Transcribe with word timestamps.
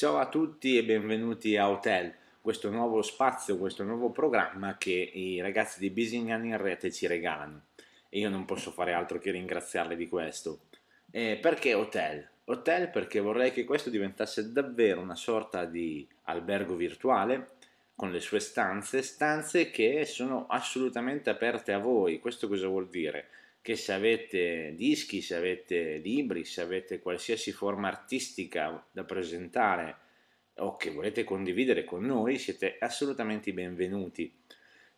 Ciao 0.00 0.16
a 0.16 0.30
tutti 0.30 0.78
e 0.78 0.82
benvenuti 0.82 1.58
a 1.58 1.68
Hotel, 1.68 2.14
questo 2.40 2.70
nuovo 2.70 3.02
spazio, 3.02 3.58
questo 3.58 3.84
nuovo 3.84 4.08
programma 4.08 4.78
che 4.78 4.92
i 4.92 5.42
ragazzi 5.42 5.78
di 5.78 5.90
Bisignan 5.90 6.42
in 6.46 6.56
rete 6.56 6.90
ci 6.90 7.06
regalano. 7.06 7.64
E 8.08 8.18
io 8.18 8.30
non 8.30 8.46
posso 8.46 8.70
fare 8.70 8.94
altro 8.94 9.18
che 9.18 9.30
ringraziarli 9.30 9.96
di 9.96 10.08
questo. 10.08 10.60
E 11.10 11.38
perché 11.38 11.74
Hotel? 11.74 12.26
Hotel 12.46 12.88
perché 12.88 13.20
vorrei 13.20 13.52
che 13.52 13.64
questo 13.64 13.90
diventasse 13.90 14.52
davvero 14.52 15.02
una 15.02 15.16
sorta 15.16 15.66
di 15.66 16.08
albergo 16.22 16.76
virtuale 16.76 17.48
con 17.94 18.10
le 18.10 18.20
sue 18.20 18.40
stanze, 18.40 19.02
stanze 19.02 19.70
che 19.70 20.06
sono 20.06 20.46
assolutamente 20.46 21.28
aperte 21.28 21.74
a 21.74 21.78
voi. 21.78 22.20
Questo 22.20 22.48
cosa 22.48 22.68
vuol 22.68 22.88
dire? 22.88 23.28
Che 23.62 23.76
se 23.76 23.92
avete 23.92 24.74
dischi, 24.74 25.20
se 25.20 25.36
avete 25.36 25.98
libri, 25.98 26.44
se 26.44 26.62
avete 26.62 26.98
qualsiasi 26.98 27.52
forma 27.52 27.88
artistica 27.88 28.84
da 28.90 29.04
presentare 29.04 29.96
o 30.56 30.76
che 30.76 30.90
volete 30.90 31.24
condividere 31.24 31.84
con 31.84 32.04
noi, 32.04 32.38
siete 32.38 32.76
assolutamente 32.78 33.52
benvenuti. 33.52 34.32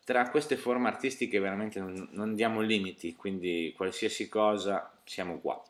Tra 0.03 0.29
queste 0.29 0.57
forme 0.57 0.87
artistiche 0.87 1.39
veramente 1.39 1.79
non, 1.79 2.09
non 2.11 2.35
diamo 2.35 2.61
limiti, 2.61 3.15
quindi 3.15 3.73
qualsiasi 3.75 4.27
cosa 4.29 4.97
siamo 5.05 5.39
qua. 5.39 5.61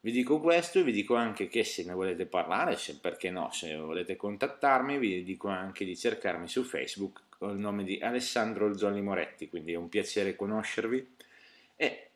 Vi 0.00 0.10
dico 0.10 0.40
questo 0.40 0.80
e 0.80 0.82
vi 0.82 0.92
dico 0.92 1.14
anche 1.14 1.48
che 1.48 1.64
se 1.64 1.84
ne 1.84 1.92
volete 1.92 2.26
parlare, 2.26 2.76
se, 2.76 2.98
perché 2.98 3.30
no, 3.30 3.50
se 3.52 3.76
volete 3.76 4.16
contattarmi, 4.16 4.98
vi 4.98 5.22
dico 5.22 5.48
anche 5.48 5.84
di 5.84 5.96
cercarmi 5.96 6.48
su 6.48 6.64
Facebook 6.64 7.22
con 7.28 7.50
il 7.50 7.58
nome 7.58 7.84
di 7.84 7.98
Alessandro 8.02 8.76
Zolli 8.76 9.00
Moretti, 9.00 9.48
quindi 9.48 9.72
è 9.72 9.76
un 9.76 9.88
piacere 9.88 10.34
conoscervi 10.34 11.06
e 11.76 12.10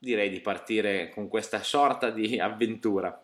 direi 0.00 0.30
di 0.30 0.40
partire 0.40 1.10
con 1.10 1.28
questa 1.28 1.62
sorta 1.62 2.10
di 2.10 2.38
avventura. 2.40 3.22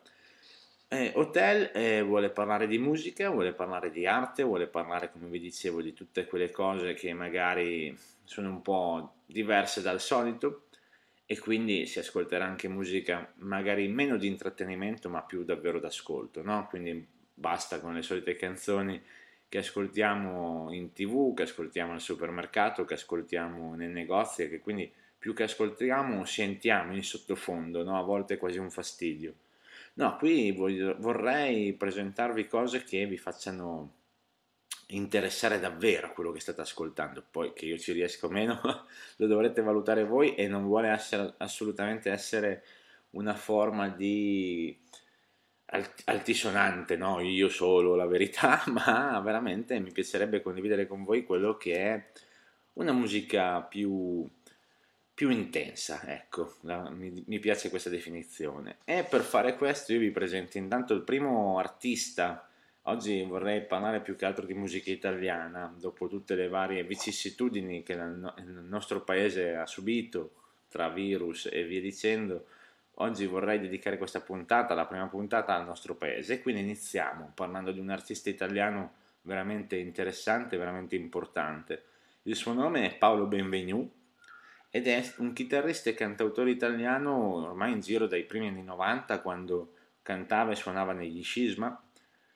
Eh, 0.88 1.10
Hotel 1.16 1.72
eh, 1.74 2.02
vuole 2.02 2.30
parlare 2.30 2.68
di 2.68 2.78
musica, 2.78 3.30
vuole 3.30 3.52
parlare 3.52 3.90
di 3.90 4.06
arte, 4.06 4.44
vuole 4.44 4.68
parlare, 4.68 5.10
come 5.10 5.26
vi 5.26 5.40
dicevo, 5.40 5.82
di 5.82 5.92
tutte 5.92 6.26
quelle 6.26 6.50
cose 6.50 6.94
che 6.94 7.12
magari 7.12 7.96
sono 8.22 8.50
un 8.50 8.62
po' 8.62 9.14
diverse 9.26 9.82
dal 9.82 10.00
solito 10.00 10.66
e 11.26 11.38
quindi 11.40 11.86
si 11.86 11.98
ascolterà 11.98 12.44
anche 12.44 12.68
musica 12.68 13.32
magari 13.38 13.88
meno 13.88 14.16
di 14.16 14.28
intrattenimento 14.28 15.08
ma 15.08 15.22
più 15.22 15.42
davvero 15.42 15.80
d'ascolto, 15.80 16.42
no? 16.42 16.68
Quindi 16.68 17.04
basta 17.34 17.80
con 17.80 17.94
le 17.94 18.02
solite 18.02 18.36
canzoni 18.36 19.02
che 19.48 19.58
ascoltiamo 19.58 20.72
in 20.72 20.92
tv, 20.92 21.34
che 21.34 21.44
ascoltiamo 21.44 21.92
al 21.92 22.00
supermercato, 22.00 22.84
che 22.84 22.94
ascoltiamo 22.94 23.74
nei 23.74 23.88
negozi 23.88 24.42
e 24.42 24.48
che 24.48 24.60
quindi 24.60 24.90
più 25.26 25.34
che 25.34 25.42
ascoltiamo 25.42 26.24
sentiamo 26.24 26.94
in 26.94 27.02
sottofondo, 27.02 27.82
no? 27.82 27.98
a 27.98 28.02
volte 28.02 28.36
quasi 28.36 28.58
un 28.58 28.70
fastidio. 28.70 29.34
No, 29.94 30.16
qui 30.18 30.52
voglio, 30.52 30.94
vorrei 31.00 31.72
presentarvi 31.72 32.46
cose 32.46 32.84
che 32.84 33.06
vi 33.06 33.18
facciano 33.18 33.94
interessare 34.90 35.58
davvero 35.58 36.12
quello 36.12 36.30
che 36.30 36.38
state 36.38 36.60
ascoltando, 36.60 37.24
poi 37.28 37.52
che 37.54 37.66
io 37.66 37.76
ci 37.76 37.90
riesco 37.90 38.28
meno 38.28 38.60
lo 39.16 39.26
dovrete 39.26 39.62
valutare 39.62 40.04
voi 40.04 40.36
e 40.36 40.46
non 40.46 40.64
vuole 40.64 40.90
essere, 40.90 41.34
assolutamente 41.38 42.08
essere 42.08 42.62
una 43.10 43.34
forma 43.34 43.88
di 43.88 44.78
altisonante, 46.04 46.96
no? 46.96 47.18
Io 47.18 47.48
solo 47.48 47.96
la 47.96 48.06
verità, 48.06 48.62
ma 48.70 49.18
veramente 49.18 49.80
mi 49.80 49.90
piacerebbe 49.90 50.40
condividere 50.40 50.86
con 50.86 51.02
voi 51.02 51.24
quello 51.24 51.56
che 51.56 51.74
è 51.74 52.10
una 52.74 52.92
musica 52.92 53.62
più, 53.62 54.28
più 55.16 55.30
intensa, 55.30 56.02
ecco, 56.04 56.56
la, 56.60 56.90
mi, 56.90 57.24
mi 57.26 57.38
piace 57.38 57.70
questa 57.70 57.88
definizione. 57.88 58.76
E 58.84 59.02
per 59.02 59.22
fare 59.22 59.56
questo 59.56 59.94
io 59.94 59.98
vi 59.98 60.10
presento 60.10 60.58
intanto 60.58 60.92
il 60.92 61.02
primo 61.02 61.58
artista 61.58 62.46
Oggi 62.88 63.20
vorrei 63.24 63.62
parlare 63.62 64.00
più 64.00 64.14
che 64.14 64.26
altro 64.26 64.46
di 64.46 64.54
musica 64.54 64.92
italiana, 64.92 65.74
dopo 65.76 66.06
tutte 66.06 66.36
le 66.36 66.46
varie 66.46 66.84
vicissitudini 66.84 67.82
che 67.82 67.94
il 67.94 68.64
nostro 68.68 69.02
paese 69.02 69.56
ha 69.56 69.66
subito 69.66 70.34
tra 70.68 70.88
virus 70.88 71.48
e 71.50 71.64
via 71.64 71.80
dicendo. 71.80 72.46
Oggi 72.98 73.26
vorrei 73.26 73.58
dedicare 73.58 73.98
questa 73.98 74.20
puntata, 74.20 74.74
la 74.74 74.86
prima 74.86 75.08
puntata, 75.08 75.56
al 75.56 75.64
nostro 75.64 75.96
paese. 75.96 76.40
Quindi 76.40 76.60
iniziamo 76.60 77.32
parlando 77.34 77.72
di 77.72 77.80
un 77.80 77.90
artista 77.90 78.30
italiano 78.30 78.92
veramente 79.22 79.76
interessante, 79.76 80.56
veramente 80.56 80.94
importante. 80.94 81.82
Il 82.22 82.36
suo 82.36 82.52
nome 82.52 82.86
è 82.86 82.96
Paolo 82.98 83.26
Benvenu 83.26 83.90
ed 84.76 84.88
è 84.88 85.02
un 85.18 85.32
chitarrista 85.32 85.88
e 85.88 85.94
cantautore 85.94 86.50
italiano 86.50 87.36
ormai 87.36 87.72
in 87.72 87.80
giro 87.80 88.06
dai 88.06 88.24
primi 88.24 88.48
anni 88.48 88.62
90 88.62 89.22
quando 89.22 89.72
cantava 90.02 90.52
e 90.52 90.56
suonava 90.56 90.92
negli 90.92 91.22
Scisma 91.22 91.82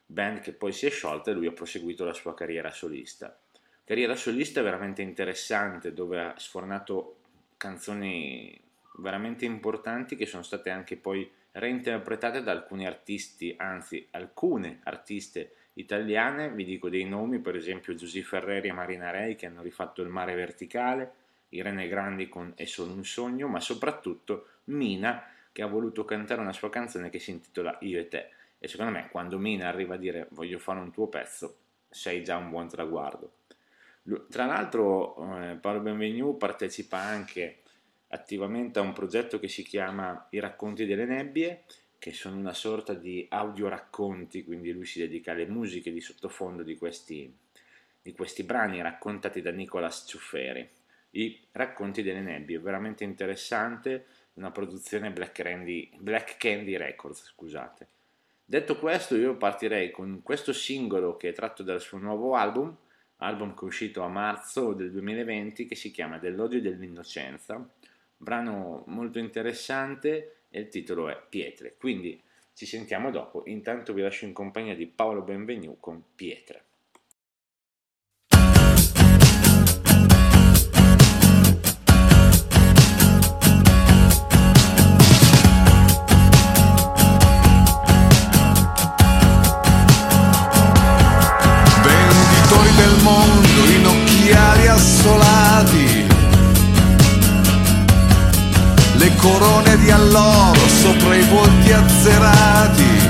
band 0.07 0.41
che 0.41 0.55
poi 0.55 0.73
si 0.73 0.87
è 0.87 0.91
sciolta 0.91 1.31
e 1.31 1.35
lui 1.35 1.47
ha 1.47 1.53
proseguito 1.53 2.03
la 2.03 2.15
sua 2.15 2.33
carriera 2.33 2.71
solista. 2.71 3.39
Carriera 3.85 4.17
solista 4.17 4.63
veramente 4.63 5.03
interessante 5.03 5.93
dove 5.93 6.19
ha 6.19 6.35
sfornato 6.39 7.17
canzoni 7.59 8.59
veramente 9.01 9.45
importanti 9.45 10.17
che 10.17 10.25
sono 10.25 10.43
state 10.43 10.71
anche 10.71 10.97
poi 10.97 11.31
reinterpretate 11.53 12.43
da 12.43 12.53
alcuni 12.53 12.87
artisti, 12.87 13.55
anzi 13.59 14.09
alcune 14.13 14.81
artiste 14.85 15.57
italiane, 15.75 16.51
vi 16.51 16.65
dico 16.65 16.89
dei 16.89 17.05
nomi, 17.05 17.39
per 17.39 17.55
esempio 17.55 17.95
Giuseppe 17.95 18.25
Ferreri 18.25 18.69
e 18.69 18.73
Marina 18.73 19.11
Rei 19.11 19.37
che 19.37 19.45
hanno 19.45 19.61
rifatto 19.61 20.01
il 20.01 20.09
mare 20.09 20.35
verticale, 20.35 21.13
Irene 21.51 21.89
Grandi 21.89 22.29
con 22.29 22.53
È 22.57 22.65
solo 22.65 22.93
un 22.93 23.05
sogno, 23.05 23.49
ma 23.49 23.61
soprattutto 23.61 24.47
Mina 24.65 25.25
che 25.53 25.63
ha 25.63 25.67
voluto 25.67 26.05
cantare 26.05 26.41
una 26.41 26.53
sua 26.53 26.71
canzone 26.71 27.11
che 27.11 27.19
si 27.19 27.31
intitola 27.31 27.77
Io 27.81 27.99
e 27.99 28.09
te 28.09 28.29
e 28.63 28.69
secondo 28.69 28.93
me 28.93 29.09
quando 29.11 29.39
Mina 29.39 29.69
arriva 29.69 29.95
a 29.95 29.99
dire 29.99 30.29
voglio 30.33 30.59
fare 30.59 30.79
un 30.81 30.93
tuo 30.93 31.09
pezzo, 31.09 31.57
sei 31.89 32.23
già 32.23 32.37
un 32.37 32.51
buon 32.51 32.69
traguardo. 32.69 33.33
Tra 34.29 34.45
l'altro 34.45 35.17
eh, 35.41 35.57
Paolo 35.57 35.81
Benvenu 35.81 36.37
partecipa 36.37 36.99
anche 36.99 37.63
attivamente 38.09 38.79
a 38.79 38.83
un 38.83 38.93
progetto 38.93 39.39
che 39.39 39.49
si 39.49 39.63
chiama 39.63 40.27
I 40.31 40.41
racconti 40.41 40.85
delle 40.85 41.07
nebbie, 41.07 41.65
che 41.99 42.13
sono 42.13 42.37
una 42.37 42.53
sorta 42.53 42.93
di 42.93 43.27
audioracconti, 43.31 44.45
quindi 44.45 44.73
lui 44.73 44.85
si 44.85 44.99
dedica 44.99 45.33
alle 45.33 45.47
musiche 45.47 45.91
di 45.91 46.01
sottofondo 46.01 46.63
di 46.63 46.77
questi, 46.77 47.35
di 48.03 48.13
questi 48.13 48.43
brani 48.43 48.83
raccontati 48.83 49.41
da 49.41 49.53
Nicolas 49.53 50.05
Ciufferi. 50.07 50.69
I 51.11 51.41
racconti 51.53 52.03
delle 52.03 52.21
nebbie, 52.21 52.59
veramente 52.59 53.05
interessante, 53.05 54.07
una 54.35 54.51
produzione 54.51 55.11
Black 55.11 55.43
Candy, 55.43 55.91
Black 55.99 56.37
Candy 56.37 56.77
Records, 56.77 57.25
scusate. 57.25 57.89
Detto 58.45 58.79
questo, 58.79 59.17
io 59.17 59.37
partirei 59.37 59.91
con 59.91 60.23
questo 60.23 60.53
singolo 60.53 61.17
che 61.17 61.29
è 61.29 61.33
tratto 61.33 61.63
dal 61.63 61.81
suo 61.81 61.99
nuovo 61.99 62.35
album, 62.35 62.77
album 63.19 63.55
che 63.55 63.61
è 63.61 63.65
uscito 63.65 64.03
a 64.03 64.09
marzo 64.09 64.73
del 64.73 64.91
2020, 64.91 65.67
che 65.67 65.75
si 65.75 65.91
chiama 65.91 66.19
Dell'odio 66.19 66.59
e 66.59 66.63
dell'innocenza, 66.63 67.69
brano 68.17 68.85
molto 68.87 69.19
interessante 69.19 70.43
e 70.49 70.61
il 70.61 70.69
titolo 70.69 71.09
è 71.09 71.21
Pietre. 71.29 71.77
Quindi 71.79 72.21
ci 72.55 72.67
sentiamo 72.67 73.11
dopo. 73.11 73.43
Intanto 73.47 73.93
vi 73.93 74.03
lascio 74.03 74.25
in 74.25 74.33
compagnia 74.33 74.75
di 74.75 74.87
Paolo 74.87 75.23
Benvenu 75.23 75.79
con 75.79 76.03
Pietre. 76.15 76.65
Corone 99.21 99.77
di 99.79 99.91
alloro 99.91 100.61
sopra 100.81 101.15
i 101.15 101.23
volti 101.25 101.73
azzerati, 101.73 103.09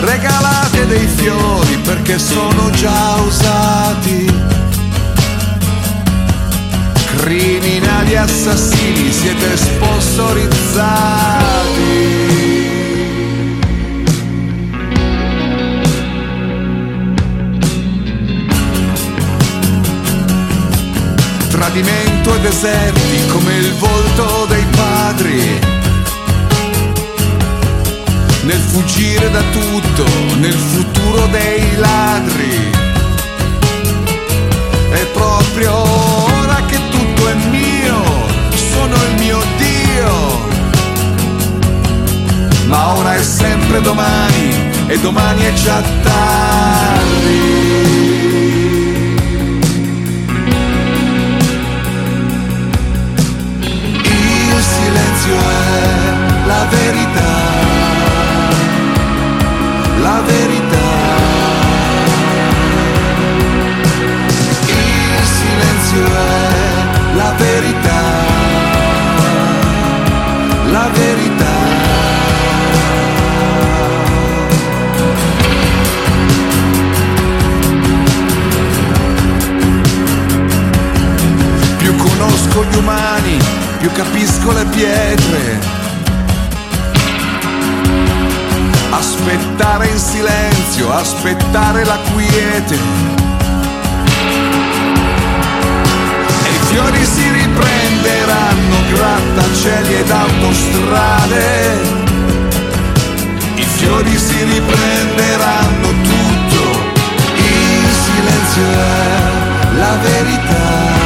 regalate 0.00 0.86
dei 0.86 1.06
fiori 1.06 1.78
perché 1.78 2.18
sono 2.18 2.70
già 2.72 3.14
usati. 3.26 4.30
Criminali 7.16 8.16
assassini 8.16 9.10
siete 9.10 9.56
sponsorizzati. 9.56 11.65
Tradimento 21.76 22.34
e 22.34 22.40
deserti 22.40 23.26
come 23.26 23.54
il 23.56 23.74
volto 23.74 24.46
dei 24.48 24.64
padri. 24.76 25.60
Nel 28.44 28.58
fuggire 28.58 29.30
da 29.30 29.42
tutto, 29.52 30.04
nel 30.38 30.54
futuro 30.54 31.26
dei 31.26 31.76
ladri. 31.76 32.70
È 34.90 35.04
proprio 35.12 35.74
ora 35.74 36.62
che 36.66 36.78
tutto 36.90 37.28
è 37.28 37.34
mio, 37.50 38.02
sono 38.72 38.94
il 38.94 39.14
mio 39.18 39.38
Dio. 39.58 40.44
ma 42.68 42.96
ora 42.96 43.14
è 43.14 43.22
sempre 43.22 43.80
domani 43.80 44.72
e 44.86 44.98
domani 44.98 45.44
è 45.44 45.52
già 45.52 45.82
tardi. 46.02 47.95
Silenzio 55.26 55.38
è 55.38 56.46
la 56.46 56.66
verità, 56.70 57.34
la 60.00 60.22
verità. 60.24 60.84
Il 64.66 65.24
silenzio 65.24 66.04
è 66.04 67.16
la 67.16 67.32
verità, 67.36 68.02
la 70.70 70.88
verità. 70.92 71.54
Più 81.78 81.96
conosco 81.96 82.64
gli 82.64 82.76
umani, 82.76 83.38
più 83.86 83.92
capisco 83.92 84.52
le 84.52 84.64
pietre. 84.66 85.60
Aspettare 88.90 89.86
in 89.86 89.98
silenzio, 89.98 90.92
aspettare 90.92 91.84
la 91.84 91.98
quiete. 92.12 92.74
E 96.44 96.48
i 96.48 96.58
fiori 96.68 97.04
si 97.04 97.30
riprenderanno, 97.30 98.76
grattacieli 98.92 99.94
ed 99.94 100.10
autostrade. 100.10 101.80
I 103.54 103.62
fiori 103.62 104.18
si 104.18 104.42
riprenderanno 104.44 105.88
tutto, 106.02 106.62
il 107.36 107.88
silenzio 108.04 108.62
è 108.62 109.78
la 109.78 109.96
verità 110.02 111.05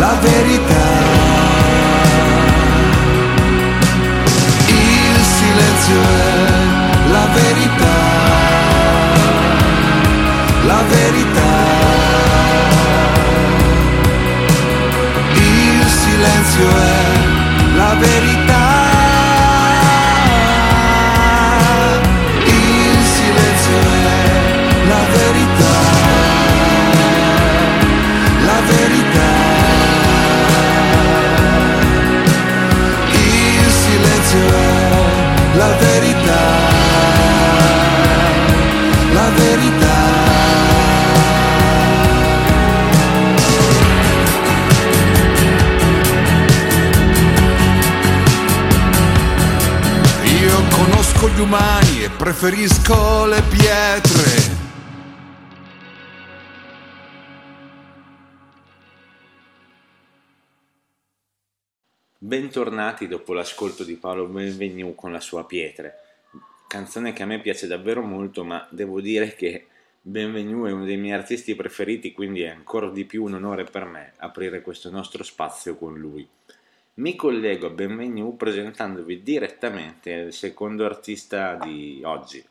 la 0.00 0.14
verità. 0.20 0.86
Il 4.66 5.16
silenzio 5.36 6.00
è 6.00 7.10
la 7.16 7.26
verità, 7.38 7.98
la 10.66 10.82
verità. 10.94 11.52
Il 15.34 15.86
silenzio 16.02 16.68
è 16.68 17.76
la 17.76 17.94
verità. 18.06 18.49
Preferisco 52.30 53.26
le 53.26 53.42
pietre. 53.42 54.58
Bentornati 62.18 63.08
dopo 63.08 63.32
l'ascolto 63.32 63.82
di 63.82 63.96
Paolo 63.96 64.28
Benvenu 64.28 64.94
con 64.94 65.10
la 65.10 65.18
sua 65.18 65.44
Pietre, 65.44 65.94
canzone 66.68 67.12
che 67.12 67.24
a 67.24 67.26
me 67.26 67.40
piace 67.40 67.66
davvero 67.66 68.00
molto, 68.00 68.44
ma 68.44 68.64
devo 68.70 69.00
dire 69.00 69.34
che 69.34 69.66
Benvenu 70.00 70.66
è 70.66 70.70
uno 70.70 70.84
dei 70.84 70.98
miei 70.98 71.18
artisti 71.18 71.56
preferiti, 71.56 72.12
quindi 72.12 72.42
è 72.42 72.50
ancora 72.50 72.90
di 72.90 73.06
più 73.06 73.24
un 73.24 73.34
onore 73.34 73.64
per 73.64 73.86
me 73.86 74.12
aprire 74.18 74.62
questo 74.62 74.88
nostro 74.88 75.24
spazio 75.24 75.74
con 75.74 75.98
lui. 75.98 76.28
Mi 77.00 77.16
collego 77.16 77.68
a 77.68 77.70
Benvenu 77.70 78.36
presentandovi 78.36 79.22
direttamente 79.22 80.10
il 80.10 80.34
secondo 80.34 80.84
artista 80.84 81.54
di 81.54 82.02
oggi, 82.04 82.44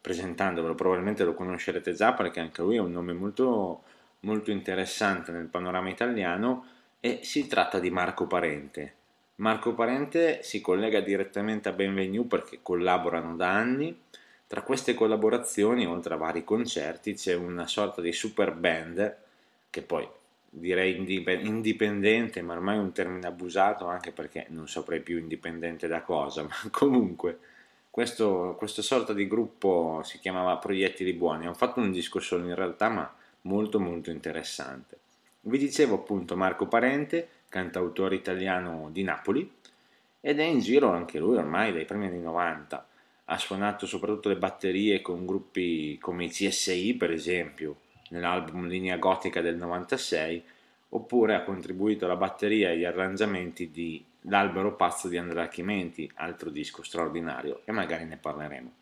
presentandovelo, 0.00 0.74
probabilmente 0.74 1.22
lo 1.22 1.34
conoscerete 1.34 1.92
già 1.92 2.14
perché 2.14 2.40
anche 2.40 2.62
lui 2.62 2.76
è 2.76 2.80
un 2.80 2.92
nome 2.92 3.12
molto, 3.12 3.82
molto 4.20 4.50
interessante 4.50 5.32
nel 5.32 5.48
panorama 5.48 5.90
italiano 5.90 6.64
e 6.98 7.20
si 7.24 7.46
tratta 7.46 7.78
di 7.78 7.90
Marco 7.90 8.26
Parente 8.26 8.94
Marco 9.36 9.74
Parente 9.74 10.42
si 10.42 10.62
collega 10.62 11.00
direttamente 11.00 11.68
a 11.68 11.72
Benvenue 11.72 12.24
perché 12.24 12.60
collaborano 12.62 13.36
da 13.36 13.50
anni. 13.50 13.98
Tra 14.46 14.62
queste 14.62 14.94
collaborazioni, 14.94 15.86
oltre 15.86 16.14
a 16.14 16.16
vari 16.16 16.42
concerti, 16.42 17.12
c'è 17.14 17.34
una 17.34 17.66
sorta 17.66 18.00
di 18.00 18.12
super 18.12 18.54
band 18.54 19.16
che 19.68 19.82
poi 19.82 20.08
direi 20.50 20.96
indipendente, 20.96 22.42
ma 22.42 22.54
ormai 22.54 22.76
è 22.76 22.80
un 22.80 22.92
termine 22.92 23.28
abusato 23.28 23.86
anche 23.86 24.10
perché 24.10 24.46
non 24.48 24.68
saprei 24.68 25.00
più 25.00 25.16
indipendente 25.16 25.86
da 25.86 26.02
cosa, 26.02 26.42
ma 26.44 26.54
comunque 26.70 27.38
questo, 27.88 28.56
questo 28.58 28.82
sorta 28.82 29.12
di 29.12 29.28
gruppo 29.28 30.00
si 30.04 30.18
chiamava 30.18 30.56
Proiettili 30.58 31.12
Buoni, 31.12 31.44
hanno 31.44 31.54
fatto 31.54 31.80
un 31.80 31.92
disco 31.92 32.18
solo 32.18 32.46
in 32.46 32.54
realtà, 32.54 32.88
ma 32.88 33.12
molto 33.42 33.78
molto 33.80 34.10
interessante. 34.10 34.98
Vi 35.42 35.56
dicevo 35.56 35.94
appunto 35.94 36.36
Marco 36.36 36.66
Parente, 36.66 37.28
cantautore 37.48 38.16
italiano 38.16 38.90
di 38.92 39.02
Napoli, 39.02 39.50
ed 40.20 40.38
è 40.38 40.44
in 40.44 40.60
giro 40.60 40.90
anche 40.90 41.18
lui 41.18 41.36
ormai 41.36 41.72
dai 41.72 41.84
primi 41.84 42.06
anni 42.06 42.20
90. 42.20 42.86
Ha 43.24 43.38
suonato 43.38 43.86
soprattutto 43.86 44.28
le 44.28 44.36
batterie 44.36 45.00
con 45.00 45.24
gruppi 45.24 45.96
come 45.98 46.24
i 46.24 46.28
CSI, 46.28 46.94
per 46.94 47.10
esempio, 47.10 47.76
nell'album 48.10 48.66
Linea 48.66 48.96
Gotica 48.98 49.40
del 49.40 49.56
96, 49.56 50.42
oppure 50.90 51.34
ha 51.34 51.42
contribuito 51.42 52.04
alla 52.04 52.16
batteria 52.16 52.68
e 52.68 52.72
agli 52.72 52.84
arrangiamenti 52.84 53.70
di 53.70 54.04
L'albero 54.24 54.76
pazzo 54.76 55.08
di 55.08 55.16
Andrea 55.16 55.48
Chimenti, 55.48 56.10
altro 56.16 56.50
disco 56.50 56.82
straordinario, 56.82 57.62
e 57.64 57.72
magari 57.72 58.04
ne 58.04 58.18
parleremo. 58.18 58.72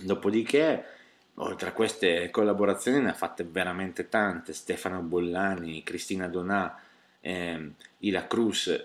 Dopodiché, 0.00 0.84
oltre 1.34 1.68
a 1.68 1.72
queste 1.72 2.28
collaborazioni, 2.30 3.00
ne 3.00 3.10
ha 3.10 3.14
fatte 3.14 3.44
veramente 3.44 4.08
tante: 4.08 4.52
Stefano 4.52 5.00
Bollani, 5.00 5.84
Cristina 5.84 6.26
Donà, 6.26 6.76
eh, 7.20 7.70
Ila 7.98 8.26
Cruz, 8.26 8.84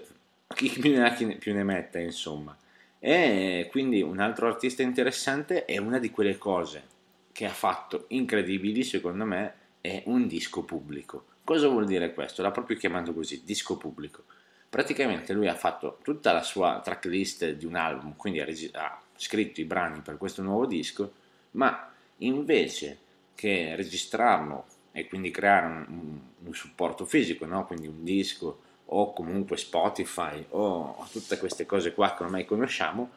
chi 0.53 0.69
più 0.69 0.91
ne 0.91 1.05
ha 1.05 1.13
chi 1.13 1.25
più 1.37 1.55
ne 1.55 1.63
metta, 1.63 1.97
insomma. 1.97 2.55
E 2.99 3.67
quindi 3.71 4.03
un 4.03 4.19
altro 4.19 4.47
artista 4.47 4.83
interessante 4.83 5.65
è 5.65 5.77
una 5.77 5.97
di 5.97 6.11
quelle 6.11 6.37
cose 6.37 6.95
che 7.37 7.45
ha 7.45 7.53
fatto 7.53 8.05
incredibili, 8.07 8.83
secondo 8.83 9.23
me, 9.23 9.53
è 9.79 10.01
un 10.05 10.25
disco 10.25 10.63
pubblico. 10.63 11.25
Cosa 11.43 11.67
vuol 11.67 11.85
dire 11.85 12.11
questo? 12.11 12.41
L'ha 12.41 12.49
proprio 12.49 12.75
chiamato 12.77 13.13
così, 13.13 13.43
disco 13.45 13.77
pubblico. 13.77 14.23
Praticamente 14.67 15.33
lui 15.33 15.47
ha 15.47 15.53
fatto 15.53 15.99
tutta 16.01 16.31
la 16.31 16.41
sua 16.41 16.81
tracklist 16.83 17.51
di 17.51 17.67
un 17.67 17.75
album, 17.75 18.15
quindi 18.15 18.39
ha, 18.39 18.45
reg- 18.45 18.73
ha 18.73 18.99
scritto 19.15 19.61
i 19.61 19.65
brani 19.65 19.99
per 19.99 20.17
questo 20.17 20.41
nuovo 20.41 20.65
disco, 20.65 21.13
ma 21.51 21.91
invece 22.17 22.97
che 23.35 23.75
registrarlo 23.75 24.65
e 24.91 25.07
quindi 25.07 25.29
creare 25.29 25.67
un, 25.67 26.19
un 26.43 26.53
supporto 26.55 27.05
fisico, 27.05 27.45
no? 27.45 27.67
quindi 27.67 27.85
un 27.85 28.03
disco 28.03 28.61
o 28.85 29.13
comunque 29.13 29.57
Spotify 29.57 30.43
o 30.49 31.07
tutte 31.11 31.37
queste 31.37 31.67
cose 31.67 31.93
qua 31.93 32.15
che 32.15 32.23
ormai 32.23 32.45
conosciamo, 32.45 33.11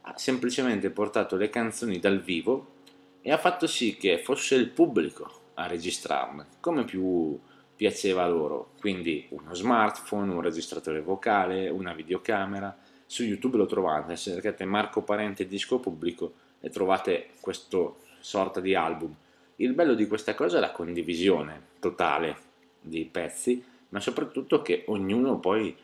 ha 0.00 0.16
semplicemente 0.16 0.88
portato 0.88 1.36
le 1.36 1.50
canzoni 1.50 1.98
dal 1.98 2.22
vivo 2.22 2.76
e 3.20 3.32
ha 3.32 3.38
fatto 3.38 3.66
sì 3.66 3.96
che 3.96 4.18
fosse 4.18 4.54
il 4.54 4.68
pubblico 4.68 5.30
a 5.54 5.66
registrarle 5.66 6.46
come 6.60 6.84
più 6.84 7.38
piaceva 7.76 8.26
loro. 8.26 8.72
Quindi 8.80 9.26
uno 9.30 9.54
smartphone, 9.54 10.32
un 10.32 10.40
registratore 10.40 11.00
vocale, 11.00 11.68
una 11.68 11.94
videocamera. 11.94 12.76
Su 13.06 13.22
YouTube 13.22 13.56
lo 13.56 13.66
trovate, 13.66 14.16
se 14.16 14.32
cercate 14.32 14.64
Marco 14.64 15.02
Parente 15.02 15.46
disco 15.46 15.78
pubblico 15.78 16.34
e 16.60 16.70
trovate 16.70 17.30
questo 17.40 18.00
sorta 18.20 18.60
di 18.60 18.74
album 18.74 19.14
il 19.60 19.72
bello 19.72 19.94
di 19.94 20.06
questa 20.06 20.34
cosa 20.34 20.58
è 20.58 20.60
la 20.60 20.70
condivisione 20.70 21.62
totale 21.80 22.36
dei 22.80 23.04
pezzi, 23.06 23.62
ma 23.88 23.98
soprattutto 23.98 24.62
che 24.62 24.84
ognuno 24.86 25.40
poi 25.40 25.76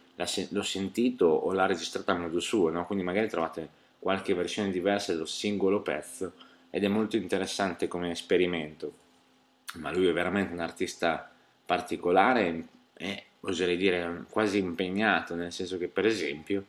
l'ho 0.50 0.62
sentito 0.62 1.26
o 1.26 1.52
l'ha 1.52 1.66
registrato 1.66 2.12
a 2.12 2.16
modo 2.16 2.38
suo, 2.38 2.70
no? 2.70 2.86
quindi 2.86 3.02
magari 3.02 3.28
trovate 3.28 3.68
qualche 3.98 4.32
versione 4.32 4.70
diversa 4.70 5.12
dello 5.12 5.24
singolo 5.24 5.82
pezzo 5.82 6.34
ed 6.74 6.82
è 6.82 6.88
molto 6.88 7.14
interessante 7.14 7.86
come 7.86 8.10
esperimento. 8.10 8.92
Ma 9.74 9.92
lui 9.92 10.08
è 10.08 10.12
veramente 10.12 10.52
un 10.52 10.58
artista 10.58 11.30
particolare 11.64 12.66
e 12.94 13.24
oserei 13.42 13.76
dire 13.76 14.24
quasi 14.28 14.58
impegnato, 14.58 15.36
nel 15.36 15.52
senso 15.52 15.78
che 15.78 15.86
per 15.86 16.04
esempio 16.04 16.66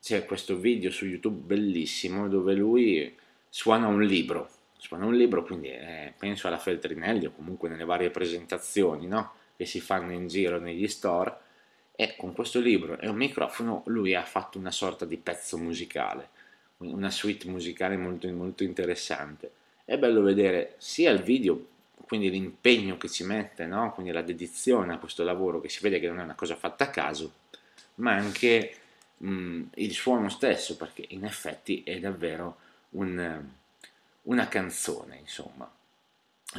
c'è 0.00 0.24
questo 0.24 0.56
video 0.56 0.90
su 0.90 1.04
YouTube 1.04 1.54
bellissimo 1.54 2.28
dove 2.28 2.54
lui 2.54 3.14
suona 3.50 3.88
un 3.88 4.02
libro, 4.04 4.48
suona 4.78 5.04
un 5.04 5.14
libro, 5.14 5.44
quindi 5.44 5.68
eh, 5.68 6.14
penso 6.16 6.46
alla 6.46 6.56
Feltrinelli 6.56 7.26
o 7.26 7.32
comunque 7.32 7.68
nelle 7.68 7.84
varie 7.84 8.08
presentazioni 8.08 9.06
no? 9.06 9.34
che 9.54 9.66
si 9.66 9.80
fanno 9.80 10.12
in 10.12 10.28
giro 10.28 10.58
negli 10.58 10.88
store 10.88 11.36
e 11.94 12.14
con 12.16 12.32
questo 12.32 12.58
libro 12.58 12.98
e 12.98 13.06
un 13.06 13.16
microfono 13.16 13.82
lui 13.88 14.14
ha 14.14 14.24
fatto 14.24 14.56
una 14.56 14.70
sorta 14.70 15.04
di 15.04 15.18
pezzo 15.18 15.58
musicale, 15.58 16.30
una 16.78 17.10
suite 17.10 17.48
musicale 17.48 17.96
molto, 17.96 18.28
molto 18.32 18.62
interessante. 18.62 19.50
È 19.84 19.96
bello 19.98 20.22
vedere 20.22 20.74
sia 20.78 21.10
il 21.10 21.22
video, 21.22 21.66
quindi 22.06 22.30
l'impegno 22.30 22.98
che 22.98 23.08
ci 23.08 23.24
mette, 23.24 23.66
no? 23.66 23.92
quindi 23.92 24.12
la 24.12 24.22
dedizione 24.22 24.92
a 24.92 24.98
questo 24.98 25.24
lavoro 25.24 25.60
che 25.60 25.68
si 25.68 25.80
vede 25.80 26.00
che 26.00 26.08
non 26.08 26.20
è 26.20 26.24
una 26.24 26.34
cosa 26.34 26.56
fatta 26.56 26.84
a 26.84 26.90
caso, 26.90 27.32
ma 27.96 28.12
anche 28.12 28.74
mh, 29.18 29.62
il 29.74 29.92
suono 29.92 30.28
stesso, 30.28 30.76
perché 30.76 31.04
in 31.08 31.24
effetti 31.24 31.82
è 31.84 31.98
davvero 31.98 32.56
un, 32.90 33.44
una 34.22 34.48
canzone, 34.48 35.18
insomma. 35.18 35.70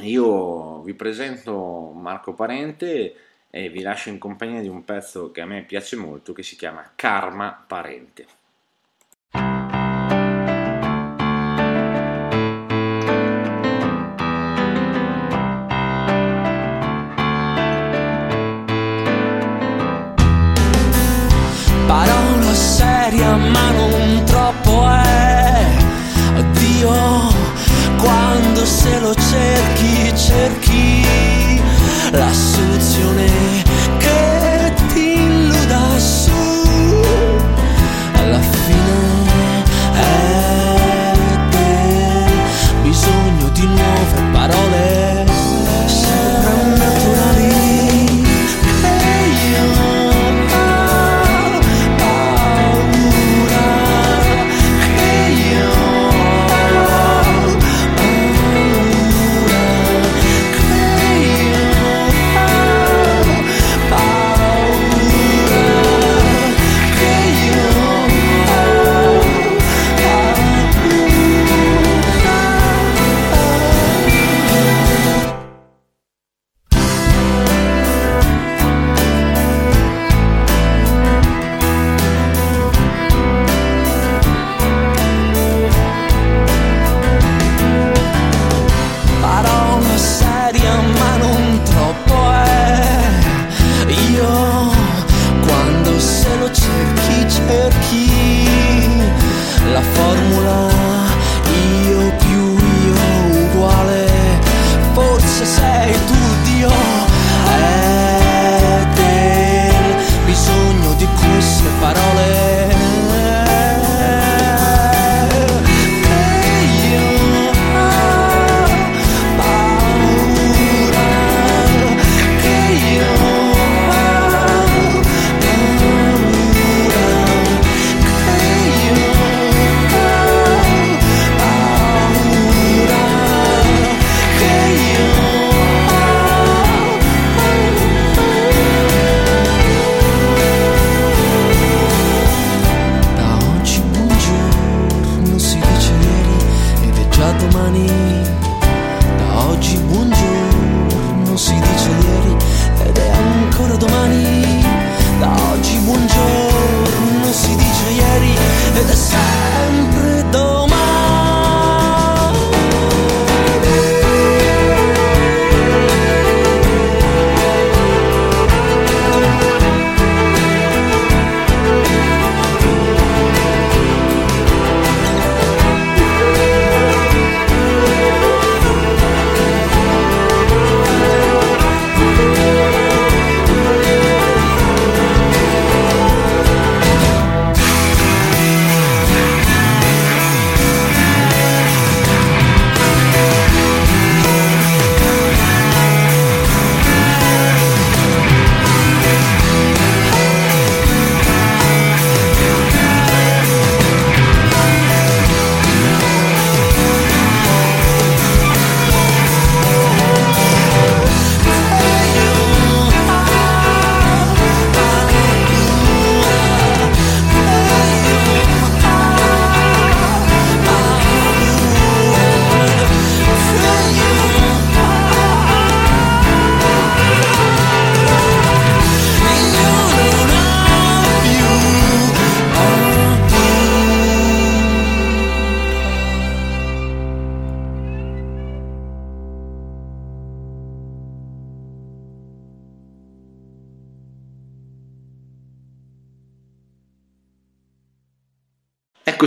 Io 0.00 0.82
vi 0.82 0.94
presento 0.94 1.92
Marco 1.94 2.34
Parente 2.34 3.14
e 3.50 3.70
vi 3.70 3.80
lascio 3.80 4.10
in 4.10 4.18
compagnia 4.18 4.60
di 4.60 4.68
un 4.68 4.84
pezzo 4.84 5.30
che 5.30 5.40
a 5.40 5.46
me 5.46 5.62
piace 5.62 5.96
molto 5.96 6.32
che 6.32 6.42
si 6.42 6.56
chiama 6.56 6.92
Karma 6.94 7.64
Parente. 7.66 8.37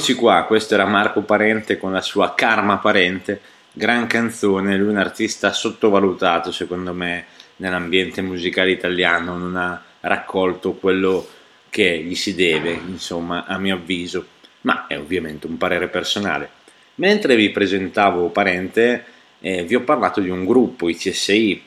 Eccoci 0.02 0.18
qua, 0.18 0.46
questo 0.46 0.74
era 0.74 0.88
Marco 0.88 1.22
Parente 1.22 1.78
con 1.78 1.92
la 1.92 2.02
sua 2.02 2.34
Karma 2.34 2.80
Parente, 2.80 3.40
gran 3.72 4.08
canzone, 4.08 4.76
lui 4.76 4.88
è 4.88 4.90
un 4.90 4.98
artista 4.98 5.54
sottovalutato 5.54 6.52
secondo 6.52 6.92
me 6.92 7.26
nell'ambiente 7.58 8.24
musicale 8.24 8.72
italiano, 8.72 9.38
non 9.38 9.56
ha 9.56 9.80
raccolto 10.00 10.74
quello 10.74 11.24
che 11.70 12.00
gli 12.00 12.16
si 12.16 12.34
deve, 12.34 12.72
insomma, 12.72 13.46
a 13.46 13.60
mio 13.60 13.76
avviso, 13.76 14.26
ma 14.62 14.88
è 14.88 14.98
ovviamente 14.98 15.46
un 15.46 15.58
parere 15.58 15.88
personale. 15.88 16.50
Mentre 16.96 17.36
vi 17.36 17.52
presentavo 17.52 18.30
Parente, 18.30 19.06
eh, 19.40 19.66
vi 19.66 19.76
ho 19.76 19.82
parlato 19.82 20.20
di 20.20 20.32
un 20.32 20.46
gruppo, 20.46 20.90
i 20.90 20.96
CSI. 20.96 21.64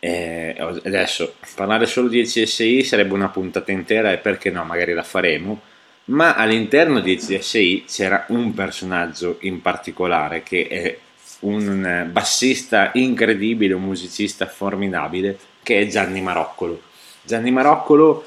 Eh, 0.00 0.56
adesso 0.58 1.36
parlare 1.54 1.86
solo 1.86 2.08
di 2.08 2.20
CSI 2.24 2.82
sarebbe 2.82 3.14
una 3.14 3.28
puntata 3.28 3.70
intera 3.70 4.10
e 4.10 4.16
perché 4.18 4.50
no, 4.50 4.64
magari 4.64 4.92
la 4.92 5.04
faremo. 5.04 5.74
Ma 6.06 6.34
all'interno 6.34 7.00
di 7.00 7.16
CSI 7.16 7.84
c'era 7.88 8.26
un 8.28 8.54
personaggio 8.54 9.38
in 9.40 9.60
particolare 9.60 10.44
che 10.44 10.68
è 10.68 10.98
un 11.40 12.08
bassista 12.12 12.90
incredibile, 12.94 13.74
un 13.74 13.82
musicista 13.82 14.46
formidabile, 14.46 15.36
che 15.64 15.80
è 15.80 15.86
Gianni 15.88 16.20
Maroccolo. 16.20 16.80
Gianni 17.22 17.50
Maroccolo, 17.50 18.24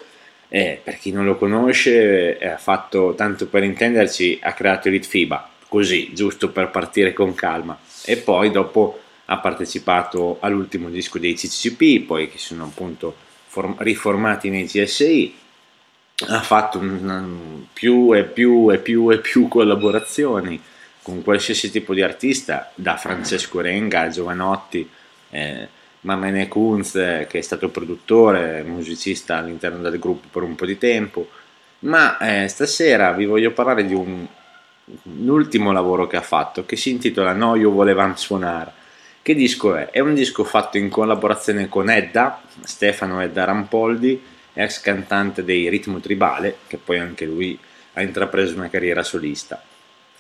eh, 0.50 0.82
per 0.84 0.98
chi 0.98 1.14
non 1.14 1.24
lo 1.24 1.38
conosce, 1.38 2.38
ha 2.38 2.58
fatto, 2.58 3.14
tanto 3.16 3.48
per 3.48 3.64
intenderci, 3.64 4.40
ha 4.42 4.52
creato 4.52 4.90
Elite 4.90 5.08
FIBA, 5.08 5.50
così, 5.70 6.12
giusto 6.14 6.50
per 6.50 6.72
partire 6.72 7.14
con 7.14 7.34
calma. 7.34 7.80
E 8.04 8.18
poi 8.18 8.52
dopo 8.52 9.00
ha 9.26 9.38
partecipato 9.38 10.38
all'ultimo 10.42 10.90
disco 10.90 11.18
dei 11.18 11.34
CCP, 11.34 12.06
poi 12.06 12.30
che 12.30 12.40
sono 12.40 12.66
appunto 12.66 13.16
form- 13.48 13.76
riformati 13.78 14.50
nei 14.50 14.66
CSI, 14.66 15.34
ha 16.28 16.42
fatto 16.42 16.82
più 17.72 18.14
e 18.14 18.24
più 18.26 18.72
e 18.72 18.78
più 18.80 19.10
e 19.10 19.20
più 19.20 19.48
collaborazioni 19.48 20.62
con 21.02 21.24
qualsiasi 21.24 21.72
tipo 21.72 21.94
di 21.94 22.02
artista, 22.02 22.72
da 22.76 22.98
Francesco 22.98 23.62
Renga 23.62 24.02
a 24.02 24.10
Giovanotti, 24.10 24.88
eh, 25.30 25.68
Mamene 26.02 26.48
Kunz 26.48 26.92
che 26.92 27.28
è 27.30 27.42
stato 27.42 27.70
produttore, 27.70 28.64
musicista 28.64 29.38
all'interno 29.38 29.82
del 29.82 29.98
gruppo 29.98 30.28
per 30.32 30.44
un 30.44 30.56
po' 30.56 30.66
di 30.66 30.78
tempo, 30.78 31.30
ma 31.80 32.18
eh, 32.18 32.48
stasera 32.48 33.12
vi 33.12 33.26
voglio 33.26 33.52
parlare 33.52 33.86
di 33.86 33.94
un, 33.94 34.26
un, 34.86 35.30
ultimo 35.30 35.72
lavoro 35.72 36.08
che 36.08 36.18
ha 36.18 36.22
fatto 36.22 36.66
che 36.66 36.76
si 36.76 36.92
intitola 36.92 37.34
No, 37.34 37.56
io 37.56 37.72
volevam 37.72 38.14
suonare. 38.16 38.72
Che 39.22 39.34
disco 39.34 39.76
è? 39.76 39.90
È 39.90 40.00
un 40.00 40.14
disco 40.14 40.44
fatto 40.44 40.78
in 40.78 40.90
collaborazione 40.90 41.68
con 41.70 41.90
Edda, 41.90 42.42
Stefano 42.64 43.22
Edda 43.22 43.46
Rampoldi, 43.46 44.22
ex 44.62 44.82
cantante 44.82 45.44
dei 45.44 45.70
Ritmo 45.70 46.00
Tribale, 46.00 46.58
che 46.68 46.78
poi 46.78 47.00
anche 47.00 47.26
lui 47.26 47.58
ha 47.94 48.02
intrapreso 48.02 48.56
una 48.56 48.70
carriera 48.70 49.04
solista. 49.04 49.64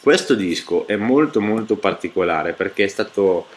Questo 0.01 0.34
disco 0.34 0.88
è 0.88 0.96
molto 0.96 1.41
molto 1.41 1.75
particolare 1.75 2.53
perché 2.53 2.86
è 2.86 2.88
stato 2.88 3.48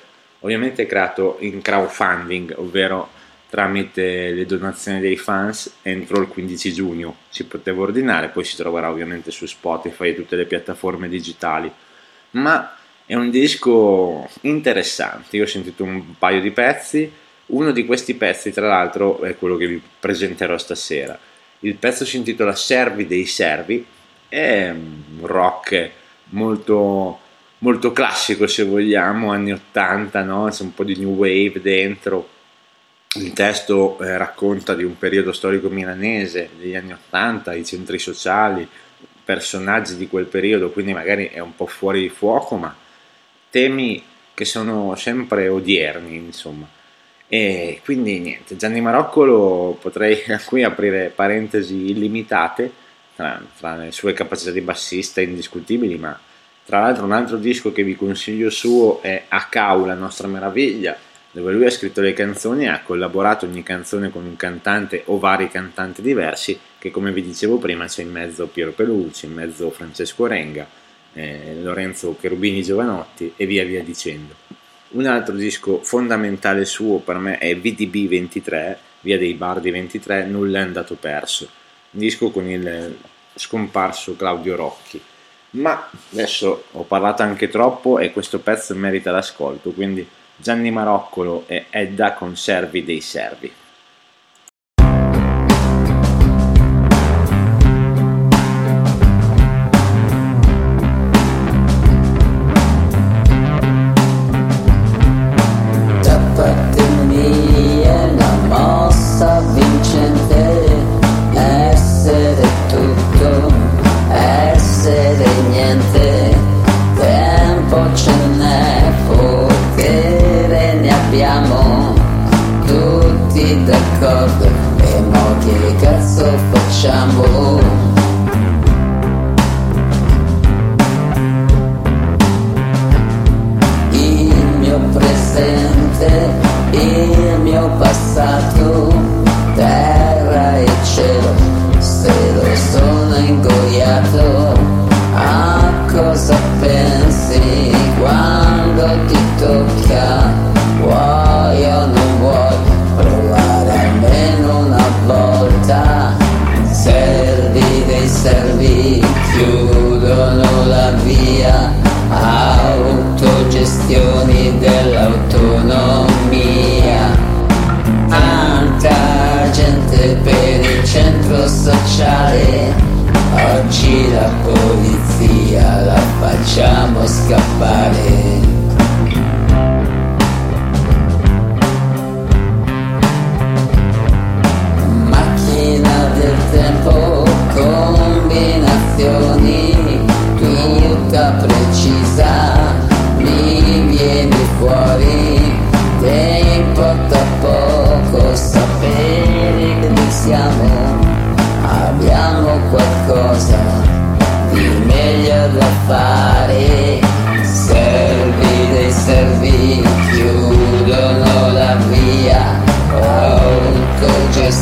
ovviamente 0.41 0.87
creato 0.87 1.37
in 1.41 1.63
crowdfunding, 1.63 2.55
ovvero 2.57 3.11
tramite 3.49 4.33
le 4.33 4.45
donazioni 4.45 4.99
dei 4.99 5.17
fans 5.17 5.77
entro 5.83 6.21
il 6.21 6.27
15 6.27 6.73
giugno. 6.73 7.17
Si 7.29 7.45
poteva 7.45 7.83
ordinare, 7.83 8.29
poi 8.29 8.45
si 8.45 8.57
troverà 8.57 8.91
ovviamente 8.91 9.31
su 9.31 9.47
Spotify 9.47 10.09
e 10.09 10.15
tutte 10.17 10.37
le 10.37 10.47
piattaforme 10.47 11.09
digitali, 11.09 11.71
ma 12.31 12.77
è 13.07 13.15
un 13.15 13.31
disco 13.31 14.29
interessante, 14.43 15.37
io 15.37 15.45
ho 15.45 15.47
sentito 15.47 15.85
un 15.85 16.17
paio 16.19 16.41
di 16.41 16.51
pezzi, 16.51 17.13
uno 17.47 17.71
di 17.73 17.85
questi 17.85 18.15
pezzi 18.15 18.53
tra 18.53 18.69
l'altro 18.69 19.23
è 19.23 19.37
quello 19.37 19.57
che 19.57 19.67
vi 19.67 19.83
presenterò 20.01 20.57
stasera, 20.59 21.19
il 21.65 21.77
pezzo 21.77 22.05
si 22.05 22.17
intitola 22.17 22.55
Servi 22.55 23.07
dei 23.07 23.25
Servi, 23.25 23.87
è 24.29 24.71
un 24.71 25.27
rock 25.27 25.91
molto, 26.31 27.19
molto 27.59 27.93
classico 27.93 28.47
se 28.47 28.65
vogliamo, 28.65 29.31
anni 29.31 29.53
80, 29.53 30.23
no? 30.23 30.49
c'è 30.51 30.63
un 30.63 30.75
po' 30.75 30.85
di 30.85 30.97
new 30.97 31.11
wave 31.11 31.61
dentro. 31.61 32.29
Il 33.15 33.33
testo 33.33 33.99
eh, 34.01 34.17
racconta 34.17 34.75
di 34.75 34.85
un 34.85 34.97
periodo 34.99 35.33
storico 35.33 35.69
milanese 35.69 36.49
degli 36.59 36.75
anni 36.75 36.93
80, 36.93 37.55
i 37.55 37.65
centri 37.65 37.99
sociali, 37.99 38.67
personaggi 39.25 39.97
di 39.97 40.09
quel 40.09 40.27
periodo, 40.27 40.71
quindi 40.71 40.93
magari 40.93 41.29
è 41.29 41.39
un 41.39 41.55
po' 41.55 41.67
fuori 41.67 42.01
di 42.01 42.09
fuoco, 42.09 42.57
ma 42.57 42.75
temi 43.51 44.03
che 44.35 44.45
sono 44.45 44.97
sempre 44.97 45.49
odierni, 45.49 46.17
insomma. 46.17 46.67
E 47.35 47.81
quindi 47.83 48.19
niente, 48.19 48.57
Gianni 48.57 48.83
Maroccolo 48.83 49.79
potrei 49.81 50.23
qui 50.45 50.65
aprire 50.65 51.09
parentesi 51.09 51.89
illimitate 51.89 52.71
tra, 53.17 53.43
tra 53.59 53.75
le 53.75 53.91
sue 53.91 54.13
capacità 54.13 54.51
di 54.51 54.61
bassista 54.61 55.23
indiscutibili, 55.23 55.97
ma 55.97 56.21
tra 56.67 56.81
l'altro 56.81 57.07
un 57.07 57.13
altro 57.13 57.39
disco 57.39 57.73
che 57.73 57.85
vi 57.85 57.97
consiglio 57.97 58.51
suo 58.51 59.01
è 59.01 59.25
A 59.29 59.47
Cau, 59.49 59.87
la 59.87 59.95
nostra 59.95 60.29
meraviglia, 60.29 60.95
dove 61.31 61.53
lui 61.53 61.65
ha 61.65 61.71
scritto 61.71 62.03
le 62.03 62.13
canzoni 62.13 62.65
e 62.65 62.69
ha 62.69 62.83
collaborato 62.83 63.47
ogni 63.47 63.63
canzone 63.63 64.11
con 64.11 64.27
un 64.27 64.37
cantante 64.37 65.05
o 65.07 65.19
vari 65.19 65.49
cantanti 65.49 66.03
diversi, 66.03 66.61
che 66.79 66.91
come 66.91 67.13
vi 67.13 67.23
dicevo 67.23 67.57
prima 67.57 67.87
c'è 67.87 68.03
in 68.03 68.11
mezzo 68.11 68.47
Piero 68.47 68.73
Pelucci, 68.73 69.25
in 69.25 69.33
mezzo 69.33 69.71
Francesco 69.71 70.27
Renga, 70.27 70.69
eh, 71.15 71.57
Lorenzo 71.63 72.15
Cherubini 72.21 72.63
Giovanotti 72.63 73.33
e 73.39 73.47
via 73.47 73.65
via 73.65 73.83
dicendo. 73.83 74.35
Un 74.93 75.07
altro 75.07 75.35
disco 75.35 75.83
fondamentale 75.83 76.65
suo 76.65 76.99
per 76.99 77.17
me 77.17 77.39
è 77.39 77.57
VDB 77.57 78.09
23, 78.09 78.79
Via 79.01 79.19
dei 79.19 79.35
Bardi 79.35 79.71
23, 79.71 80.27
Nulla 80.27 80.59
è 80.59 80.63
andato 80.63 80.95
perso 80.95 81.49
un 81.93 82.01
disco 82.01 82.31
con 82.31 82.49
il 82.49 82.97
scomparso 83.35 84.17
Claudio 84.17 84.57
Rocchi. 84.57 85.01
Ma 85.51 85.91
adesso 86.13 86.65
ho 86.73 86.83
parlato 86.85 87.23
anche 87.23 87.49
troppo 87.49 87.99
e 87.99 88.13
questo 88.13 88.39
pezzo 88.39 88.75
merita 88.75 89.11
l'ascolto, 89.11 89.71
quindi 89.73 90.07
Gianni 90.37 90.71
Maroccolo 90.71 91.45
e 91.47 91.67
Edda 91.69 92.15
Conservi 92.15 92.85
dei 92.85 93.03
Servi. 93.03 93.53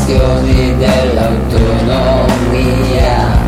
questioni 0.01 0.77
dell'autonomia. 0.77 3.39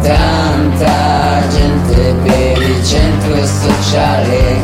Tanta 0.00 1.42
gente 1.50 2.14
per 2.22 2.62
il 2.62 2.82
centro 2.84 3.44
sociale, 3.44 4.62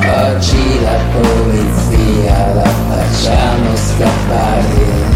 oggi 0.00 0.80
la 0.82 0.98
polizia 1.20 2.54
la 2.54 2.70
facciamo 2.88 3.76
scappare. 3.76 5.07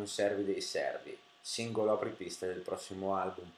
Con 0.00 0.08
Servi 0.08 0.44
dei 0.44 0.62
Servi, 0.62 1.14
singolo 1.42 1.92
apripista 1.92 2.46
del 2.46 2.60
prossimo 2.60 3.16
album 3.16 3.50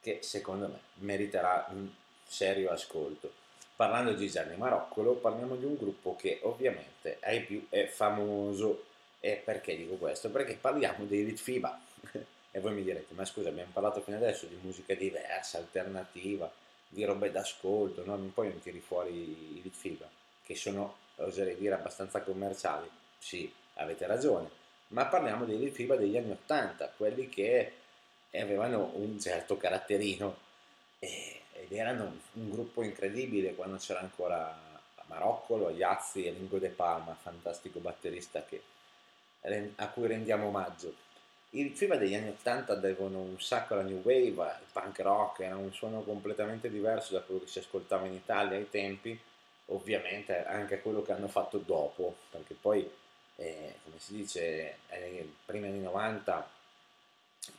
che 0.00 0.20
secondo 0.22 0.66
me 0.66 0.80
meriterà 0.94 1.66
un 1.72 1.90
serio 2.26 2.70
ascolto. 2.70 3.30
Parlando 3.76 4.14
di 4.14 4.30
Gianni 4.30 4.56
Maroccolo, 4.56 5.12
parliamo 5.12 5.56
di 5.56 5.66
un 5.66 5.76
gruppo 5.76 6.16
che 6.16 6.40
ovviamente 6.44 7.18
ai 7.20 7.42
più 7.42 7.66
è 7.68 7.84
famoso. 7.86 8.84
E 9.20 9.42
perché 9.44 9.76
dico 9.76 9.96
questo? 9.96 10.30
Perché 10.30 10.54
parliamo 10.54 11.04
dei 11.04 11.24
Litfiba. 11.24 11.78
e 12.50 12.60
voi 12.60 12.72
mi 12.72 12.82
direte, 12.82 13.12
ma 13.12 13.26
scusa, 13.26 13.50
abbiamo 13.50 13.70
parlato 13.72 14.00
fino 14.00 14.16
adesso 14.16 14.46
di 14.46 14.58
musica 14.62 14.94
diversa, 14.94 15.58
alternativa, 15.58 16.50
di 16.88 17.04
robe 17.04 17.30
d'ascolto, 17.30 18.04
no? 18.06 18.16
Poi 18.32 18.48
non 18.48 18.60
tiri 18.60 18.80
fuori 18.80 19.12
i 19.12 19.60
Litfiba, 19.62 20.08
che 20.42 20.54
sono, 20.54 20.96
oserei 21.16 21.56
dire, 21.56 21.74
abbastanza 21.74 22.22
commerciali. 22.22 22.88
Sì, 23.18 23.50
avete 23.74 24.06
ragione, 24.06 24.62
ma 24.88 25.06
parliamo 25.06 25.44
dei 25.44 25.58
Litfiba 25.58 25.96
degli 25.96 26.16
anni 26.16 26.32
80, 26.32 26.92
quelli 26.96 27.28
che 27.28 27.72
avevano 28.32 28.90
un 28.94 29.18
certo 29.20 29.56
caratterino 29.56 30.36
e- 30.98 31.40
ed 31.52 31.72
erano 31.72 32.18
un 32.32 32.50
gruppo 32.50 32.82
incredibile 32.82 33.54
quando 33.54 33.76
c'era 33.76 34.00
ancora 34.00 34.56
Maroccolo, 35.06 35.70
Iazzi 35.70 36.24
e 36.24 36.30
Ringo 36.30 36.58
De 36.58 36.68
Palma, 36.68 37.14
fantastico 37.20 37.78
batterista 37.80 38.44
che- 38.44 38.62
a 39.76 39.88
cui 39.88 40.06
rendiamo 40.06 40.46
omaggio. 40.46 40.94
I 41.50 41.68
FIBA 41.70 41.96
degli 41.96 42.14
anni 42.14 42.30
80 42.30 42.74
devono 42.74 43.20
un 43.20 43.40
sacco 43.40 43.74
alla 43.74 43.82
new 43.82 44.00
wave, 44.02 44.28
il 44.28 44.66
punk 44.72 44.98
rock, 45.00 45.40
era 45.40 45.56
un 45.56 45.72
suono 45.72 46.02
completamente 46.02 46.68
diverso 46.68 47.12
da 47.12 47.20
quello 47.20 47.40
che 47.40 47.46
si 47.46 47.60
ascoltava 47.60 48.06
in 48.06 48.14
Italia 48.14 48.56
ai 48.56 48.68
tempi, 48.70 49.16
ovviamente 49.66 50.44
anche 50.44 50.80
quello 50.80 51.02
che 51.02 51.12
hanno 51.12 51.28
fatto 51.28 51.58
dopo, 51.58 52.16
perché 52.30 52.54
poi, 52.60 52.90
eh, 53.36 53.74
come 53.84 53.96
si 53.98 54.14
dice, 54.14 54.76
eh, 54.88 55.28
prima 55.44 55.66
anni 55.66 55.80
90 55.80 56.48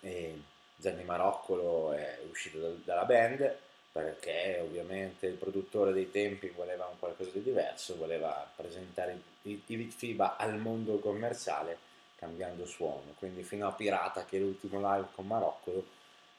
eh, 0.02 0.42
Gianni 0.78 1.04
Maroccolo 1.04 1.94
è 1.94 2.20
uscito 2.30 2.60
dal- 2.60 2.82
dalla 2.84 3.06
band 3.06 3.58
perché 3.92 4.60
ovviamente 4.62 5.26
il 5.28 5.36
produttore 5.36 5.94
dei 5.94 6.12
tempi 6.12 6.50
voleva 6.50 6.86
un 6.86 7.00
qualcosa 7.00 7.30
di 7.30 7.42
diverso, 7.42 7.96
voleva 7.96 8.46
presentare 8.54 9.18
i, 9.44 9.62
i 9.68 9.78
Litfiba 9.78 10.36
al 10.36 10.58
mondo 10.58 11.00
commerciale 11.00 11.78
cambiando 12.16 12.66
suono, 12.66 13.14
quindi 13.18 13.44
fino 13.44 13.68
a 13.68 13.72
Pirata 13.72 14.26
che 14.26 14.38
è 14.38 14.40
l'ultimo 14.40 14.80
live 14.80 15.08
con 15.14 15.28
Maroccolo 15.28 15.86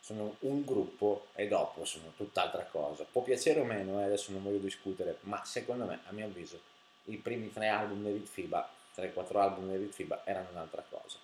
sono 0.07 0.37
un 0.41 0.65
gruppo 0.65 1.27
e 1.35 1.49
dopo 1.49 1.85
sono 1.85 2.13
tutt'altra 2.17 2.65
cosa. 2.71 3.05
Può 3.11 3.23
piacere 3.23 3.59
o 3.59 3.65
meno, 3.65 4.01
eh, 4.01 4.05
adesso 4.05 4.31
non 4.31 4.43
voglio 4.43 4.59
discutere, 4.59 5.19
ma 5.23 5.45
secondo 5.45 5.85
me, 5.85 5.99
a 6.07 6.13
mio 6.13 6.27
avviso, 6.27 6.61
i 7.07 7.17
primi 7.17 7.53
tre 7.53 7.67
album 7.67 8.05
dei 8.05 8.13
Litfiba, 8.13 8.69
3-4 8.97 9.39
album 9.39 9.69
dei 9.69 9.79
Litfiba 9.79 10.23
erano 10.25 10.49
un'altra 10.53 10.85
cosa. 10.89 11.19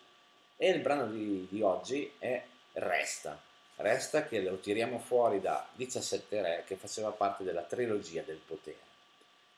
E 0.57 0.69
il 0.69 0.81
brano 0.81 1.07
di, 1.07 1.47
di 1.51 1.63
oggi 1.63 2.13
è 2.19 2.43
Resta. 2.75 3.41
Resta 3.77 4.27
che 4.27 4.41
lo 4.41 4.59
tiriamo 4.59 4.99
fuori 4.99 5.41
da 5.41 5.67
17 5.75 6.43
Re 6.43 6.65
che 6.67 6.77
faceva 6.77 7.11
parte 7.11 7.43
della 7.43 7.63
trilogia 7.63 8.23
del 8.23 8.41
potere. 8.45 8.91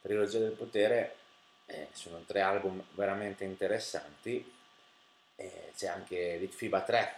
Trilogia 0.01 0.39
del 0.39 0.53
potere 0.53 1.17
eh, 1.67 1.89
sono 1.93 2.23
tre 2.27 2.41
album 2.41 2.83
veramente 2.93 3.45
interessanti. 3.45 4.53
Eh, 5.37 5.73
c'è 5.77 5.89
anche 5.89 6.37
Litfiba 6.37 6.83
3, 6.83 7.15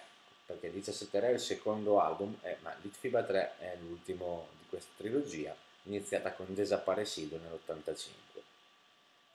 perché 0.47 0.73
17 0.73 1.21
Re 1.21 1.29
è 1.29 1.33
il 1.33 1.41
secondo 1.41 2.01
album, 2.01 2.37
eh, 2.43 2.57
ma 2.61 2.75
Litfiba 2.81 3.23
3 3.23 3.55
è 3.59 3.77
l'ultimo 3.81 4.49
di 4.59 4.65
questa 4.69 4.93
trilogia, 4.97 5.55
iniziata 5.85 6.33
con 6.33 6.47
Desaparecido 6.55 7.39
nell'85. 7.39 8.26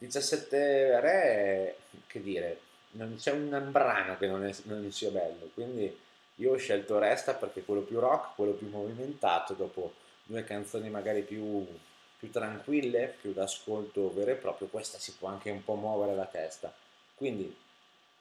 17 0.02 1.00
Re, 1.00 1.76
che 2.08 2.22
dire, 2.24 2.60
non 2.94 3.18
c'è 3.18 3.32
un 3.32 3.68
brano 3.70 4.18
che 4.18 4.26
non, 4.26 4.44
è- 4.44 4.56
non 4.64 4.92
sia 4.92 5.12
bello, 5.12 5.50
quindi 5.54 5.96
io 6.36 6.54
ho 6.54 6.58
scelto 6.58 6.98
Resta 6.98 7.36
perché 7.36 7.60
è 7.60 7.66
quello 7.66 7.82
più 7.82 8.00
rock, 8.00 8.34
quello 8.36 8.54
più 8.54 8.68
movimentato, 8.68 9.54
dopo 9.54 9.94
due 10.24 10.44
canzoni 10.44 10.90
magari 10.90 11.22
più, 11.22 11.68
più 12.18 12.32
tranquille, 12.32 13.16
più 13.22 13.32
d'ascolto 13.32 14.12
vero 14.12 14.32
e 14.32 14.36
proprio, 14.36 14.68
questa 14.70 14.98
si 14.98 15.14
può 15.14 15.28
anche 15.28 15.52
un 15.52 15.64
po' 15.64 15.76
muovere 15.76 16.16
la 16.16 16.26
testa. 16.26 16.74
Quindi 17.14 17.56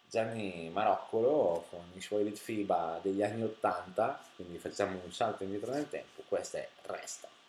Gianni 0.06 0.68
Maroccolo 0.70 1.64
con 1.70 1.80
i 1.94 2.00
suoi 2.02 2.24
Litfiba 2.24 3.00
degli 3.02 3.22
anni 3.22 3.44
80, 3.44 4.22
quindi 4.36 4.58
facciamo 4.58 5.00
un 5.02 5.12
salto 5.12 5.44
indietro 5.44 5.72
nel 5.72 5.88
tempo, 5.88 6.22
questa 6.28 6.58
è 6.58 6.68
Resta. 6.82 7.39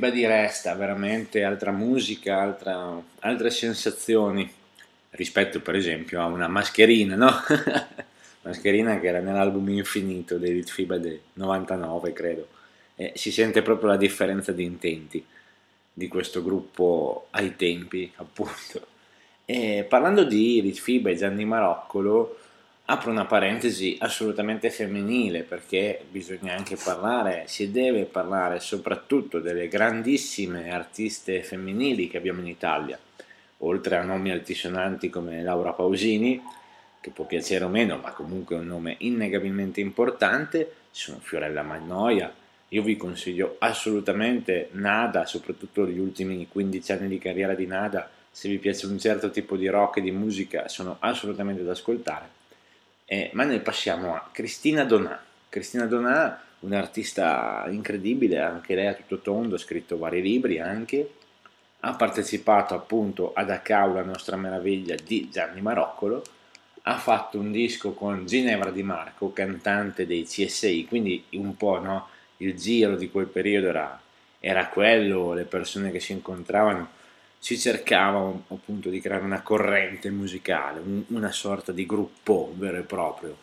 Litfiba 0.00 0.10
di 0.10 0.24
Resta, 0.24 0.74
veramente 0.74 1.44
altra 1.44 1.72
musica, 1.72 2.40
altra- 2.40 2.98
altre 3.18 3.50
sensazioni 3.50 4.50
rispetto 5.10 5.60
per 5.60 5.74
esempio 5.74 6.22
a 6.22 6.24
una 6.24 6.48
mascherina, 6.48 7.16
no? 7.16 7.30
mascherina 8.42 8.98
che 8.98 9.08
era 9.08 9.20
nell'album 9.20 9.68
Infinito 9.68 10.38
dei 10.38 10.54
Litfiba 10.54 10.96
del 10.96 11.20
99 11.34 12.14
credo 12.14 12.48
e 12.96 13.12
si 13.14 13.30
sente 13.30 13.60
proprio 13.60 13.90
la 13.90 13.98
differenza 13.98 14.52
di 14.52 14.64
intenti 14.64 15.22
di 15.92 16.08
questo 16.08 16.42
gruppo 16.42 17.26
ai 17.32 17.54
tempi 17.56 18.10
appunto 18.16 18.86
e 19.44 19.84
parlando 19.86 20.24
di 20.24 20.62
Litfiba 20.62 21.10
e 21.10 21.16
Gianni 21.16 21.44
Maroccolo 21.44 22.38
apro 22.90 23.12
una 23.12 23.24
parentesi 23.24 23.96
assolutamente 24.00 24.68
femminile 24.68 25.44
perché 25.44 26.02
bisogna 26.10 26.56
anche 26.56 26.76
parlare, 26.76 27.44
si 27.46 27.70
deve 27.70 28.04
parlare 28.04 28.58
soprattutto 28.58 29.38
delle 29.38 29.68
grandissime 29.68 30.72
artiste 30.72 31.40
femminili 31.44 32.08
che 32.08 32.16
abbiamo 32.16 32.40
in 32.40 32.48
Italia, 32.48 32.98
oltre 33.58 33.96
a 33.96 34.02
nomi 34.02 34.32
altisonanti 34.32 35.08
come 35.08 35.40
Laura 35.40 35.70
Pausini, 35.70 36.42
che 37.00 37.10
può 37.10 37.26
piacere 37.26 37.64
o 37.64 37.68
meno, 37.68 37.96
ma 37.96 38.10
comunque 38.10 38.56
è 38.56 38.58
un 38.58 38.66
nome 38.66 38.96
innegabilmente 38.98 39.80
importante, 39.80 40.72
sono 40.90 41.20
Fiorella 41.20 41.62
Magnoia, 41.62 42.34
io 42.72 42.82
vi 42.82 42.96
consiglio 42.96 43.54
assolutamente 43.60 44.68
Nada, 44.72 45.26
soprattutto 45.26 45.86
gli 45.86 45.98
ultimi 46.00 46.48
15 46.50 46.92
anni 46.92 47.06
di 47.06 47.18
carriera 47.18 47.54
di 47.54 47.66
Nada, 47.66 48.10
se 48.32 48.48
vi 48.48 48.58
piace 48.58 48.86
un 48.86 48.98
certo 48.98 49.30
tipo 49.30 49.56
di 49.56 49.68
rock 49.68 49.98
e 49.98 50.00
di 50.00 50.10
musica 50.10 50.66
sono 50.66 50.96
assolutamente 50.98 51.62
da 51.62 51.70
ascoltare 51.70 52.38
eh, 53.12 53.28
ma 53.32 53.42
noi 53.42 53.58
passiamo 53.58 54.14
a 54.14 54.28
Cristina 54.30 54.84
Donà. 54.84 55.20
Cristina 55.48 55.86
Donà, 55.86 56.40
un'artista 56.60 57.66
incredibile, 57.68 58.38
anche 58.38 58.76
lei 58.76 58.86
a 58.86 58.94
tutto 58.94 59.18
tondo, 59.18 59.56
ha 59.56 59.58
scritto 59.58 59.98
vari 59.98 60.22
libri 60.22 60.60
anche, 60.60 61.14
ha 61.80 61.94
partecipato 61.94 62.72
appunto 62.74 63.32
ad 63.34 63.50
Acau, 63.50 63.94
la 63.94 64.04
nostra 64.04 64.36
meraviglia 64.36 64.94
di 64.94 65.28
Gianni 65.28 65.60
Maroccolo, 65.60 66.22
ha 66.82 66.98
fatto 66.98 67.36
un 67.36 67.50
disco 67.50 67.94
con 67.94 68.26
Ginevra 68.26 68.70
Di 68.70 68.84
Marco, 68.84 69.32
cantante 69.32 70.06
dei 70.06 70.22
CSI, 70.22 70.86
quindi 70.86 71.24
un 71.30 71.56
po' 71.56 71.80
no, 71.80 72.06
il 72.36 72.54
giro 72.54 72.94
di 72.94 73.10
quel 73.10 73.26
periodo 73.26 73.66
era, 73.66 74.00
era 74.38 74.68
quello, 74.68 75.32
le 75.32 75.46
persone 75.46 75.90
che 75.90 75.98
si 75.98 76.12
incontravano 76.12 76.90
si 77.42 77.58
cercava 77.58 78.30
appunto 78.48 78.90
di 78.90 79.00
creare 79.00 79.24
una 79.24 79.40
corrente 79.40 80.10
musicale, 80.10 80.78
un, 80.78 81.02
una 81.08 81.32
sorta 81.32 81.72
di 81.72 81.86
gruppo 81.86 82.52
vero 82.54 82.76
e 82.76 82.82
proprio, 82.82 83.34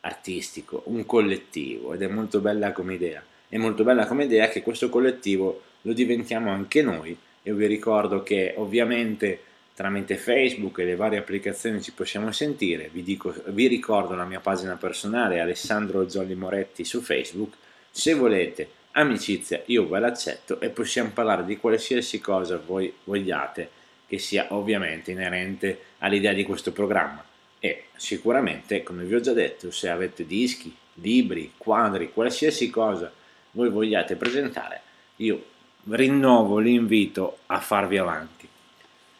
artistico, 0.00 0.82
un 0.86 1.04
collettivo 1.04 1.92
ed 1.92 2.00
è 2.00 2.08
molto 2.08 2.40
bella 2.40 2.72
come 2.72 2.94
idea. 2.94 3.22
È 3.46 3.58
molto 3.58 3.84
bella 3.84 4.06
come 4.06 4.24
idea 4.24 4.48
che 4.48 4.62
questo 4.62 4.88
collettivo 4.88 5.62
lo 5.82 5.92
diventiamo 5.92 6.50
anche 6.50 6.80
noi. 6.80 7.16
Io 7.42 7.54
vi 7.54 7.66
ricordo 7.66 8.22
che 8.22 8.54
ovviamente 8.56 9.40
tramite 9.74 10.16
Facebook 10.16 10.78
e 10.78 10.84
le 10.86 10.96
varie 10.96 11.18
applicazioni 11.18 11.82
ci 11.82 11.92
possiamo 11.92 12.32
sentire. 12.32 12.88
Vi, 12.90 13.02
dico, 13.02 13.34
vi 13.48 13.66
ricordo 13.66 14.14
la 14.14 14.24
mia 14.24 14.40
pagina 14.40 14.76
personale 14.76 15.40
Alessandro 15.40 16.08
Zolli 16.08 16.34
Moretti 16.34 16.82
su 16.82 17.02
Facebook. 17.02 17.54
Se 17.90 18.14
volete 18.14 18.68
amicizia 19.00 19.62
io 19.66 19.88
ve 19.88 19.98
l'accetto 19.98 20.60
e 20.60 20.68
possiamo 20.70 21.10
parlare 21.10 21.44
di 21.44 21.56
qualsiasi 21.56 22.20
cosa 22.20 22.60
voi 22.64 22.92
vogliate 23.04 23.70
che 24.06 24.18
sia 24.18 24.46
ovviamente 24.50 25.10
inerente 25.10 25.80
all'idea 25.98 26.32
di 26.32 26.44
questo 26.44 26.72
programma. 26.72 27.24
E 27.60 27.84
sicuramente 27.96 28.82
come 28.82 29.04
vi 29.04 29.14
ho 29.14 29.20
già 29.20 29.32
detto 29.32 29.70
se 29.70 29.88
avete 29.88 30.26
dischi, 30.26 30.74
libri, 30.94 31.52
quadri, 31.56 32.12
qualsiasi 32.12 32.70
cosa 32.70 33.12
voi 33.52 33.70
vogliate 33.70 34.16
presentare 34.16 34.82
io 35.16 35.42
rinnovo 35.84 36.58
l'invito 36.58 37.38
a 37.46 37.60
farvi 37.60 37.98
avanti. 37.98 38.48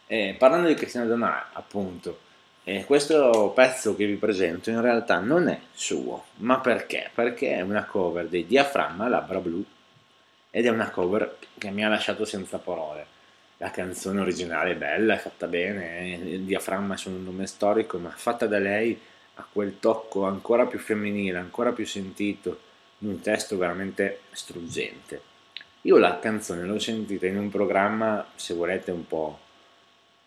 E 0.06 0.34
parlando 0.38 0.68
di 0.68 0.74
Cristiano 0.74 1.06
Donà 1.06 1.50
appunto 1.52 2.26
e 2.68 2.84
questo 2.84 3.50
pezzo 3.54 3.96
che 3.96 4.04
vi 4.04 4.16
presento 4.16 4.68
in 4.68 4.82
realtà 4.82 5.20
non 5.20 5.48
è 5.48 5.58
suo, 5.72 6.24
ma 6.36 6.60
perché? 6.60 7.08
Perché 7.14 7.54
è 7.54 7.62
una 7.62 7.86
cover 7.86 8.26
dei 8.26 8.46
Diaframma 8.46 9.08
Labbra 9.08 9.38
Blu 9.38 9.64
ed 10.50 10.66
è 10.66 10.68
una 10.68 10.90
cover 10.90 11.38
che 11.56 11.70
mi 11.70 11.82
ha 11.82 11.88
lasciato 11.88 12.26
senza 12.26 12.58
parole. 12.58 13.06
La 13.56 13.70
canzone 13.70 14.20
originale 14.20 14.72
è 14.72 14.76
bella, 14.76 15.14
è 15.14 15.18
fatta 15.18 15.46
bene, 15.46 16.10
il 16.10 16.42
Diaframma 16.42 16.94
è 16.94 17.08
un 17.08 17.24
nome 17.24 17.46
storico, 17.46 17.96
ma 17.96 18.10
fatta 18.10 18.46
da 18.46 18.58
lei 18.58 19.00
ha 19.36 19.46
quel 19.50 19.78
tocco 19.80 20.24
ancora 20.26 20.66
più 20.66 20.78
femminile, 20.78 21.38
ancora 21.38 21.72
più 21.72 21.86
sentito, 21.86 22.60
in 22.98 23.08
un 23.08 23.20
testo 23.22 23.56
veramente 23.56 24.20
struggente. 24.32 25.22
Io 25.82 25.96
la 25.96 26.18
canzone 26.18 26.64
l'ho 26.64 26.78
sentita 26.78 27.24
in 27.24 27.38
un 27.38 27.48
programma, 27.48 28.26
se 28.34 28.52
volete, 28.52 28.90
un 28.90 29.06
po' 29.06 29.38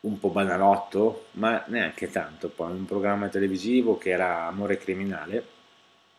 un 0.02 0.20
po' 0.20 0.30
banalotto, 0.30 1.28
ma 1.34 1.64
neanche 1.68 2.10
tanto, 2.10 2.50
poi 2.50 2.72
un 2.72 2.86
programma 2.86 3.28
televisivo 3.28 3.98
che 3.98 4.10
era 4.10 4.46
Amore 4.48 4.78
Criminale, 4.78 5.46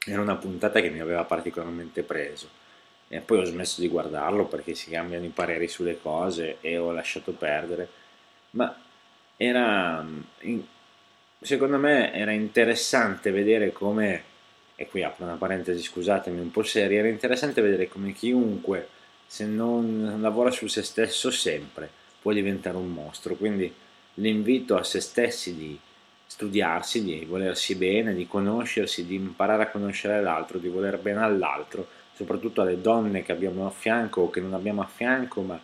era 0.06 0.20
una 0.20 0.36
puntata 0.36 0.80
che 0.80 0.90
mi 0.90 1.00
aveva 1.00 1.24
particolarmente 1.24 2.02
preso. 2.02 2.48
E 3.08 3.20
poi 3.20 3.38
ho 3.38 3.44
smesso 3.44 3.80
di 3.80 3.88
guardarlo 3.88 4.46
perché 4.46 4.74
si 4.74 4.90
cambiano 4.90 5.24
i 5.24 5.28
pareri 5.28 5.68
sulle 5.68 6.00
cose 6.00 6.58
e 6.60 6.78
ho 6.78 6.92
lasciato 6.92 7.32
perdere, 7.32 7.88
ma 8.50 8.74
era, 9.36 10.06
secondo 11.40 11.78
me 11.78 12.12
era 12.12 12.30
interessante 12.30 13.30
vedere 13.32 13.72
come, 13.72 14.22
e 14.76 14.86
qui 14.86 15.02
apro 15.02 15.24
una 15.24 15.34
parentesi 15.34 15.82
scusatemi 15.82 16.40
un 16.40 16.50
po' 16.50 16.62
seria, 16.62 17.00
era 17.00 17.08
interessante 17.08 17.60
vedere 17.60 17.88
come 17.88 18.12
chiunque 18.12 18.88
se 19.26 19.44
non 19.44 20.18
lavora 20.20 20.50
su 20.50 20.66
se 20.68 20.82
stesso 20.82 21.30
sempre 21.30 22.00
può 22.22 22.32
diventare 22.32 22.76
un 22.76 22.90
mostro. 22.90 23.34
Quindi 23.34 23.72
l'invito 24.14 24.76
a 24.76 24.84
se 24.84 25.00
stessi 25.00 25.54
di 25.56 25.78
studiarsi, 26.26 27.04
di 27.04 27.26
volersi 27.26 27.74
bene, 27.74 28.14
di 28.14 28.26
conoscersi, 28.26 29.04
di 29.04 29.16
imparare 29.16 29.64
a 29.64 29.70
conoscere 29.70 30.22
l'altro, 30.22 30.58
di 30.58 30.68
voler 30.68 30.98
bene 30.98 31.22
all'altro, 31.22 31.86
soprattutto 32.14 32.62
alle 32.62 32.80
donne 32.80 33.22
che 33.22 33.32
abbiamo 33.32 33.66
a 33.66 33.70
fianco 33.70 34.22
o 34.22 34.30
che 34.30 34.40
non 34.40 34.54
abbiamo 34.54 34.80
a 34.80 34.86
fianco, 34.86 35.42
ma 35.42 35.60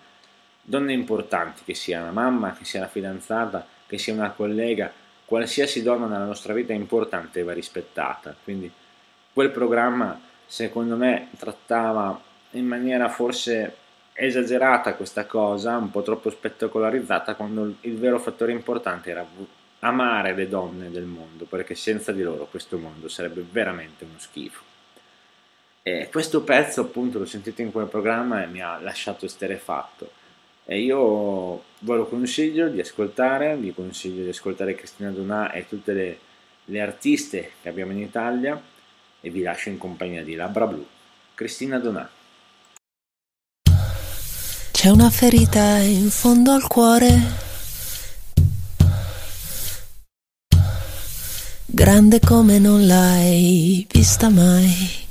donne 0.60 0.92
importanti, 0.92 1.62
che 1.64 1.72
sia 1.72 2.02
una 2.02 2.10
mamma, 2.10 2.52
che 2.52 2.66
sia 2.66 2.80
una 2.80 2.88
fidanzata, 2.88 3.66
che 3.86 3.96
sia 3.96 4.12
una 4.12 4.30
collega, 4.32 4.92
qualsiasi 5.24 5.82
donna 5.82 6.06
nella 6.06 6.26
nostra 6.26 6.52
vita 6.52 6.74
è 6.74 6.76
importante 6.76 7.40
e 7.40 7.44
va 7.44 7.54
rispettata. 7.54 8.36
Quindi 8.44 8.70
quel 9.32 9.50
programma 9.50 10.20
secondo 10.44 10.96
me 10.96 11.28
trattava 11.38 12.20
in 12.52 12.66
maniera 12.66 13.08
forse 13.08 13.76
esagerata 14.20 14.94
questa 14.94 15.26
cosa, 15.26 15.76
un 15.76 15.90
po' 15.90 16.02
troppo 16.02 16.28
spettacolarizzata, 16.28 17.36
quando 17.36 17.74
il 17.82 17.96
vero 17.96 18.18
fattore 18.18 18.50
importante 18.50 19.10
era 19.10 19.24
amare 19.80 20.34
le 20.34 20.48
donne 20.48 20.90
del 20.90 21.04
mondo, 21.04 21.44
perché 21.44 21.76
senza 21.76 22.10
di 22.10 22.22
loro 22.22 22.46
questo 22.46 22.78
mondo 22.78 23.08
sarebbe 23.08 23.44
veramente 23.48 24.04
uno 24.04 24.18
schifo. 24.18 24.62
E 25.82 26.08
questo 26.10 26.42
pezzo 26.42 26.80
appunto 26.80 27.18
l'ho 27.18 27.26
sentito 27.26 27.62
in 27.62 27.70
quel 27.70 27.86
programma 27.86 28.42
e 28.42 28.46
mi 28.46 28.60
ha 28.60 28.80
lasciato 28.80 29.24
esterefatto. 29.24 30.10
E 30.64 30.80
io 30.80 31.62
ve 31.78 31.94
lo 31.94 32.06
consiglio 32.06 32.68
di 32.68 32.80
ascoltare, 32.80 33.56
vi 33.56 33.72
consiglio 33.72 34.24
di 34.24 34.30
ascoltare 34.30 34.74
Cristina 34.74 35.10
Donà 35.10 35.52
e 35.52 35.66
tutte 35.66 35.92
le, 35.92 36.18
le 36.64 36.80
artiste 36.80 37.52
che 37.62 37.68
abbiamo 37.68 37.92
in 37.92 38.00
Italia 38.00 38.60
e 39.20 39.30
vi 39.30 39.42
lascio 39.42 39.68
in 39.68 39.78
compagnia 39.78 40.24
di 40.24 40.34
Labbra 40.34 40.66
Blu. 40.66 40.84
Cristina 41.34 41.78
Donà. 41.78 42.10
C'è 44.88 44.94
una 44.94 45.10
ferita 45.10 45.76
in 45.80 46.08
fondo 46.08 46.50
al 46.52 46.66
cuore, 46.66 47.20
grande 51.66 52.20
come 52.20 52.58
non 52.58 52.86
l'hai 52.86 53.86
vista 53.92 54.30
mai. 54.30 55.06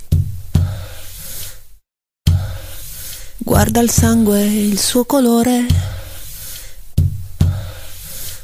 Guarda 3.38 3.80
il 3.82 3.92
sangue, 3.92 4.42
il 4.46 4.80
suo 4.80 5.06
colore, 5.06 5.64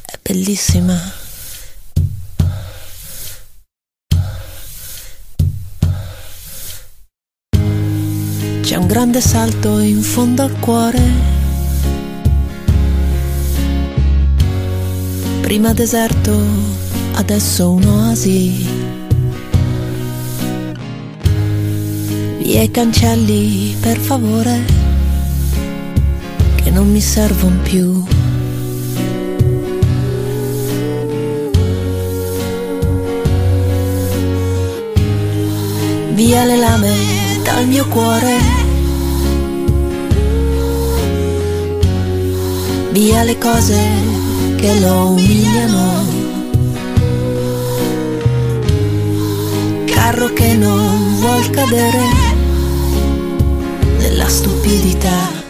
è 0.06 0.20
bellissima. 0.22 1.23
C'è 8.74 8.80
un 8.80 8.88
grande 8.88 9.22
salto 9.22 9.78
in 9.78 10.02
fondo 10.02 10.42
al 10.42 10.58
cuore. 10.60 11.00
Prima 15.42 15.74
deserto, 15.74 16.36
adesso 17.12 17.70
un'oasi. 17.70 18.68
Via 22.40 22.64
i 22.64 22.72
cancelli, 22.72 23.76
per 23.80 24.00
favore, 24.00 24.66
che 26.56 26.72
non 26.72 26.92
mi 26.92 27.00
servono 27.00 27.60
più. 27.62 28.04
Via 36.16 36.44
le 36.44 36.58
lame 36.58 36.94
dal 37.44 37.68
mio 37.68 37.88
cuore 37.88 38.63
via 42.94 43.24
le 43.24 43.40
cose 43.40 43.76
che 44.56 44.80
lo 44.80 45.08
umiliano. 45.08 46.06
Carro 49.86 50.32
che 50.34 50.54
non 50.54 51.16
vuol 51.20 51.50
cadere 51.50 52.02
nella 53.98 54.30
stupidità. 54.30 55.43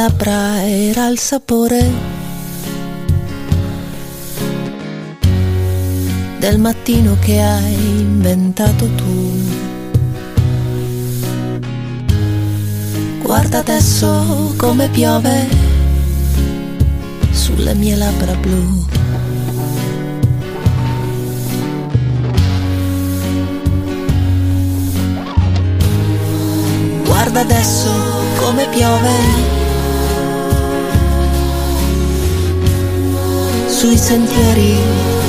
Labbra 0.00 0.64
era 0.64 1.08
il 1.08 1.18
sapore 1.18 1.90
del 6.38 6.60
mattino 6.60 7.16
che 7.18 7.40
hai 7.40 7.74
inventato 7.74 8.86
tu. 8.94 9.32
Guarda 13.22 13.58
adesso 13.58 14.54
come 14.56 14.88
piove 14.88 15.48
sulle 17.32 17.74
mie 17.74 17.96
labbra 17.96 18.34
blu. 18.36 18.86
Guarda 27.04 27.40
adesso 27.40 27.90
come 28.36 28.68
piove 28.68 29.67
sui 33.78 33.96
sentieri 33.96 34.74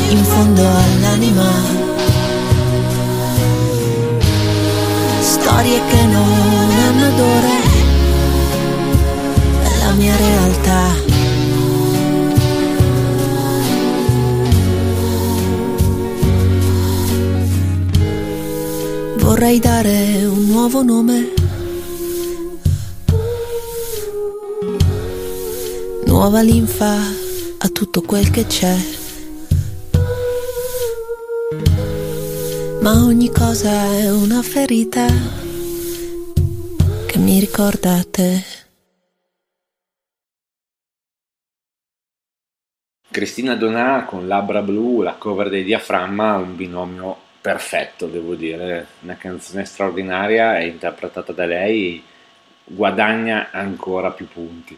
in 0.09 0.23
fondo 0.23 0.63
all'anima. 0.67 1.51
Storie 5.21 5.79
che 5.87 6.05
non 6.05 6.71
hanno 6.87 7.07
odore, 7.09 7.55
è 9.61 9.85
la 9.85 9.91
mia 9.91 10.15
realtà. 10.15 10.83
Vorrei 19.17 19.59
dare 19.59 20.25
un 20.25 20.45
nuovo 20.47 20.81
nome. 20.81 21.33
Nuova 26.07 26.41
linfa 26.41 27.18
a 27.61 27.69
tutto 27.69 28.01
quel 28.01 28.29
che 28.31 28.45
c'è. 28.45 28.75
Ma 32.81 33.03
ogni 33.03 33.29
cosa 33.29 33.69
è 33.93 34.09
una 34.09 34.41
ferita 34.41 35.05
che 37.05 37.17
mi 37.17 37.39
ricorda 37.39 38.01
te. 38.09 38.43
Cristina 43.11 43.55
Donà 43.55 44.05
con 44.05 44.27
Labbra 44.27 44.61
Blu, 44.61 45.01
la 45.01 45.15
cover 45.15 45.49
dei 45.49 45.63
Diaframma, 45.63 46.37
un 46.37 46.55
binomio 46.55 47.17
perfetto, 47.41 48.05
devo 48.07 48.35
dire, 48.35 48.87
una 49.01 49.17
canzone 49.17 49.65
straordinaria 49.65 50.59
e 50.59 50.67
interpretata 50.67 51.33
da 51.33 51.45
lei 51.45 52.01
guadagna 52.63 53.49
ancora 53.51 54.11
più 54.11 54.27
punti. 54.27 54.77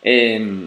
E 0.00 0.38
mm, 0.38 0.66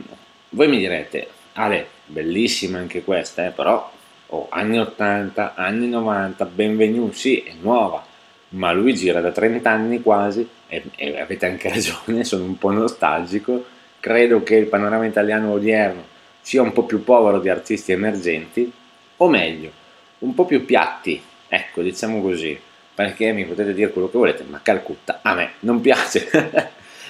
voi 0.49 0.67
mi 0.67 0.77
direte, 0.77 1.29
Ale, 1.59 1.87
bellissima 2.05 2.77
anche 2.77 3.03
questa, 3.03 3.47
eh, 3.47 3.49
però 3.49 3.91
oh, 4.27 4.47
anni 4.51 4.77
80, 4.77 5.55
anni 5.55 5.87
90, 5.87 6.45
benvenuti, 6.45 7.17
sì, 7.17 7.39
è 7.39 7.53
nuova, 7.59 8.05
ma 8.49 8.71
lui 8.73 8.93
gira 8.93 9.21
da 9.21 9.31
30 9.31 9.67
anni 9.67 10.01
quasi 10.03 10.47
e, 10.67 10.83
e 10.95 11.19
avete 11.19 11.47
anche 11.47 11.69
ragione, 11.73 12.23
sono 12.23 12.43
un 12.43 12.59
po' 12.59 12.69
nostalgico, 12.69 13.65
credo 13.99 14.43
che 14.43 14.53
il 14.53 14.67
panorama 14.67 15.07
italiano 15.07 15.51
odierno 15.51 16.05
sia 16.41 16.61
un 16.61 16.71
po' 16.71 16.83
più 16.83 17.03
povero 17.03 17.39
di 17.39 17.49
artisti 17.49 17.91
emergenti, 17.91 18.71
o 19.17 19.27
meglio, 19.27 19.71
un 20.19 20.35
po' 20.35 20.45
più 20.45 20.63
piatti, 20.63 21.19
ecco, 21.47 21.81
diciamo 21.81 22.21
così, 22.21 22.55
perché 22.93 23.31
mi 23.31 23.45
potete 23.45 23.73
dire 23.73 23.89
quello 23.89 24.11
che 24.11 24.17
volete, 24.19 24.43
ma 24.43 24.59
Calcutta 24.61 25.21
a 25.23 25.33
me 25.33 25.53
non 25.61 25.81
piace, 25.81 26.29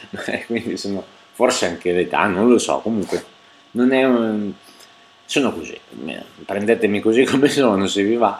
quindi 0.47 0.77
sono 0.77 1.03
forse 1.33 1.65
anche 1.65 1.91
l'età, 1.91 2.27
non 2.27 2.47
lo 2.47 2.57
so, 2.57 2.79
comunque 2.79 3.35
non 3.71 3.91
è 3.91 4.03
un... 4.03 4.51
sono 5.25 5.53
così, 5.53 5.79
prendetemi 6.45 6.99
così 6.99 7.23
come 7.29 7.49
sono 7.49 7.87
se 7.87 8.03
vi 8.03 8.15
va, 8.15 8.37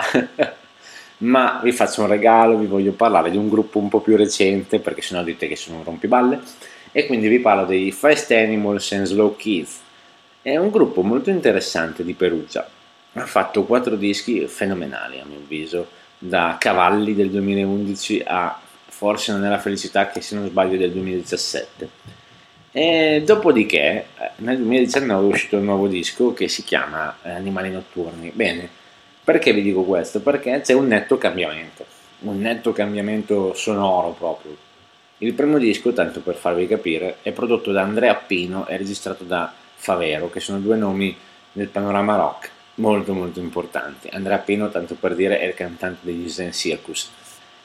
ma 1.20 1.60
vi 1.64 1.72
faccio 1.72 2.02
un 2.02 2.08
regalo, 2.08 2.58
vi 2.58 2.66
voglio 2.66 2.92
parlare 2.92 3.32
di 3.32 3.38
un 3.38 3.50
gruppo 3.50 3.80
un 3.80 3.90
po' 3.90 4.02
più 4.02 4.16
recente, 4.16 4.80
perché 4.80 5.02
sennò 5.02 5.24
dite 5.24 5.48
che 5.48 5.56
sono 5.56 5.78
un 5.78 5.84
rompiballe, 5.84 6.40
e 6.92 7.06
quindi 7.06 7.28
vi 7.28 7.40
parlo 7.40 7.66
dei 7.66 7.92
Fast 7.92 8.32
Animals 8.32 8.92
and 8.94 9.06
Slow 9.06 9.36
Kids. 9.36 9.82
È 10.42 10.56
un 10.56 10.70
gruppo 10.70 11.02
molto 11.02 11.30
interessante 11.30 12.04
di 12.04 12.14
Perugia, 12.14 12.68
ha 13.14 13.26
fatto 13.26 13.64
quattro 13.64 13.96
dischi 13.96 14.48
fenomenali 14.48 15.20
a 15.20 15.26
mio 15.26 15.40
avviso, 15.40 15.88
da 16.18 16.58
Cavalli 16.60 17.14
del 17.14 17.30
2011 17.30 18.24
a 18.26 18.60
Forse 18.98 19.32
non 19.32 19.46
è 19.46 19.50
la 19.50 19.60
felicità 19.60 20.10
che 20.10 20.22
se 20.22 20.34
non 20.34 20.48
sbaglio 20.48 20.76
del 20.76 20.92
2017 20.92 22.17
e 22.78 23.24
dopodiché 23.26 24.06
eh, 24.20 24.30
nel 24.36 24.58
2019 24.58 25.26
è 25.26 25.34
uscito 25.34 25.58
un 25.58 25.64
nuovo 25.64 25.88
disco 25.88 26.34
che 26.34 26.48
si 26.48 26.64
chiama 26.64 27.18
eh, 27.24 27.32
Animali 27.32 27.72
Notturni. 27.72 28.30
Bene, 28.30 28.70
perché 29.24 29.52
vi 29.52 29.64
dico 29.64 29.82
questo? 29.82 30.22
Perché 30.22 30.62
c'è 30.62 30.74
un 30.74 30.86
netto 30.86 31.18
cambiamento, 31.18 31.88
un 32.20 32.38
netto 32.38 32.74
cambiamento 32.74 33.56
sonoro 33.56 34.12
proprio. 34.12 34.56
Il 35.18 35.34
primo 35.34 35.58
disco, 35.58 35.92
tanto 35.92 36.20
per 36.20 36.36
farvi 36.36 36.68
capire, 36.68 37.18
è 37.24 37.32
prodotto 37.32 37.72
da 37.72 37.82
Andrea 37.82 38.14
Pino 38.14 38.68
e 38.68 38.78
registrato 38.78 39.24
da 39.24 39.52
Favero, 39.74 40.30
che 40.30 40.40
sono 40.40 40.60
due 40.60 40.76
nomi 40.76 41.18
del 41.52 41.70
panorama 41.70 42.16
rock 42.16 42.52
molto 42.76 43.16
molto 43.16 43.40
importanti. 43.40 44.08
Andrea 44.12 44.38
Pino, 44.38 44.70
tanto 44.70 44.94
per 44.94 45.16
dire, 45.16 45.40
è 45.40 45.48
il 45.48 45.56
cantante 45.56 46.02
degli 46.02 46.30
Zen 46.30 46.54
Circus. 46.54 47.10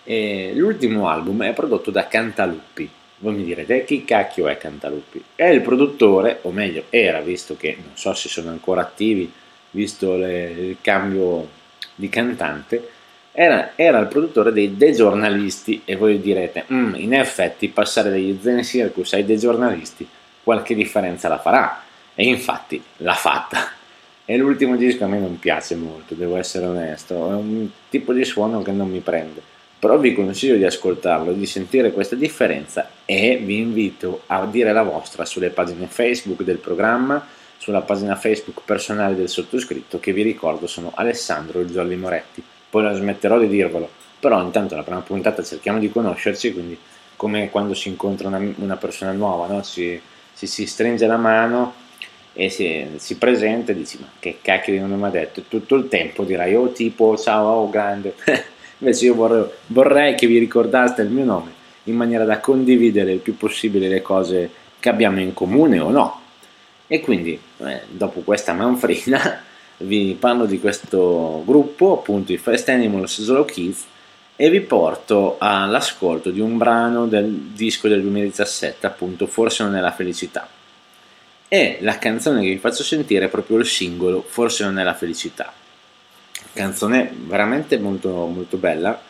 E 0.05 0.53
l'ultimo 0.55 1.07
album 1.07 1.43
è 1.43 1.53
prodotto 1.53 1.91
da 1.91 2.09
Cantaluppi, 2.09 2.89
voi 3.23 3.35
mi 3.35 3.45
direte, 3.45 3.85
chi 3.85 4.05
cacchio 4.05 4.49
è 4.49 4.57
Cantaluppi? 4.57 5.23
È 5.37 5.45
il 5.45 5.61
produttore, 5.61 6.41
o 6.43 6.51
meglio, 6.51 6.85
era, 6.91 7.20
visto 7.20 7.57
che 7.57 7.77
non 7.81 7.97
so 7.97 8.12
se 8.14 8.29
sono 8.29 8.51
ancora 8.51 8.81
attivi, 8.81 9.33
visto 9.70 10.16
le, 10.16 10.51
il 10.51 10.77
cambio 10.81 11.49
di 11.95 12.09
cantante, 12.09 12.91
era, 13.31 13.73
era, 13.77 14.01
il 14.01 14.09
produttore 14.09 14.53
dei 14.53 14.77
The 14.77 14.91
Giornalisti 14.91 15.83
e 15.85 15.95
voi 15.95 16.20
direte, 16.20 16.64
mm, 16.70 16.95
in 16.97 17.14
effetti 17.14 17.68
passare 17.68 18.11
dagli 18.11 18.37
Zen 18.43 18.64
Circus 18.64 19.12
ai 19.12 19.25
The 19.25 19.37
Giornalisti 19.37 20.07
qualche 20.43 20.75
differenza 20.75 21.29
la 21.29 21.39
farà 21.39 21.81
e 22.16 22.27
infatti 22.27 22.83
l'ha 22.99 23.14
fatta. 23.14 23.70
E 24.25 24.37
l'ultimo 24.37 24.77
disco 24.77 25.05
a 25.05 25.07
me 25.07 25.20
non 25.20 25.39
piace 25.39 25.77
molto, 25.77 26.14
devo 26.14 26.37
essere 26.37 26.66
onesto, 26.66 27.14
è 27.14 27.35
un 27.35 27.68
tipo 27.89 28.12
di 28.12 28.25
suono 28.25 28.62
che 28.62 28.73
non 28.73 28.91
mi 28.91 29.01
prende 29.01 29.51
però 29.83 29.99
vi 29.99 30.14
consiglio 30.14 30.55
di 30.55 30.64
ascoltarlo, 30.64 31.33
di 31.33 31.45
sentire 31.45 31.91
questa 31.91 32.14
differenza 32.14 32.89
e 33.05 33.39
vi 33.43 33.59
invito 33.59 34.22
a 34.26 34.47
dire 34.47 34.72
la 34.72 34.85
vostra 34.85 35.24
sulle 35.24 35.51
pagine 35.51 35.89
Facebook 35.89 36.45
del 36.45 36.59
programma, 36.59 37.26
sulla 37.59 37.80
pagina 37.80 38.14
Facebook 38.14 38.61
personale 38.64 39.16
del 39.16 39.28
sottoscritto 39.28 39.99
che 39.99 40.12
vi 40.12 40.22
ricordo 40.22 40.68
sono 40.68 40.93
Alessandro 40.95 41.64
Jolly 41.64 41.97
Moretti. 41.97 42.41
Poi 42.70 42.85
la 42.85 42.95
smetterò 42.95 43.41
di 43.41 43.49
dirvelo, 43.49 43.91
però 44.20 44.41
intanto 44.41 44.76
la 44.76 44.85
prima 44.85 45.01
puntata 45.01 45.43
cerchiamo 45.43 45.80
di 45.80 45.91
conoscerci, 45.91 46.53
quindi 46.53 46.78
come 47.16 47.51
quando 47.51 47.74
si 47.74 47.89
incontra 47.89 48.28
una, 48.28 48.55
una 48.59 48.76
persona 48.76 49.11
nuova, 49.11 49.49
no? 49.49 49.64
si, 49.64 50.01
si, 50.33 50.47
si, 50.47 50.64
stringe 50.64 51.09
la 51.09 51.16
mano 51.16 51.74
e 52.35 52.51
si, 52.51 52.87
si 52.99 53.16
presenta 53.16 53.72
e 53.72 53.74
dici 53.74 53.99
ma 54.01 54.09
che 54.20 54.39
cacchio 54.43 54.87
non 54.87 54.97
mi 54.97 55.07
ha 55.07 55.11
detto, 55.11 55.43
tutto 55.49 55.74
il 55.74 55.89
tempo 55.89 56.22
dirai 56.22 56.55
oh 56.55 56.70
tipo 56.70 57.16
ciao, 57.16 57.49
oh 57.49 57.68
grande. 57.68 58.14
Invece 58.83 59.05
io 59.05 59.14
vorrei, 59.14 59.45
vorrei 59.68 60.16
che 60.16 60.26
vi 60.26 60.39
ricordaste 60.39 61.03
il 61.03 61.09
mio 61.09 61.24
nome 61.24 61.53
in 61.85 61.95
maniera 61.95 62.24
da 62.24 62.41
condividere 62.41 63.12
il 63.12 63.20
più 63.20 63.37
possibile 63.37 63.87
le 63.87 64.03
cose 64.03 64.51
che 64.80 64.89
abbiamo 64.89 65.20
in 65.20 65.33
comune 65.33 65.78
o 65.78 65.91
no. 65.91 66.20
E 66.89 67.01
quindi, 67.01 67.41
eh, 67.59 67.83
dopo 67.89 68.22
questa 68.22 68.53
manfrina, 68.53 69.41
vi 69.78 70.16
parlo 70.18 70.47
di 70.47 70.59
questo 70.59 71.45
gruppo, 71.47 71.93
appunto 71.99 72.33
i 72.33 72.39
Fast 72.39 72.68
Animals 72.70 73.22
Slow 73.22 73.45
Kids, 73.45 73.85
e 74.35 74.51
vi 74.51 74.61
porto 74.61 75.37
all'ascolto 75.39 76.30
di 76.30 76.41
un 76.41 76.59
brano 76.59 77.07
del 77.07 77.30
disco 77.30 77.87
del 77.87 78.03
2017, 78.03 78.85
appunto 78.85 79.28
Forse 79.28 79.62
non 79.62 79.76
è 79.76 79.80
la 79.80 79.93
felicità. 79.93 80.49
E 81.47 81.78
la 81.83 81.99
canzone 81.99 82.43
che 82.43 82.49
vi 82.49 82.59
faccio 82.59 82.83
sentire 82.83 83.26
è 83.26 83.28
proprio 83.28 83.59
il 83.59 83.66
singolo 83.66 84.24
Forse 84.26 84.64
non 84.64 84.80
è 84.80 84.83
la 84.83 84.95
felicità. 84.95 85.53
Canzone 86.53 87.11
veramente 87.27 87.79
molto, 87.79 88.27
molto 88.27 88.57
bella, 88.57 89.01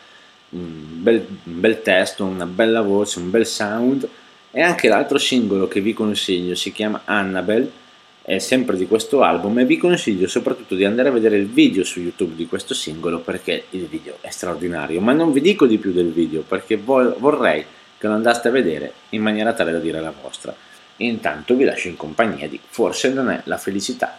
un 0.50 1.02
bel, 1.02 1.26
un 1.44 1.60
bel 1.60 1.82
testo, 1.82 2.24
una 2.24 2.46
bella 2.46 2.82
voce, 2.82 3.18
un 3.18 3.30
bel 3.30 3.46
sound. 3.46 4.08
E 4.50 4.60
anche 4.60 4.88
l'altro 4.88 5.18
singolo 5.18 5.66
che 5.66 5.80
vi 5.80 5.94
consiglio 5.94 6.54
si 6.54 6.72
chiama 6.72 7.02
Annabelle 7.04 7.80
è 8.24 8.38
sempre 8.38 8.76
di 8.76 8.86
questo 8.86 9.22
album 9.22 9.58
e 9.58 9.64
vi 9.64 9.76
consiglio 9.76 10.28
soprattutto 10.28 10.76
di 10.76 10.84
andare 10.84 11.08
a 11.08 11.12
vedere 11.12 11.36
il 11.36 11.46
video 11.46 11.82
su 11.82 12.00
YouTube 12.00 12.36
di 12.36 12.46
questo 12.46 12.72
singolo 12.72 13.18
perché 13.18 13.64
il 13.70 13.86
video 13.86 14.18
è 14.20 14.30
straordinario, 14.30 15.00
ma 15.00 15.12
non 15.12 15.32
vi 15.32 15.40
dico 15.40 15.66
di 15.66 15.78
più 15.78 15.92
del 15.92 16.12
video 16.12 16.42
perché 16.42 16.76
vorrei 16.76 17.64
che 17.98 18.06
lo 18.06 18.14
andaste 18.14 18.48
a 18.48 18.52
vedere 18.52 18.92
in 19.10 19.22
maniera 19.22 19.52
tale 19.52 19.72
da 19.72 19.78
dire 19.80 20.00
la 20.00 20.12
vostra. 20.22 20.54
Intanto 20.98 21.56
vi 21.56 21.64
lascio 21.64 21.88
in 21.88 21.96
compagnia 21.96 22.48
di 22.48 22.60
Forse 22.64 23.12
non 23.12 23.30
è 23.30 23.40
la 23.44 23.58
felicità. 23.58 24.18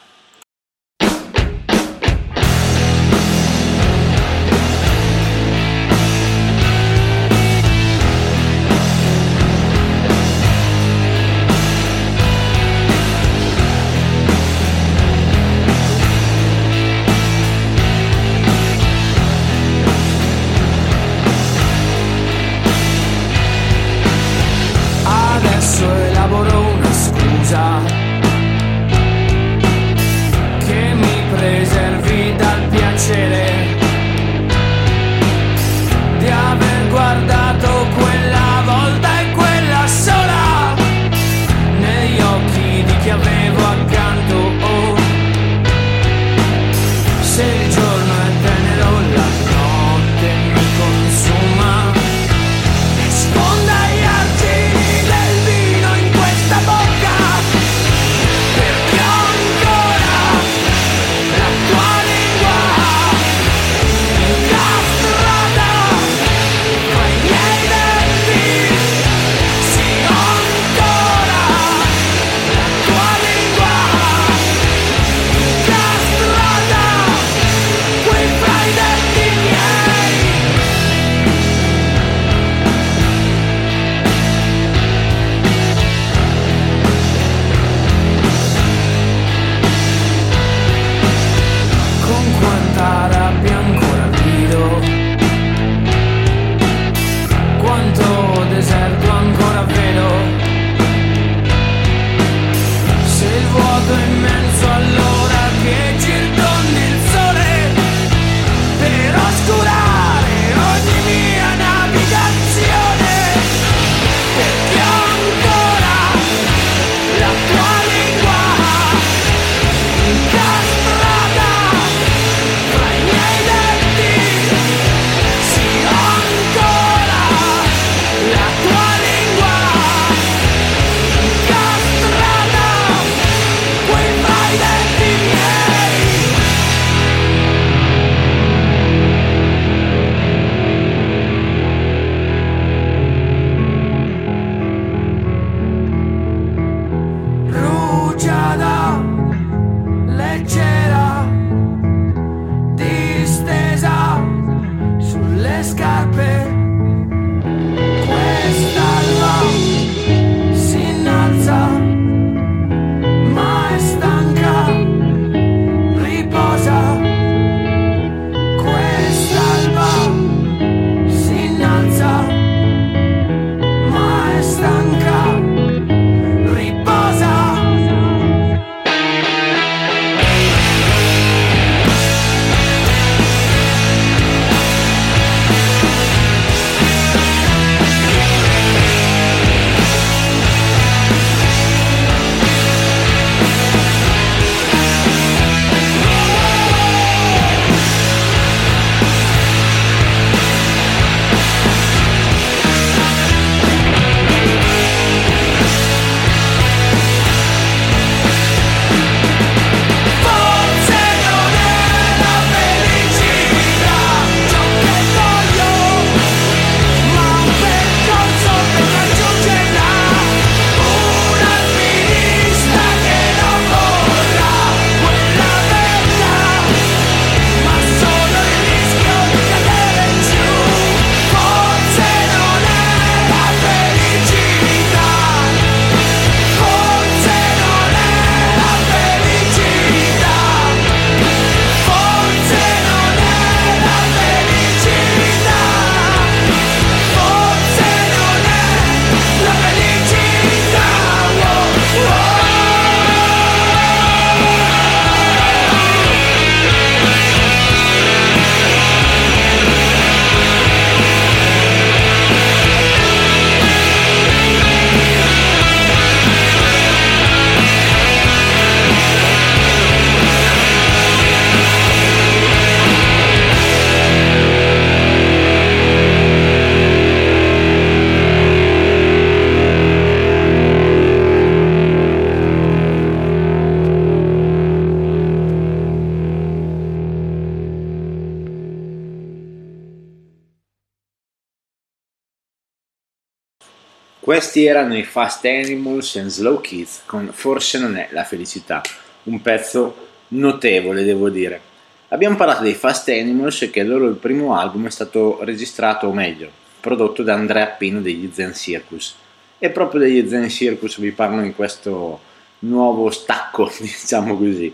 Questi 294.34 294.66
erano 294.66 294.98
i 294.98 295.04
Fast 295.04 295.46
Animals 295.46 296.16
and 296.16 296.30
Slow 296.30 296.60
Kids 296.60 297.04
con 297.06 297.30
Forse 297.32 297.78
non 297.78 297.96
è 297.96 298.08
la 298.14 298.24
felicità, 298.24 298.82
un 299.26 299.40
pezzo 299.44 300.08
notevole 300.30 301.04
devo 301.04 301.30
dire. 301.30 301.62
Abbiamo 302.08 302.36
parlato 302.36 302.64
dei 302.64 302.74
Fast 302.74 303.10
Animals 303.10 303.70
che 303.72 303.82
il 303.82 303.88
loro 303.88 304.10
primo 304.14 304.58
album 304.58 304.88
è 304.88 304.90
stato 304.90 305.44
registrato, 305.44 306.08
o 306.08 306.14
meglio, 306.14 306.50
prodotto 306.80 307.22
da 307.22 307.36
Andrea 307.36 307.68
Pino 307.68 308.02
degli 308.02 308.28
Zen 308.34 308.56
Circus. 308.56 309.14
E 309.60 309.70
proprio 309.70 310.02
degli 310.02 310.28
Zen 310.28 310.50
Circus 310.50 311.00
vi 311.00 311.12
parlo 311.12 311.44
in 311.44 311.56
questo 311.56 312.20
nuovo 312.62 313.12
stacco, 313.12 313.72
diciamo 313.78 314.36
così. 314.36 314.74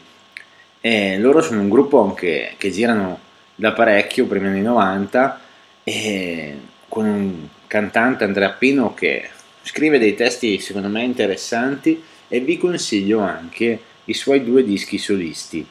E 0.79 1.17
loro 1.19 1.41
sono 1.41 1.59
un 1.59 1.67
gruppo 1.67 2.01
anche 2.01 2.53
che 2.57 2.71
girano 2.71 3.19
da 3.55 3.73
parecchio, 3.73 4.25
prima 4.25 4.47
anni 4.47 4.61
90, 4.61 5.41
e 5.83 6.57
con 6.87 7.05
un 7.05 7.47
cantante 7.67 8.23
Andrea 8.23 8.51
Pino 8.51 8.93
che 8.93 9.31
scrive 9.69 9.99
dei 9.99 10.15
testi 10.15 10.57
secondo 10.59 10.87
me 10.87 11.03
interessanti 11.03 12.01
e 12.27 12.39
vi 12.39 12.57
consiglio 12.57 13.19
anche 13.19 13.79
i 14.05 14.15
suoi 14.15 14.43
due 14.43 14.63
dischi 14.63 14.97
solisti. 14.97 15.63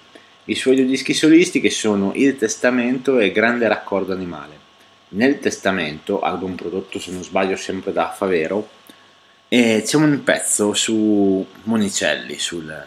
I 0.44 0.55
suoi 0.55 0.76
due 0.76 0.84
dischi 0.84 1.14
solisti 1.14 1.61
che 1.61 1.70
sono 1.70 2.12
Il 2.14 2.36
Testamento 2.36 3.18
e 3.18 3.32
Grande 3.32 3.66
Raccordo 3.66 4.12
Animale. 4.12 4.66
Nel 5.11 5.40
Testamento, 5.40 6.20
album 6.20 6.55
prodotto 6.55 7.01
se 7.01 7.11
non 7.11 7.24
sbaglio 7.24 7.57
sempre 7.57 7.92
da 7.92 8.12
Favero, 8.16 8.68
c'è 9.49 9.94
un 9.94 10.22
pezzo 10.22 10.74
su 10.74 11.44
Monicelli, 11.64 12.38
sul, 12.38 12.84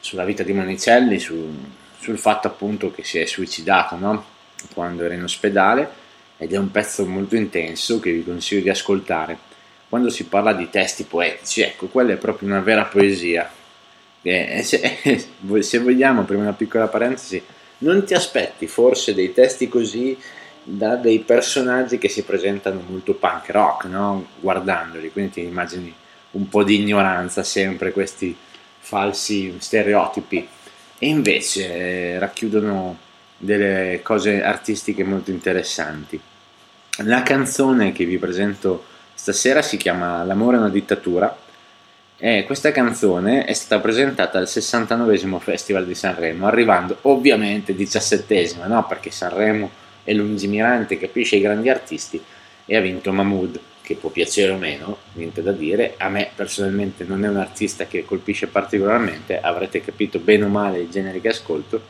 sulla 0.00 0.24
vita 0.24 0.42
di 0.42 0.54
Monicelli, 0.54 1.18
su, 1.18 1.54
sul 1.98 2.18
fatto 2.18 2.46
appunto 2.46 2.90
che 2.92 3.04
si 3.04 3.18
è 3.18 3.26
suicidato 3.26 3.96
no? 3.96 4.24
quando 4.72 5.04
era 5.04 5.12
in 5.12 5.22
ospedale 5.22 6.04
ed 6.38 6.54
è 6.54 6.56
un 6.56 6.70
pezzo 6.70 7.04
molto 7.04 7.36
intenso 7.36 8.00
che 8.00 8.12
vi 8.12 8.24
consiglio 8.24 8.62
di 8.62 8.70
ascoltare. 8.70 9.45
Quando 9.88 10.10
si 10.10 10.24
parla 10.24 10.52
di 10.52 10.68
testi 10.68 11.04
poetici, 11.04 11.62
ecco, 11.62 11.86
quella 11.86 12.12
è 12.12 12.16
proprio 12.16 12.48
una 12.48 12.60
vera 12.60 12.84
poesia. 12.84 13.50
E 14.22 14.62
se, 14.64 15.26
se 15.60 15.78
vogliamo, 15.78 16.24
prima 16.24 16.42
una 16.42 16.52
piccola 16.52 16.88
parentesi, 16.88 17.42
non 17.78 18.04
ti 18.04 18.14
aspetti 18.14 18.66
forse 18.66 19.14
dei 19.14 19.32
testi 19.32 19.68
così 19.68 20.16
da 20.62 20.96
dei 20.96 21.20
personaggi 21.20 21.96
che 21.96 22.08
si 22.08 22.24
presentano 22.24 22.82
molto 22.88 23.14
punk 23.14 23.50
rock, 23.50 23.84
no? 23.84 24.26
guardandoli, 24.40 25.12
quindi 25.12 25.32
ti 25.32 25.40
immagini 25.42 25.94
un 26.32 26.48
po' 26.48 26.64
di 26.64 26.80
ignoranza 26.80 27.44
sempre 27.44 27.92
questi 27.92 28.36
falsi 28.78 29.54
stereotipi 29.58 30.46
e 30.98 31.06
invece 31.06 31.74
eh, 31.74 32.18
racchiudono 32.18 32.98
delle 33.36 34.00
cose 34.02 34.42
artistiche 34.42 35.04
molto 35.04 35.30
interessanti. 35.30 36.20
La 37.04 37.22
canzone 37.22 37.92
che 37.92 38.04
vi 38.04 38.18
presento 38.18 38.84
stasera 39.16 39.62
si 39.62 39.76
chiama 39.76 40.22
L'amore 40.22 40.56
è 40.56 40.60
una 40.60 40.68
dittatura 40.68 41.36
e 42.18 42.44
questa 42.44 42.70
canzone 42.70 43.44
è 43.44 43.52
stata 43.52 43.80
presentata 43.80 44.38
al 44.38 44.48
69 44.48 45.38
Festival 45.40 45.84
di 45.84 45.94
Sanremo, 45.94 46.46
arrivando 46.46 46.98
ovviamente 47.02 47.74
17 47.74 48.54
no? 48.66 48.86
perché 48.86 49.10
Sanremo 49.10 49.70
è 50.04 50.12
lungimirante, 50.12 50.98
capisce 50.98 51.36
i 51.36 51.40
grandi 51.40 51.68
artisti 51.68 52.22
e 52.64 52.76
ha 52.76 52.80
vinto 52.80 53.12
Mahmood, 53.12 53.60
che 53.82 53.96
può 53.96 54.10
piacere 54.10 54.52
o 54.52 54.56
meno, 54.56 54.98
niente 55.14 55.42
da 55.42 55.52
dire. 55.52 55.94
A 55.98 56.08
me 56.08 56.30
personalmente 56.34 57.04
non 57.04 57.24
è 57.24 57.28
un 57.28 57.36
artista 57.36 57.86
che 57.86 58.04
colpisce 58.04 58.46
particolarmente, 58.46 59.40
avrete 59.40 59.80
capito 59.80 60.18
bene 60.18 60.44
o 60.44 60.48
male 60.48 60.80
i 60.80 60.90
generi 60.90 61.20
che 61.20 61.28
ascolto, 61.28 61.80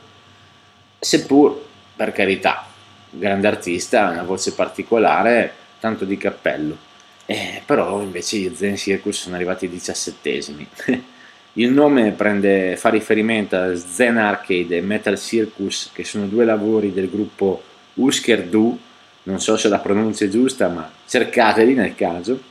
seppur 0.99 1.63
per 1.95 2.11
carità, 2.11 2.65
grande 3.09 3.47
artista, 3.47 4.09
una 4.09 4.23
voce 4.23 4.53
particolare, 4.53 5.53
tanto 5.79 6.05
di 6.05 6.17
cappello. 6.17 6.86
Eh, 7.29 7.61
però 7.65 8.01
invece 8.01 8.37
gli 8.37 8.55
Zen 8.55 8.77
Circus 8.77 9.19
sono 9.19 9.35
arrivati 9.35 9.67
diciassettesimi. 9.67 10.67
Il 11.53 11.71
nome 11.71 12.11
prende, 12.11 12.77
fa 12.77 12.89
riferimento 12.89 13.57
a 13.57 13.75
Zen 13.75 14.17
Arcade 14.17 14.77
e 14.77 14.81
Metal 14.81 15.19
Circus, 15.19 15.89
che 15.91 16.05
sono 16.05 16.27
due 16.27 16.45
lavori 16.45 16.93
del 16.93 17.09
gruppo 17.09 17.61
Husker 17.95 18.43
Du, 18.45 18.79
non 19.23 19.41
so 19.41 19.57
se 19.57 19.67
la 19.67 19.79
pronuncia 19.79 20.23
è 20.23 20.29
giusta, 20.29 20.69
ma 20.69 20.89
cercateli 21.05 21.73
nel 21.73 21.95
caso. 21.95 22.41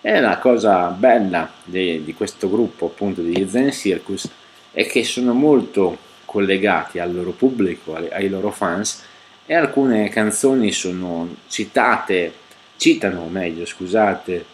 E 0.00 0.18
la 0.18 0.38
cosa 0.38 0.88
bella 0.88 1.50
di, 1.62 2.02
di 2.02 2.12
questo 2.14 2.50
gruppo, 2.50 2.86
appunto, 2.86 3.20
di 3.20 3.46
Zen 3.48 3.70
Circus, 3.70 4.28
è 4.72 4.84
che 4.86 5.04
sono 5.04 5.32
molto 5.32 5.96
collegati 6.24 6.98
al 6.98 7.14
loro 7.14 7.30
pubblico, 7.30 7.94
ai, 7.94 8.08
ai 8.10 8.28
loro 8.28 8.50
fans, 8.50 9.02
e 9.46 9.54
alcune 9.54 10.08
canzoni 10.08 10.72
sono 10.72 11.36
citate, 11.48 12.32
citano 12.76 13.26
meglio, 13.26 13.64
scusate, 13.64 14.44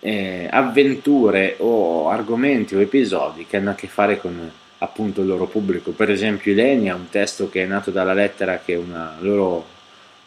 eh, 0.00 0.48
avventure 0.50 1.56
o 1.58 2.08
argomenti 2.10 2.74
o 2.74 2.80
episodi 2.80 3.46
che 3.46 3.56
hanno 3.56 3.70
a 3.70 3.74
che 3.74 3.88
fare 3.88 4.18
con 4.20 4.50
appunto 4.78 5.20
il 5.22 5.26
loro 5.26 5.46
pubblico. 5.46 5.92
Per 5.92 6.10
esempio, 6.10 6.52
Ilenia, 6.52 6.94
un 6.94 7.08
testo 7.08 7.48
che 7.48 7.64
è 7.64 7.66
nato 7.66 7.90
dalla 7.90 8.12
lettera 8.12 8.60
che 8.64 8.74
una 8.74 9.16
loro 9.20 9.74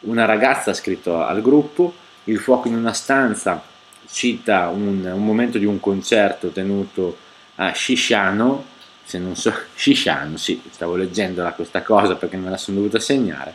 una 0.00 0.24
ragazza 0.24 0.70
ha 0.70 0.74
scritto 0.74 1.22
al 1.22 1.42
gruppo, 1.42 1.92
Il 2.24 2.38
fuoco 2.38 2.68
in 2.68 2.74
una 2.74 2.92
stanza 2.92 3.62
cita 4.08 4.68
un, 4.68 5.04
un 5.04 5.24
momento 5.24 5.58
di 5.58 5.64
un 5.64 5.80
concerto 5.80 6.48
tenuto 6.48 7.16
a 7.56 7.72
Shisciano, 7.74 8.64
se 9.04 9.18
non 9.18 9.34
so, 9.36 9.52
Shisciano, 9.74 10.36
sì, 10.36 10.60
stavo 10.70 10.96
leggendo 10.96 11.50
questa 11.54 11.82
cosa 11.82 12.16
perché 12.16 12.36
me 12.36 12.50
la 12.50 12.56
sono 12.56 12.78
dovuta 12.78 12.98
segnare, 12.98 13.52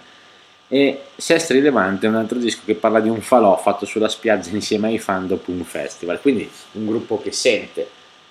e 0.67 1.01
Sestri 1.15 1.61
Levante 1.61 2.05
è 2.05 2.09
un 2.09 2.15
altro 2.15 2.39
disco 2.39 2.61
che 2.65 2.75
parla 2.75 2.99
di 2.99 3.09
un 3.09 3.21
falò 3.21 3.55
fatto 3.57 3.85
sulla 3.85 4.09
spiaggia 4.09 4.49
insieme 4.49 4.87
ai 4.87 4.97
fan 4.97 5.27
dopo 5.27 5.51
un 5.51 5.63
festival, 5.63 6.19
quindi 6.21 6.49
un 6.73 6.85
gruppo 6.85 7.21
che 7.21 7.31
sente 7.31 7.87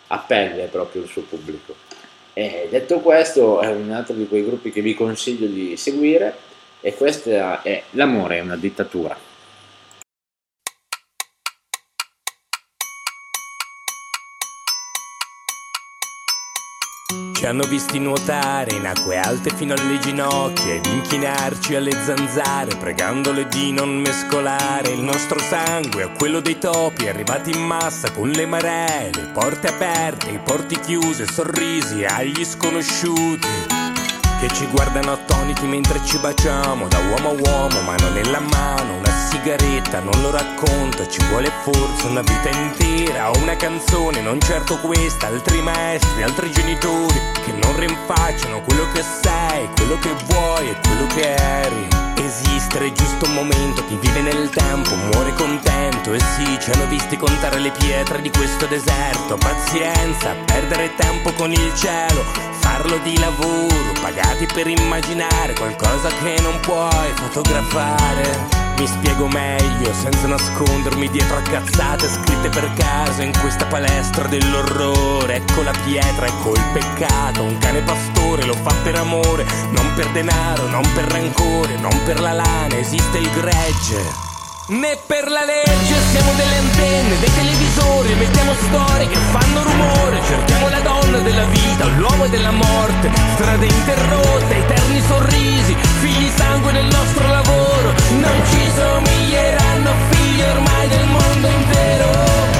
a 0.08 0.18
proprio 0.18 1.02
il 1.02 1.08
suo 1.08 1.22
pubblico. 1.22 1.74
E 2.32 2.66
detto 2.68 2.98
questo, 2.98 3.60
è 3.60 3.68
un 3.68 3.92
altro 3.92 4.14
di 4.14 4.26
quei 4.26 4.44
gruppi 4.44 4.72
che 4.72 4.80
vi 4.80 4.94
consiglio 4.94 5.46
di 5.46 5.76
seguire 5.76 6.36
e 6.80 6.94
questa 6.94 7.62
è 7.62 7.82
L'amore 7.92 8.38
è 8.38 8.40
una 8.40 8.56
dittatura. 8.56 9.16
Ci 17.44 17.50
hanno 17.50 17.64
visti 17.64 17.98
nuotare 17.98 18.72
in 18.72 18.86
acque 18.86 19.18
alte 19.18 19.50
fino 19.50 19.74
alle 19.74 19.98
ginocchia 19.98 20.76
ed 20.76 20.86
inchinarci 20.86 21.74
alle 21.74 21.90
zanzare, 21.90 22.74
pregandole 22.76 23.46
di 23.48 23.70
non 23.70 23.98
mescolare 23.98 24.88
il 24.88 25.02
nostro 25.02 25.38
sangue 25.38 26.04
a 26.04 26.08
quello 26.08 26.40
dei 26.40 26.56
topi, 26.56 27.06
arrivati 27.06 27.50
in 27.50 27.60
massa 27.60 28.10
con 28.12 28.30
le 28.30 28.46
maree, 28.46 29.10
le 29.12 29.30
porte 29.34 29.66
aperte, 29.66 30.30
i 30.30 30.38
porti 30.38 30.80
chiusi, 30.80 31.26
sorrisi 31.26 32.02
agli 32.06 32.46
sconosciuti 32.46 33.83
che 34.40 34.48
ci 34.48 34.66
guardano 34.68 35.12
attoniti 35.12 35.66
mentre 35.66 36.00
ci 36.04 36.18
baciamo 36.18 36.88
da 36.88 36.98
uomo 36.98 37.30
a 37.30 37.50
uomo, 37.50 37.80
mano 37.82 38.08
nella 38.10 38.40
mano, 38.40 38.96
una 38.96 39.10
sigaretta, 39.30 40.00
non 40.00 40.20
lo 40.22 40.30
racconto, 40.30 41.06
ci 41.06 41.22
vuole 41.28 41.50
forse 41.62 42.06
una 42.06 42.22
vita 42.22 42.48
intera 42.50 43.30
o 43.30 43.38
una 43.38 43.56
canzone, 43.56 44.20
non 44.20 44.40
certo 44.40 44.78
questa, 44.78 45.26
altri 45.26 45.60
maestri, 45.60 46.22
altri 46.22 46.50
genitori 46.50 47.20
che 47.44 47.52
non 47.52 47.78
rinfacciano 47.78 48.60
quello 48.62 48.86
che 48.92 49.02
sei, 49.02 49.43
quello 49.76 49.98
che 49.98 50.14
vuoi 50.26 50.68
e 50.68 50.76
quello 50.82 51.06
che 51.14 51.34
eri. 51.34 51.88
Esistere 52.16 52.92
giusto 52.92 53.26
un 53.26 53.34
momento, 53.34 53.84
chi 53.86 53.96
vive 53.96 54.20
nel 54.20 54.50
tempo 54.50 54.94
muore 54.94 55.32
contento 55.34 56.12
e 56.12 56.20
sì, 56.20 56.58
ci 56.60 56.70
hanno 56.70 56.86
visti 56.86 57.16
contare 57.16 57.58
le 57.58 57.70
pietre 57.70 58.20
di 58.20 58.30
questo 58.30 58.66
deserto, 58.66 59.36
pazienza, 59.36 60.34
perdere 60.44 60.94
tempo 60.96 61.32
con 61.32 61.52
il 61.52 61.74
cielo, 61.74 62.24
farlo 62.60 62.98
di 62.98 63.18
lavoro, 63.18 63.92
pagati 64.00 64.46
per 64.46 64.66
immaginare 64.66 65.54
qualcosa 65.54 66.08
che 66.22 66.40
non 66.40 66.58
puoi 66.60 67.12
fotografare. 67.14 68.63
Mi 68.76 68.86
spiego 68.86 69.28
meglio 69.28 69.92
senza 69.94 70.26
nascondermi 70.26 71.08
dietro 71.08 71.36
a 71.36 71.42
cazzate 71.42 72.08
scritte 72.08 72.48
per 72.48 72.72
caso 72.74 73.22
in 73.22 73.32
questa 73.40 73.66
palestra 73.66 74.26
dell'orrore. 74.26 75.36
Ecco 75.36 75.62
la 75.62 75.74
pietra, 75.84 76.26
ecco 76.26 76.54
il 76.54 76.64
peccato. 76.72 77.42
Un 77.42 77.56
cane 77.58 77.82
pastore 77.82 78.44
lo 78.44 78.54
fa 78.54 78.74
per 78.82 78.96
amore, 78.96 79.46
non 79.70 79.92
per 79.94 80.08
denaro, 80.10 80.66
non 80.66 80.82
per 80.92 81.04
rancore, 81.04 81.76
non 81.76 82.02
per 82.04 82.20
la 82.20 82.32
lana, 82.32 82.76
esiste 82.76 83.18
il 83.18 83.30
gregge. 83.30 84.33
Né 84.66 84.96
per 85.06 85.28
la 85.28 85.44
legge 85.44 85.94
siamo 86.10 86.32
delle 86.32 86.56
antenne, 86.56 87.18
dei 87.18 87.34
televisori, 87.34 88.14
mettiamo 88.14 88.54
storie 88.54 89.06
che 89.08 89.18
fanno 89.30 89.62
rumore, 89.62 90.22
cerchiamo 90.26 90.70
la 90.70 90.80
donna 90.80 91.18
della 91.18 91.44
vita, 91.44 91.84
l'uomo 91.98 92.26
della 92.28 92.50
morte, 92.50 93.10
strade 93.34 93.66
interrotte, 93.66 94.56
eterni 94.56 95.02
sorrisi, 95.06 95.76
figli 96.00 96.30
sangue 96.34 96.72
nel 96.72 96.86
nostro 96.86 97.28
lavoro, 97.28 97.92
non 98.20 98.42
ci 98.48 98.70
somiglieranno 98.74 99.90
figli 100.08 100.40
ormai 100.40 100.88
del 100.88 101.06
mondo 101.08 101.46
intero. 101.46 102.53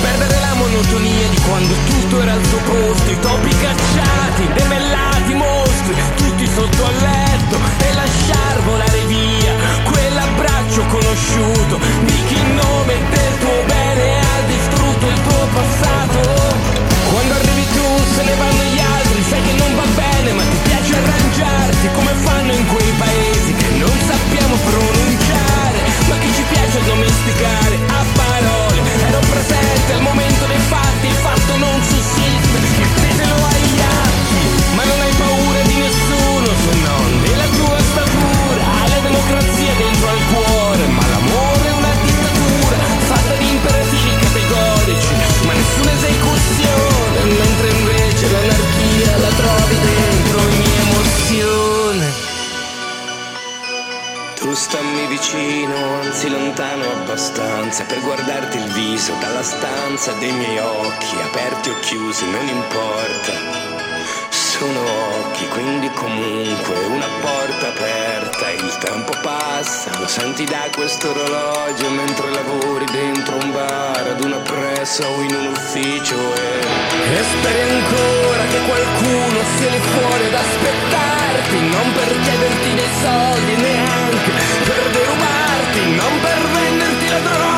Perdere 0.00 0.40
la 0.40 0.54
monotonia 0.54 1.28
di 1.28 1.38
quando 1.40 1.74
tutto 1.86 2.20
era 2.22 2.32
al 2.32 2.44
suo 2.44 2.58
posto. 2.58 3.10
I 3.10 3.18
topi 3.20 3.50
cacciati, 3.50 4.48
demellati, 4.54 5.34
mostri 5.34 5.94
Tutti 6.16 6.46
sotto 6.46 6.84
al 6.84 6.96
letto 6.96 7.56
e 7.84 7.94
lasciar 7.94 8.62
volare 8.64 9.00
via 9.06 9.52
Quell'abbraccio 9.84 10.82
conosciuto 10.86 11.78
di 12.04 12.18
chi 12.28 12.34
in 12.34 12.54
nome 12.54 12.94
del 13.10 13.38
tuo 13.40 13.62
bene 13.66 14.18
ha 14.20 14.40
distrutto 14.46 15.06
il 15.06 15.20
tuo 15.22 15.42
passato. 15.52 16.20
Quando 17.10 17.34
arrivi 17.34 17.66
tu 17.74 17.86
se 18.14 18.22
ne 18.22 18.34
vanno 18.36 18.62
gli 18.72 18.78
altri 18.80 19.22
Sai 19.28 19.42
che 19.42 19.52
non 19.52 19.74
va 19.74 19.86
bene 19.94 20.32
ma 20.32 20.42
ti 20.42 20.58
piace 20.62 20.94
arrangiarti 20.96 21.88
Come 21.92 22.12
fanno 22.24 22.52
in 22.52 22.66
quei 22.66 22.92
paesi. 22.96 23.52
Che 23.52 23.68
non 23.76 23.96
sappiamo 24.08 24.54
pronunciare 24.64 25.78
Ma 26.08 26.16
che 26.18 26.28
ci 26.34 26.44
piace 26.48 26.78
domesticare? 26.84 27.74
A 27.88 28.04
parole 28.14 28.79
pensiero 29.10 29.20
presente 29.28 29.92
al 29.92 30.02
momento 30.02 30.46
dei 30.46 30.58
fatti, 30.58 31.06
il 31.06 31.14
fatto 31.14 31.56
non 31.56 31.82
sussiste, 31.82 32.58
te 33.00 33.14
ce 33.16 33.26
lo 33.26 33.34
hai 33.34 33.60
gli 33.60 33.80
atti, 33.80 34.74
ma 34.76 34.84
non 34.84 35.00
hai 35.00 35.12
paura 35.14 35.62
di 35.62 35.74
nessuno 35.74 36.46
se 36.46 36.74
non 36.78 37.22
della 37.22 37.46
tua 37.46 37.78
statura, 37.78 38.64
alla 38.82 39.00
democrazia 39.00 39.74
dentro 39.74 40.08
al 40.08 40.18
cuore. 40.32 40.49
Vicino, 55.06 56.00
anzi 56.00 56.28
lontano 56.28 56.82
abbastanza 56.90 57.84
per 57.84 58.00
guardarti 58.00 58.56
il 58.56 58.72
viso 58.72 59.12
dalla 59.20 59.42
stanza 59.42 60.12
dei 60.14 60.32
miei 60.32 60.58
occhi, 60.58 61.14
aperti 61.22 61.70
o 61.70 61.78
chiusi, 61.78 62.28
non 62.28 62.48
importa. 62.48 63.32
Sono 64.28 65.19
occhi, 65.40 65.48
quindi 65.48 65.90
comunque 65.94 66.74
una 66.86 67.08
porta 67.20 67.68
aperta, 67.68 68.50
il 68.50 68.78
tempo 68.78 69.12
passa, 69.22 69.90
lo 69.98 70.06
senti 70.06 70.44
da 70.44 70.68
questo 70.74 71.10
orologio 71.10 71.88
mentre 71.90 72.30
lavori 72.30 72.84
dentro 72.86 73.36
un 73.36 73.52
bar, 73.52 74.06
ad 74.06 74.24
una 74.24 74.38
pressa 74.38 75.06
o 75.06 75.20
in 75.22 75.34
un 75.34 75.46
ufficio 75.46 76.34
e... 76.34 76.58
E 77.12 77.22
speri 77.22 77.70
ancora 77.70 78.44
che 78.50 78.60
qualcuno 78.66 79.40
sia 79.56 79.70
lì 79.70 79.78
fuori 79.78 80.24
ad 80.26 80.34
aspettarti, 80.34 81.60
non 81.60 81.92
per 81.94 82.20
chiederti 82.22 82.74
dei 82.74 82.90
soldi 83.00 83.56
neanche 83.56 84.30
per 84.64 84.90
derubarti, 84.90 85.80
non 85.94 86.20
per 86.20 86.48
venderti 86.52 87.08
la 87.08 87.18
droga, 87.18 87.49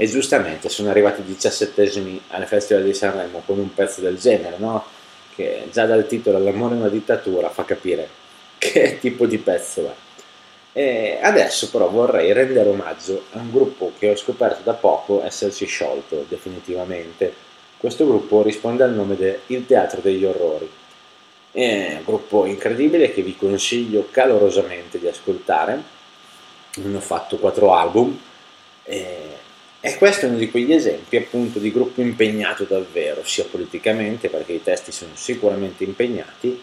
E 0.00 0.06
giustamente 0.06 0.68
sono 0.68 0.90
arrivati 0.90 1.24
diciassettesimi 1.24 2.22
alle 2.28 2.46
Festival 2.46 2.84
di 2.84 2.94
Sanremo 2.94 3.42
con 3.44 3.58
un 3.58 3.74
pezzo 3.74 4.00
del 4.00 4.16
genere, 4.16 4.54
no? 4.56 4.84
Che 5.34 5.64
già 5.72 5.86
dal 5.86 6.06
titolo 6.06 6.38
L'amore 6.38 6.76
è 6.76 6.78
una 6.78 6.88
dittatura 6.88 7.50
fa 7.50 7.64
capire 7.64 8.08
che 8.58 8.98
tipo 9.00 9.26
di 9.26 9.38
pezzo 9.38 9.88
è. 9.88 9.94
E 10.78 11.18
adesso 11.20 11.68
però 11.70 11.88
vorrei 11.88 12.32
rendere 12.32 12.68
omaggio 12.68 13.24
a 13.32 13.38
un 13.38 13.50
gruppo 13.50 13.90
che 13.98 14.10
ho 14.10 14.14
scoperto 14.14 14.60
da 14.62 14.74
poco 14.74 15.24
essersi 15.24 15.66
sciolto 15.66 16.24
definitivamente. 16.28 17.34
Questo 17.76 18.06
gruppo 18.06 18.42
risponde 18.42 18.84
al 18.84 18.94
nome 18.94 19.16
di 19.16 19.34
Il 19.46 19.66
Teatro 19.66 20.00
degli 20.00 20.24
Orrori. 20.24 20.70
È 21.50 21.94
un 21.96 22.04
gruppo 22.04 22.44
incredibile 22.44 23.12
che 23.12 23.22
vi 23.22 23.36
consiglio 23.36 24.06
calorosamente 24.12 25.00
di 25.00 25.08
ascoltare. 25.08 25.82
Hanno 26.76 27.00
fatto 27.00 27.38
quattro 27.38 27.74
album 27.74 28.16
e 28.84 29.46
e 29.80 29.96
questo 29.96 30.26
è 30.26 30.28
uno 30.28 30.38
di 30.38 30.50
quegli 30.50 30.72
esempi 30.72 31.16
appunto 31.16 31.60
di 31.60 31.70
gruppo 31.70 32.00
impegnato 32.00 32.64
davvero, 32.64 33.22
sia 33.24 33.44
politicamente 33.44 34.28
perché 34.28 34.54
i 34.54 34.62
testi 34.62 34.90
sono 34.90 35.12
sicuramente 35.14 35.84
impegnati, 35.84 36.60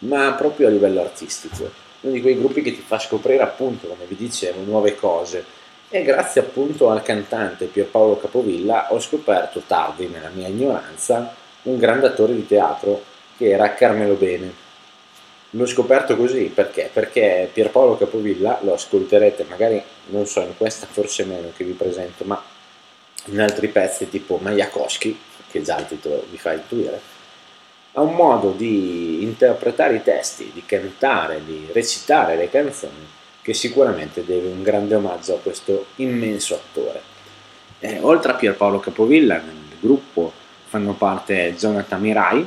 ma 0.00 0.32
proprio 0.34 0.66
a 0.66 0.70
livello 0.70 1.00
artistico. 1.00 1.70
Uno 2.00 2.12
di 2.12 2.20
quei 2.20 2.36
gruppi 2.36 2.60
che 2.60 2.72
ti 2.72 2.84
fa 2.86 2.98
scoprire 2.98 3.42
appunto, 3.42 3.88
come 3.88 4.04
vi 4.06 4.16
dicevo, 4.16 4.60
nuove 4.62 4.94
cose. 4.96 5.42
E 5.88 6.02
grazie 6.02 6.42
appunto 6.42 6.90
al 6.90 7.02
cantante 7.02 7.64
Pierpaolo 7.64 8.18
Capovilla 8.18 8.92
ho 8.92 9.00
scoperto 9.00 9.62
tardi 9.66 10.06
nella 10.06 10.28
mia 10.28 10.46
ignoranza 10.46 11.34
un 11.62 11.78
grande 11.78 12.08
attore 12.08 12.34
di 12.34 12.46
teatro 12.46 13.02
che 13.38 13.48
era 13.48 13.72
Carmelo 13.72 14.14
Bene. 14.14 14.52
L'ho 15.52 15.64
scoperto 15.64 16.14
così 16.14 16.52
perché? 16.54 16.90
Perché 16.92 17.48
Pierpaolo 17.50 17.96
Capovilla 17.96 18.58
lo 18.60 18.74
ascolterete 18.74 19.46
magari, 19.48 19.82
non 20.08 20.26
so, 20.26 20.40
in 20.42 20.54
questa 20.58 20.86
forse 20.86 21.24
meno 21.24 21.50
che 21.56 21.64
vi 21.64 21.72
presento, 21.72 22.24
ma 22.24 22.56
in 23.30 23.40
altri 23.40 23.68
pezzi 23.68 24.08
tipo 24.08 24.38
Majakowski, 24.40 25.18
che 25.50 25.62
già 25.62 25.78
il 25.78 25.86
titolo 25.86 26.26
vi 26.30 26.38
fa 26.38 26.52
intuire, 26.52 27.00
ha 27.92 28.00
un 28.00 28.14
modo 28.14 28.52
di 28.52 29.22
interpretare 29.22 29.96
i 29.96 30.02
testi, 30.02 30.50
di 30.52 30.62
cantare, 30.64 31.42
di 31.44 31.68
recitare 31.72 32.36
le 32.36 32.50
canzoni 32.50 33.16
che 33.42 33.54
sicuramente 33.54 34.24
deve 34.24 34.48
un 34.48 34.62
grande 34.62 34.94
omaggio 34.94 35.36
a 35.36 35.38
questo 35.38 35.86
immenso 35.96 36.54
attore. 36.54 37.00
Eh, 37.80 37.98
oltre 38.02 38.32
a 38.32 38.34
Pierpaolo 38.34 38.78
Capovilla, 38.78 39.36
nel 39.36 39.78
gruppo 39.80 40.32
fanno 40.66 40.92
parte 40.92 41.54
Jonathan 41.56 42.00
Mirai, 42.00 42.46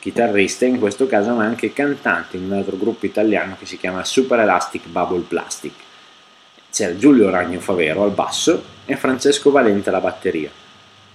chitarrista 0.00 0.64
in 0.64 0.80
questo 0.80 1.06
caso, 1.06 1.32
ma 1.34 1.44
anche 1.44 1.72
cantante 1.72 2.36
in 2.36 2.44
un 2.44 2.54
altro 2.54 2.76
gruppo 2.76 3.06
italiano 3.06 3.56
che 3.56 3.66
si 3.66 3.78
chiama 3.78 4.04
Super 4.04 4.40
Elastic 4.40 4.88
Bubble 4.88 5.24
Plastic. 5.28 5.74
C'è 6.72 6.96
Giulio 6.96 7.28
Ragno 7.28 7.60
Favero 7.60 8.02
al 8.02 8.12
basso 8.12 8.64
e 8.86 8.96
Francesco 8.96 9.50
Valente 9.50 9.90
alla 9.90 10.00
batteria. 10.00 10.48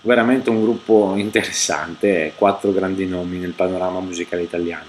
Veramente 0.02 0.52
un 0.52 0.62
gruppo 0.62 1.16
interessante, 1.16 2.34
quattro 2.36 2.72
grandi 2.72 3.08
nomi 3.08 3.40
nel 3.40 3.54
panorama 3.54 4.00
musicale 4.00 4.44
italiano. 4.44 4.86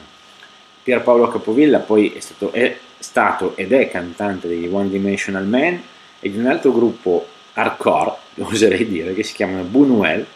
Pierpaolo 0.83 1.29
Capovilla 1.29 1.79
poi 1.79 2.13
è 2.13 2.21
stato, 2.21 2.53
è 2.53 2.77
stato 2.99 3.57
ed 3.57 3.73
è 3.73 3.89
cantante 3.89 4.47
degli 4.47 4.69
One 4.71 4.91
Dimensional 4.91 5.47
Man 5.47 5.83
e 6.21 6.31
di 6.31 6.37
un 6.37 6.45
altro 6.45 6.71
gruppo 6.71 7.27
hardcore, 7.55 8.13
oserei 8.41 8.87
dire, 8.87 9.15
che 9.15 9.23
si 9.23 9.33
chiama 9.33 9.63
Bunuel, 9.63 10.27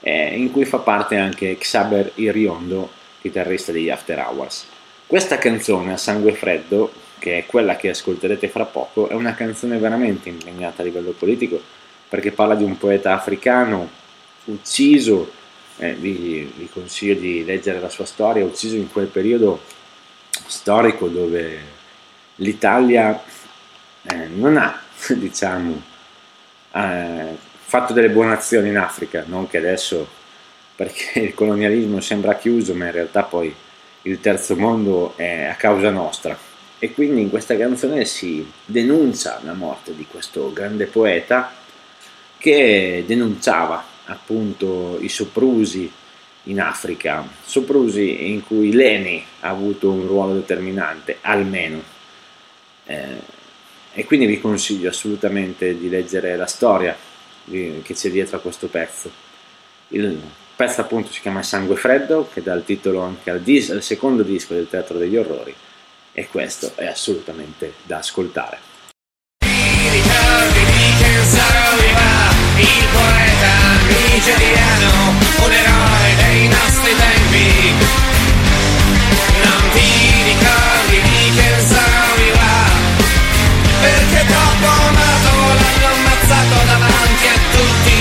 eh, 0.00 0.38
in 0.38 0.52
cui 0.52 0.64
fa 0.64 0.78
parte 0.78 1.16
anche 1.16 1.58
Xaber 1.58 2.12
Iriondo, 2.14 2.88
chitarrista 3.20 3.72
degli 3.72 3.90
After 3.90 4.24
Hours. 4.26 4.68
Questa 5.06 5.36
canzone 5.36 5.92
a 5.92 5.98
sangue 5.98 6.32
freddo, 6.32 6.90
che 7.18 7.38
è 7.38 7.46
quella 7.46 7.76
che 7.76 7.90
ascolterete 7.90 8.48
fra 8.48 8.64
poco, 8.64 9.08
è 9.08 9.14
una 9.14 9.34
canzone 9.34 9.78
veramente 9.78 10.28
impegnata 10.28 10.82
a 10.82 10.84
livello 10.84 11.12
politico, 11.12 11.60
perché 12.08 12.32
parla 12.32 12.54
di 12.54 12.64
un 12.64 12.76
poeta 12.78 13.14
africano 13.14 13.88
ucciso, 14.44 15.30
eh, 15.78 15.94
vi, 15.94 16.52
vi 16.56 16.68
consiglio 16.72 17.14
di 17.14 17.44
leggere 17.44 17.80
la 17.80 17.88
sua 17.88 18.04
storia, 18.04 18.44
ucciso 18.44 18.76
in 18.76 18.90
quel 18.90 19.06
periodo 19.06 19.60
storico 20.46 21.08
dove 21.08 21.74
l'Italia 22.36 23.22
eh, 24.02 24.26
non 24.28 24.56
ha, 24.56 24.80
diciamo, 25.14 25.82
eh, 26.72 27.36
fatto 27.58 27.92
delle 27.92 28.10
buone 28.10 28.32
azioni 28.32 28.68
in 28.68 28.78
Africa, 28.78 29.24
non 29.26 29.48
che 29.48 29.58
adesso, 29.58 30.06
perché 30.74 31.20
il 31.26 31.34
colonialismo 31.34 32.00
sembra 32.00 32.36
chiuso, 32.36 32.74
ma 32.74 32.86
in 32.86 32.92
realtà 32.92 33.22
poi 33.22 33.54
il 34.02 34.20
terzo 34.20 34.56
mondo 34.56 35.14
è 35.16 35.44
a 35.44 35.54
causa 35.54 35.90
nostra. 35.90 36.45
E 36.78 36.92
quindi 36.92 37.22
in 37.22 37.30
questa 37.30 37.56
canzone 37.56 38.04
si 38.04 38.46
denuncia 38.64 39.40
la 39.44 39.54
morte 39.54 39.94
di 39.94 40.06
questo 40.10 40.52
grande 40.52 40.86
poeta 40.86 41.52
che 42.38 43.02
denunciava 43.06 43.82
appunto 44.04 44.98
i 45.00 45.08
soprusi 45.08 45.90
in 46.44 46.60
Africa, 46.60 47.26
soprusi 47.44 48.30
in 48.30 48.44
cui 48.44 48.72
l'ENI 48.72 49.24
ha 49.40 49.48
avuto 49.48 49.90
un 49.90 50.06
ruolo 50.06 50.34
determinante, 50.34 51.18
almeno. 51.22 51.82
Eh, 52.84 53.34
e 53.92 54.04
quindi 54.04 54.26
vi 54.26 54.40
consiglio 54.40 54.90
assolutamente 54.90 55.76
di 55.78 55.88
leggere 55.88 56.36
la 56.36 56.46
storia 56.46 56.96
di, 57.44 57.80
che 57.82 57.94
c'è 57.94 58.10
dietro 58.10 58.36
a 58.36 58.40
questo 58.40 58.66
pezzo. 58.68 59.10
Il 59.88 60.20
pezzo 60.54 60.82
appunto 60.82 61.10
si 61.10 61.20
chiama 61.20 61.42
Sangue 61.42 61.76
Freddo, 61.76 62.28
che 62.32 62.42
dà 62.42 62.52
il 62.54 62.64
titolo 62.64 63.00
anche 63.00 63.30
al, 63.30 63.40
dis- 63.40 63.70
al 63.70 63.82
secondo 63.82 64.22
disco 64.22 64.54
del 64.54 64.68
Teatro 64.68 64.98
degli 64.98 65.16
Orrori, 65.16 65.54
e 66.18 66.28
questo 66.28 66.72
è 66.76 66.86
assolutamente 66.86 67.74
da 67.82 67.98
ascoltare. 67.98 68.56
ricordi 69.38 70.64
di 70.64 70.94
che 70.96 71.12
Saroliva, 71.28 72.32
il 72.56 72.86
poeta 72.90 73.54
nigeriano, 73.84 75.12
un 75.44 75.52
eroe 75.52 76.16
dei 76.16 76.48
nostri 76.48 76.92
tempi. 76.96 77.84
Non 79.44 79.62
ti 79.74 79.92
ricordi 80.24 80.98
di 81.04 81.36
che 81.36 81.50
Saroliva, 81.68 82.54
perché 83.82 84.24
troppo 84.24 84.68
amato 84.88 85.32
l'hanno 85.52 85.86
ammazzato 85.96 86.56
davanti 86.64 87.26
a 87.28 87.38
tutti. 87.52 88.00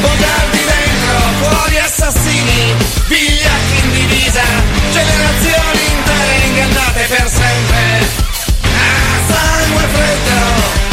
Bugiardi 0.00 0.62
dentro, 0.64 1.16
fuori 1.42 1.78
assassini, 1.80 2.74
vigliacchi 3.08 3.76
in 3.84 3.90
divisa, 3.92 4.44
generazioni 4.90 5.80
intere 5.92 6.37
ingannate 6.58 7.06
per 7.08 7.28
sempre. 7.28 8.06
A 8.62 9.32
sangue 9.32 9.88
freddo. 9.92 10.87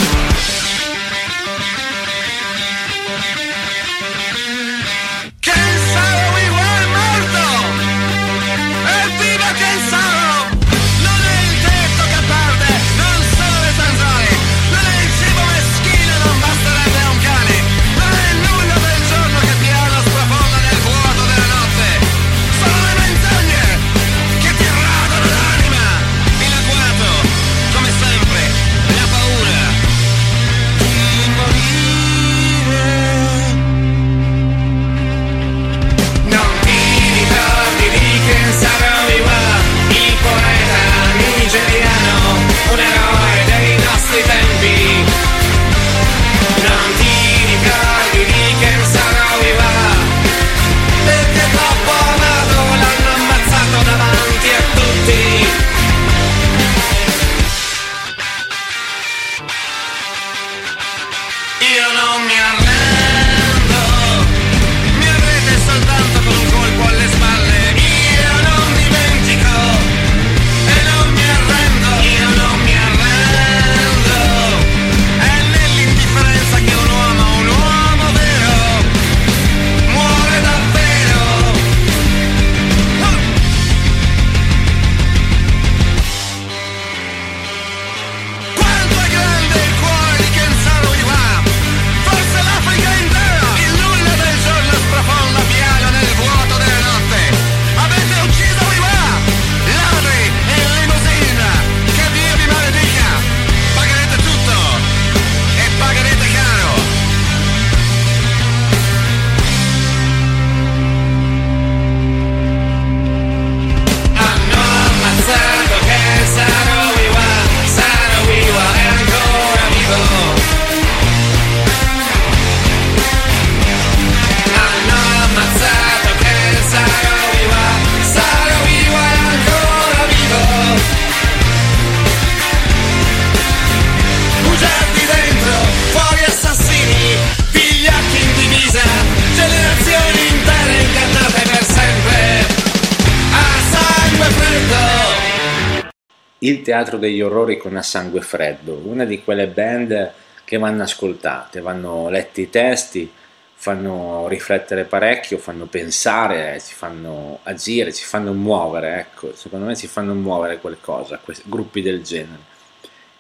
Teatro 146.76 146.98
degli 146.98 147.22
Orrori 147.22 147.56
con 147.56 147.78
A 147.78 147.82
Sangue 147.82 148.20
Freddo, 148.20 148.82
una 148.84 149.06
di 149.06 149.24
quelle 149.24 149.48
band 149.48 150.12
che 150.44 150.58
vanno 150.58 150.84
ascoltate, 150.84 151.62
vanno 151.62 152.10
letti 152.10 152.42
i 152.42 152.50
testi, 152.50 153.10
fanno 153.54 154.26
riflettere 154.28 154.84
parecchio, 154.84 155.38
fanno 155.38 155.68
pensare, 155.68 156.60
ci 156.60 156.74
fanno 156.74 157.40
agire, 157.44 157.94
ci 157.94 158.04
fanno 158.04 158.34
muovere, 158.34 159.00
ecco, 159.00 159.34
secondo 159.36 159.68
me 159.68 159.78
ci 159.78 159.88
fanno 159.88 160.14
muovere 160.16 160.60
qualcosa, 160.60 161.18
questi 161.24 161.46
gruppi 161.48 161.82
del 161.82 162.04
genere. 162.04 162.42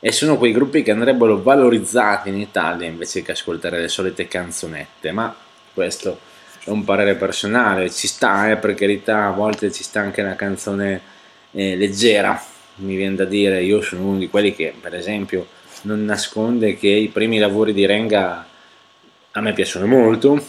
E 0.01 0.11
sono 0.11 0.37
quei 0.37 0.51
gruppi 0.51 0.83
che 0.83 0.91
andrebbero 0.91 1.41
valorizzati 1.41 2.27
in 2.27 2.37
Italia 2.37 2.89
invece 2.89 3.21
che 3.21 3.31
ascoltare 3.31 3.79
le 3.79 3.87
solite 3.87 4.27
canzonette, 4.27 5.13
ma 5.13 5.33
questo 5.73 6.19
è 6.65 6.71
un 6.71 6.83
parere 6.83 7.15
personale, 7.15 7.89
ci 7.89 8.07
sta, 8.07 8.51
eh, 8.51 8.57
per 8.57 8.73
carità, 8.73 9.27
a 9.27 9.31
volte 9.31 9.71
ci 9.71 9.81
sta 9.81 10.01
anche 10.01 10.21
una 10.21 10.35
canzone 10.35 10.99
eh, 11.51 11.77
leggera, 11.77 12.53
mi 12.75 12.95
viene 12.95 13.15
da 13.15 13.25
dire, 13.25 13.63
io 13.63 13.81
sono 13.81 14.03
uno 14.03 14.17
di 14.17 14.29
quelli 14.29 14.53
che 14.53 14.73
per 14.79 14.95
esempio 14.95 15.47
non 15.81 16.03
nasconde 16.03 16.75
che 16.75 16.87
i 16.87 17.07
primi 17.07 17.37
lavori 17.37 17.73
di 17.73 17.85
Renga 17.85 18.45
a 19.31 19.41
me 19.41 19.53
piacciono 19.53 19.85
molto, 19.85 20.41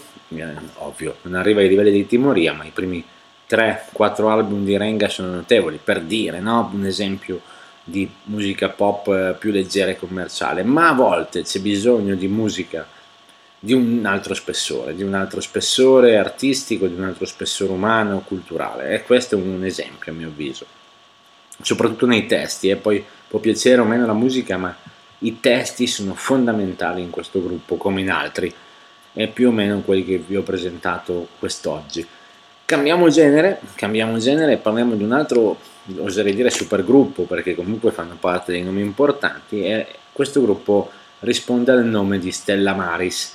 ovvio, 0.77 1.17
non 1.23 1.35
arriva 1.35 1.61
ai 1.61 1.69
livelli 1.69 1.91
di 1.91 2.07
Timoria, 2.07 2.53
ma 2.53 2.65
i 2.65 2.71
primi 2.71 3.05
3-4 3.49 4.29
album 4.29 4.65
di 4.65 4.77
Renga 4.77 5.09
sono 5.09 5.35
notevoli, 5.35 5.79
per 5.83 6.03
dire, 6.03 6.41
no? 6.41 6.71
un 6.73 6.87
esempio 6.87 7.41
di 7.83 8.09
musica 8.25 8.69
pop 8.69 9.09
eh, 9.09 9.37
più 9.39 9.51
leggera 9.51 9.91
e 9.91 9.97
commerciale, 9.97 10.63
ma 10.63 10.89
a 10.89 10.95
volte 10.95 11.43
c'è 11.43 11.61
bisogno 11.61 12.15
di 12.15 12.27
musica 12.27 12.87
di 13.59 13.73
un 13.73 14.05
altro 14.05 14.35
spessore, 14.35 14.95
di 14.95 15.03
un 15.03 15.15
altro 15.15 15.41
spessore 15.41 16.17
artistico, 16.17 16.87
di 16.87 16.95
un 16.95 17.05
altro 17.05 17.27
spessore 17.27 17.73
umano, 17.73 18.21
culturale, 18.21 18.91
e 18.91 19.03
questo 19.03 19.37
è 19.37 19.39
un 19.41 19.65
esempio 19.65 20.13
a 20.13 20.15
mio 20.15 20.29
avviso, 20.29 20.67
soprattutto 21.61 22.07
nei 22.07 22.27
testi, 22.27 22.69
e 22.69 22.77
poi 22.77 23.05
può 23.29 23.39
piacere 23.39 23.81
o 23.81 23.85
meno 23.85 24.07
la 24.07 24.13
musica, 24.13 24.57
ma 24.57 24.75
i 25.21 25.41
testi 25.41 25.87
sono 25.87 26.15
fondamentali 26.15 27.03
in 27.03 27.11
questo 27.11 27.43
gruppo 27.43 27.77
come 27.77 28.01
in 28.01 28.11
altri, 28.11 28.53
e 29.13 29.29
più 29.29 29.49
o 29.49 29.53
meno 29.53 29.81
quelli 29.81 30.05
che 30.05 30.19
vi 30.19 30.37
ho 30.37 30.43
presentato 30.43 31.29
quest'oggi. 31.39 32.07
Cambiamo 32.67 33.09
genere, 33.09 33.61
cambiamo 33.77 34.19
genere 34.19 34.53
e 34.53 34.57
parliamo 34.57 34.95
di 34.95 35.05
un 35.05 35.13
altro, 35.13 35.59
oserei 35.99 36.35
dire 36.35 36.51
supergruppo, 36.51 37.23
perché 37.23 37.55
comunque 37.55 37.93
fanno 37.93 38.17
parte 38.19 38.53
dei 38.53 38.63
nomi 38.63 38.81
importanti 38.81 39.65
e 39.65 39.87
questo 40.13 40.43
gruppo 40.43 40.91
risponde 41.21 41.73
al 41.73 41.85
nome 41.85 42.19
di 42.19 42.33
Stella 42.33 42.75
Maris. 42.75 43.35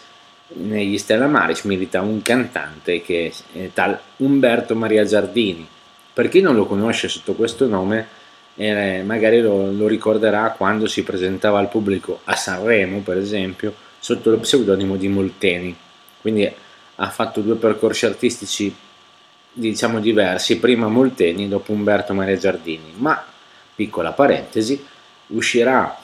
Negli 0.54 0.98
Stella 0.98 1.28
Maris 1.28 1.64
milita 1.64 2.02
un 2.02 2.22
cantante 2.22 3.02
che 3.02 3.34
è 3.54 3.70
tal 3.74 3.98
Umberto 4.18 4.76
Maria 4.76 5.06
Giardini. 5.06 5.66
Per 6.14 6.30
chi 6.30 6.42
non 6.42 6.56
lo 6.56 6.66
conosce 6.66 7.08
sotto 7.08 7.34
questo 7.34 7.68
nome, 7.68 8.08
eh, 8.56 9.02
magari 9.06 9.42
lo, 9.42 9.72
lo 9.72 9.88
ricorderà 9.88 10.52
quando 10.52 10.88
si 10.88 11.04
presentava 11.04 11.60
al 11.60 11.70
pubblico 11.70 12.22
a 12.26 12.36
Sanremo, 12.36 13.00
per 13.00 13.18
esempio, 13.18 13.74
sotto 14.00 14.30
lo 14.30 14.38
pseudonimo 14.38 14.96
di 14.96 15.08
Molteni. 15.08 15.76
Quindi 16.20 16.52
ha 16.96 17.10
fatto 17.10 17.42
due 17.42 17.56
percorsi 17.56 18.06
artistici 18.06 18.74
diciamo 19.54 20.00
diversi, 20.00 20.60
prima 20.60 20.88
Molteni, 20.88 21.48
dopo 21.48 21.72
Umberto 21.72 22.14
Maria 22.14 22.38
Giardini, 22.38 22.94
ma 22.98 23.24
piccola 23.74 24.12
parentesi, 24.12 24.86
uscirà 25.28 25.98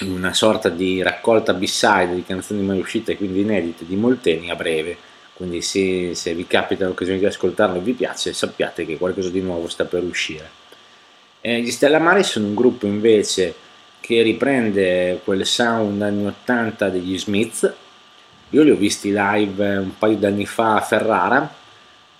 una 0.00 0.32
sorta 0.32 0.68
di 0.68 1.02
raccolta 1.02 1.52
B-side 1.52 2.14
di 2.14 2.24
canzoni 2.24 2.62
mai 2.62 2.78
uscite, 2.78 3.16
quindi 3.16 3.40
inedite 3.40 3.84
di 3.86 3.96
Molteni 3.96 4.50
a 4.50 4.56
breve. 4.56 4.96
Quindi 5.34 5.62
se, 5.62 6.14
se 6.14 6.32
vi 6.34 6.46
capita 6.46 6.86
l'occasione 6.86 7.18
di 7.18 7.26
ascoltarlo 7.26 7.76
e 7.76 7.80
vi 7.80 7.92
piace, 7.92 8.32
sappiate 8.32 8.86
che 8.86 8.96
qualcosa 8.96 9.30
di 9.30 9.40
nuovo 9.40 9.68
sta 9.68 9.84
per 9.84 10.04
uscire. 10.04 10.62
Eh, 11.40 11.60
gli 11.60 11.70
Stella 11.70 11.98
Mari 11.98 12.22
sono 12.22 12.46
un 12.46 12.54
gruppo 12.54 12.86
invece 12.86 13.54
che 14.00 14.22
riprende 14.22 15.20
quel 15.24 15.44
sound 15.44 16.00
anni 16.02 16.26
80 16.26 16.88
degli 16.88 17.18
Smiths. 17.18 17.72
Io 18.50 18.62
li 18.62 18.70
ho 18.70 18.76
visti 18.76 19.12
live 19.12 19.76
un 19.76 19.98
paio 19.98 20.16
d'anni 20.16 20.46
fa 20.46 20.76
a 20.76 20.80
Ferrara, 20.80 21.52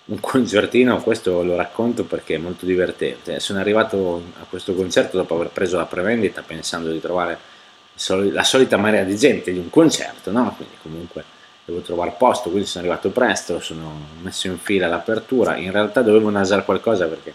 un 0.06 0.20
concertino, 0.20 1.00
questo 1.00 1.42
lo 1.42 1.54
racconto 1.56 2.04
perché 2.04 2.34
è 2.34 2.38
molto 2.38 2.66
divertente. 2.66 3.38
Sono 3.38 3.60
arrivato 3.60 4.22
a 4.40 4.44
questo 4.48 4.74
concerto 4.74 5.16
dopo 5.16 5.36
aver 5.36 5.48
preso 5.48 5.76
la 5.76 5.86
prevendita 5.86 6.42
pensando 6.42 6.90
di 6.90 7.00
trovare 7.00 7.38
la 8.32 8.42
solita 8.42 8.76
marea 8.76 9.04
di 9.04 9.16
gente 9.16 9.52
di 9.52 9.58
un 9.58 9.70
concerto, 9.70 10.32
no? 10.32 10.52
Quindi 10.56 10.74
comunque 10.82 11.33
devo 11.64 11.80
trovare 11.80 12.14
posto, 12.18 12.50
quindi 12.50 12.68
sono 12.68 12.84
arrivato 12.84 13.10
presto, 13.10 13.60
sono 13.60 13.92
messo 14.22 14.46
in 14.46 14.58
fila 14.58 14.86
all'apertura. 14.86 15.56
In 15.56 15.72
realtà 15.72 16.02
dovevo 16.02 16.28
nasare 16.30 16.64
qualcosa 16.64 17.06
perché 17.06 17.32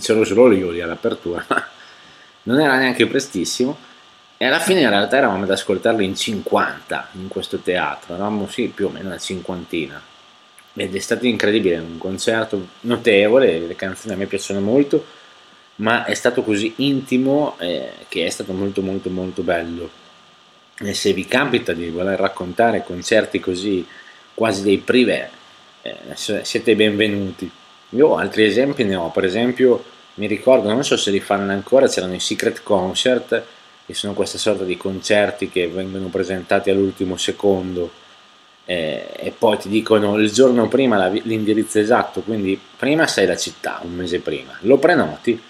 c'ero 0.00 0.24
solo 0.24 0.52
io 0.52 0.70
lì 0.70 0.80
all'apertura, 0.80 1.44
non 2.44 2.60
era 2.60 2.76
neanche 2.76 3.06
prestissimo. 3.06 3.86
E 4.40 4.46
alla 4.46 4.60
fine 4.60 4.82
in 4.82 4.88
realtà 4.88 5.16
eravamo 5.16 5.42
ad 5.42 5.50
ascoltarli 5.50 6.04
in 6.04 6.14
50 6.14 7.08
in 7.14 7.26
questo 7.26 7.58
teatro, 7.58 8.14
eravamo 8.14 8.46
sì 8.48 8.68
più 8.68 8.86
o 8.86 8.90
meno 8.90 9.08
una 9.08 9.18
cinquantina. 9.18 10.00
Ed 10.74 10.94
è 10.94 10.98
stato 11.00 11.26
incredibile, 11.26 11.78
un 11.78 11.98
concerto 11.98 12.68
notevole, 12.82 13.58
le 13.58 13.74
canzoni 13.74 14.14
a 14.14 14.16
me 14.16 14.26
piacciono 14.26 14.60
molto, 14.60 15.04
ma 15.76 16.04
è 16.04 16.14
stato 16.14 16.44
così 16.44 16.72
intimo 16.76 17.56
eh, 17.58 17.90
che 18.08 18.26
è 18.26 18.30
stato 18.30 18.52
molto 18.52 18.80
molto 18.80 19.10
molto 19.10 19.42
bello. 19.42 19.90
E 20.80 20.94
se 20.94 21.12
vi 21.12 21.26
capita 21.26 21.72
di 21.72 21.90
voler 21.90 22.18
raccontare 22.18 22.84
concerti 22.84 23.40
così 23.40 23.84
quasi 24.34 24.62
dei 24.62 24.78
privé, 24.78 25.28
eh, 25.82 25.96
siete 26.14 26.76
benvenuti. 26.76 27.50
Io 27.90 28.16
altri 28.16 28.44
esempi 28.44 28.84
ne 28.84 28.94
ho, 28.94 29.10
per 29.10 29.24
esempio 29.24 29.82
mi 30.14 30.26
ricordo, 30.26 30.68
non 30.68 30.84
so 30.84 30.96
se 30.96 31.10
li 31.10 31.20
fanno 31.20 31.50
ancora, 31.50 31.88
c'erano 31.88 32.14
i 32.14 32.20
Secret 32.20 32.62
Concert, 32.62 33.44
che 33.86 33.94
sono 33.94 34.12
questa 34.12 34.38
sorta 34.38 34.64
di 34.64 34.76
concerti 34.76 35.48
che 35.48 35.66
vengono 35.66 36.08
presentati 36.08 36.70
all'ultimo 36.70 37.16
secondo 37.16 37.90
eh, 38.70 39.08
e 39.16 39.30
poi 39.30 39.56
ti 39.56 39.70
dicono 39.70 40.16
il 40.18 40.30
giorno 40.30 40.68
prima 40.68 41.08
l'indirizzo 41.08 41.78
esatto, 41.78 42.20
quindi 42.20 42.60
prima 42.76 43.06
sai 43.06 43.26
la 43.26 43.36
città, 43.36 43.80
un 43.82 43.94
mese 43.94 44.20
prima, 44.20 44.56
lo 44.60 44.76
prenoti 44.76 45.40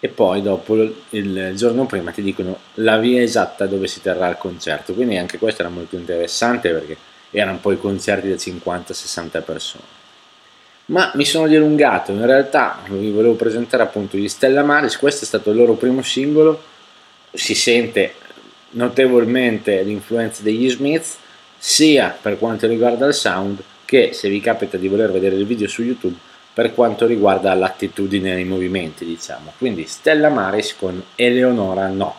e 0.00 0.08
poi 0.08 0.42
dopo 0.42 0.76
il, 1.10 1.52
giorno 1.56 1.86
prima 1.86 2.12
ti 2.12 2.22
dicono 2.22 2.58
la 2.74 2.98
via 2.98 3.20
esatta 3.20 3.66
dove 3.66 3.88
si 3.88 4.00
terrà 4.00 4.28
il 4.28 4.36
concerto, 4.36 4.94
quindi 4.94 5.16
anche 5.16 5.38
questo 5.38 5.62
era 5.62 5.70
molto 5.70 5.96
interessante 5.96 6.70
perché 6.70 6.96
erano 7.30 7.58
poi 7.58 7.78
concerti 7.78 8.28
da 8.28 8.36
50-60 8.36 9.42
persone. 9.42 9.84
Ma 10.86 11.10
mi 11.14 11.24
sono 11.24 11.48
dilungato, 11.48 12.12
in 12.12 12.24
realtà 12.24 12.80
vi 12.88 13.10
volevo 13.10 13.34
presentare 13.34 13.82
appunto 13.82 14.16
gli 14.16 14.28
Stella 14.28 14.62
Maris, 14.62 14.96
questo 14.96 15.24
è 15.24 15.26
stato 15.26 15.50
il 15.50 15.56
loro 15.56 15.74
primo 15.74 16.00
singolo, 16.02 16.62
si 17.32 17.54
sente 17.54 18.14
notevolmente 18.70 19.82
l'influenza 19.82 20.42
degli 20.42 20.70
Smiths, 20.70 21.16
sia 21.58 22.16
per 22.20 22.38
quanto 22.38 22.66
riguarda 22.66 23.04
il 23.06 23.14
sound 23.14 23.60
che 23.84 24.10
se 24.12 24.28
vi 24.28 24.40
capita 24.40 24.76
di 24.76 24.86
voler 24.86 25.10
vedere 25.10 25.34
il 25.34 25.44
video 25.44 25.66
su 25.66 25.82
YouTube 25.82 26.16
per 26.58 26.74
quanto 26.74 27.06
riguarda 27.06 27.54
l'attitudine 27.54 28.32
ai 28.32 28.42
movimenti, 28.42 29.04
diciamo. 29.04 29.52
Quindi 29.58 29.86
Stella 29.86 30.28
Maris 30.28 30.74
con 30.74 31.00
Eleonora 31.14 31.86
No. 31.86 32.12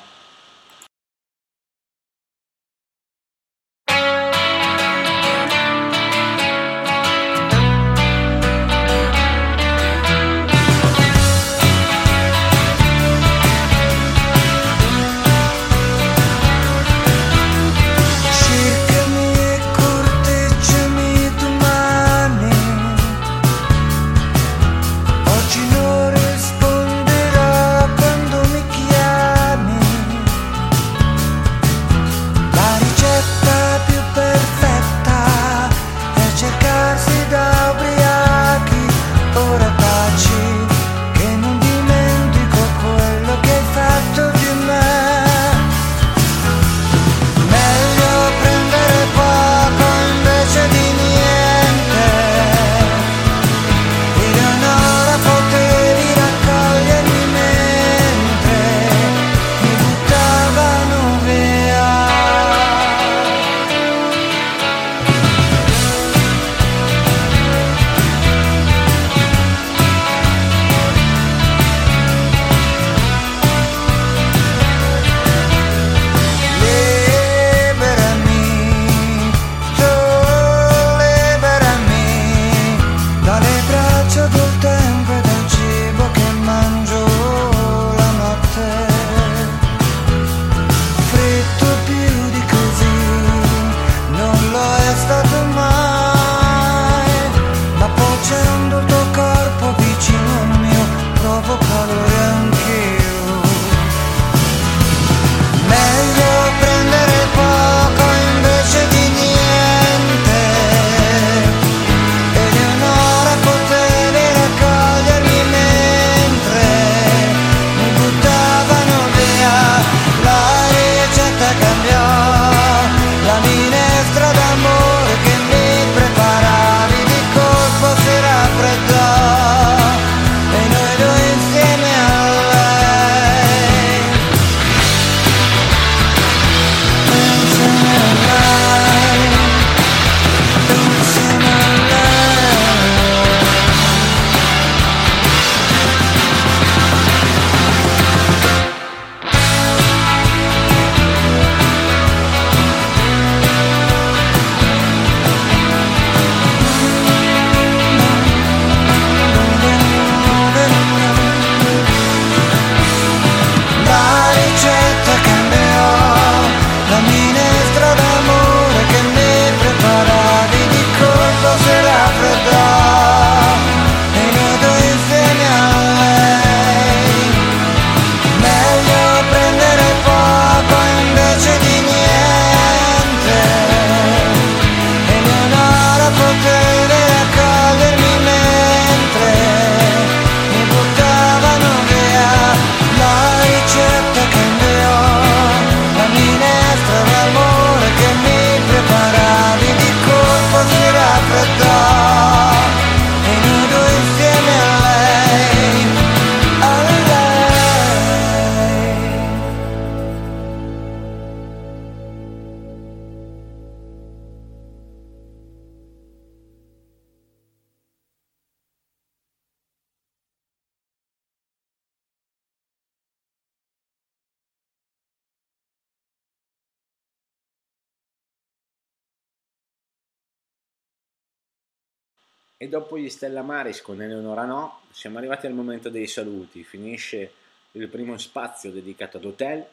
E 232.62 232.68
dopo 232.68 232.98
gli 232.98 233.08
Stella 233.08 233.42
Maris 233.42 233.82
con 233.82 234.02
Eleonora 234.02 234.44
No, 234.44 234.82
siamo 234.92 235.18
arrivati 235.18 235.48
al 235.48 235.54
momento 235.54 235.88
dei 235.88 236.08
saluti. 236.08 236.66
Finisce 236.66 237.32
il 237.72 237.88
primo 237.88 238.18
spazio 238.18 238.70
dedicato 238.70 239.16
ad 239.16 239.24
hotel. 239.24 239.66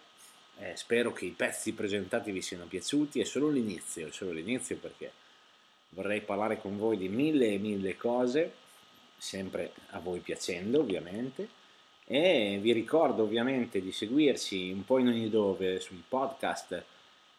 Eh, 0.58 0.76
spero 0.76 1.12
che 1.12 1.24
i 1.24 1.30
pezzi 1.30 1.72
presentati 1.72 2.30
vi 2.30 2.40
siano 2.40 2.66
piaciuti. 2.66 3.18
È 3.18 3.24
solo 3.24 3.48
l'inizio, 3.48 4.06
è 4.06 4.12
solo 4.12 4.30
l'inizio 4.30 4.76
perché 4.76 5.10
vorrei 5.88 6.20
parlare 6.20 6.60
con 6.60 6.78
voi 6.78 6.96
di 6.96 7.08
mille 7.08 7.54
e 7.54 7.58
mille 7.58 7.96
cose, 7.96 8.52
sempre 9.18 9.72
a 9.90 9.98
voi 9.98 10.20
piacendo 10.20 10.78
ovviamente. 10.78 11.48
E 12.04 12.60
vi 12.62 12.70
ricordo 12.70 13.24
ovviamente 13.24 13.80
di 13.80 13.90
seguirci 13.90 14.70
un 14.70 14.84
po' 14.84 14.98
in 14.98 15.08
ogni 15.08 15.28
dove 15.28 15.80
sui 15.80 16.04
podcast 16.08 16.84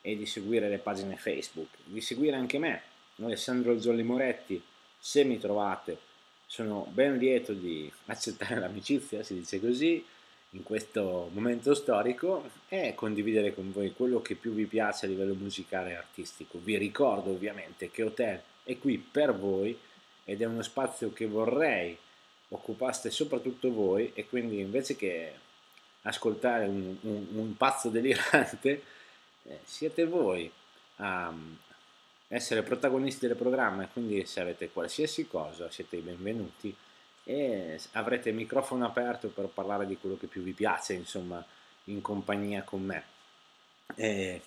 e 0.01 0.17
di 0.17 0.25
seguire 0.25 0.67
le 0.67 0.79
pagine 0.79 1.15
Facebook, 1.15 1.69
di 1.85 2.01
seguire 2.01 2.35
anche 2.35 2.59
me, 2.59 2.81
Alessandro 3.21 3.79
Zolli 3.79 4.03
Moretti, 4.03 4.61
se 4.99 5.23
mi 5.23 5.37
trovate 5.39 5.97
sono 6.45 6.87
ben 6.89 7.17
lieto 7.17 7.53
di 7.53 7.91
accettare 8.05 8.59
l'amicizia, 8.59 9.23
si 9.23 9.35
dice 9.35 9.59
così, 9.59 10.03
in 10.51 10.63
questo 10.63 11.29
momento 11.33 11.73
storico 11.73 12.49
e 12.69 12.93
condividere 12.95 13.53
con 13.53 13.71
voi 13.71 13.93
quello 13.93 14.21
che 14.21 14.35
più 14.35 14.53
vi 14.53 14.65
piace 14.65 15.05
a 15.05 15.09
livello 15.09 15.35
musicale 15.35 15.91
e 15.91 15.95
artistico. 15.95 16.59
Vi 16.63 16.77
ricordo 16.77 17.31
ovviamente 17.31 17.91
che 17.91 18.03
Hotel 18.03 18.41
è 18.63 18.77
qui 18.77 18.97
per 18.97 19.37
voi 19.37 19.77
ed 20.23 20.41
è 20.41 20.45
uno 20.45 20.61
spazio 20.61 21.11
che 21.11 21.27
vorrei 21.27 21.97
occupaste 22.49 23.09
soprattutto 23.11 23.71
voi 23.71 24.11
e 24.13 24.25
quindi 24.25 24.59
invece 24.59 24.95
che 24.95 25.33
ascoltare 26.03 26.65
un, 26.65 26.95
un, 27.01 27.27
un 27.33 27.57
pazzo 27.57 27.89
delirante 27.89 28.83
eh, 29.43 29.59
siete 29.63 30.05
voi 30.05 30.49
a 30.97 31.33
essere 32.28 32.61
protagonisti 32.61 33.28
del 33.28 33.38
programma 33.38 33.84
e 33.84 33.88
quindi 33.91 34.25
se 34.25 34.41
avete 34.41 34.69
qualsiasi 34.69 35.28
cosa 35.28 35.71
siete 35.71 35.97
i 35.97 36.01
benvenuti 36.01 36.75
e 37.23 37.80
avrete 37.93 38.30
il 38.30 38.36
microfono 38.36 38.86
aperto 38.86 39.30
per 39.30 39.47
parlare 39.47 39.86
di 39.86 39.97
quello 39.97 40.17
che 40.17 40.28
più 40.28 40.41
vi 40.41 40.53
piace 40.53 40.93
insomma 40.93 41.43
in 41.86 42.01
compagnia 42.01 42.63
con 42.63 42.84
me. 42.84 43.03
E 43.95 44.41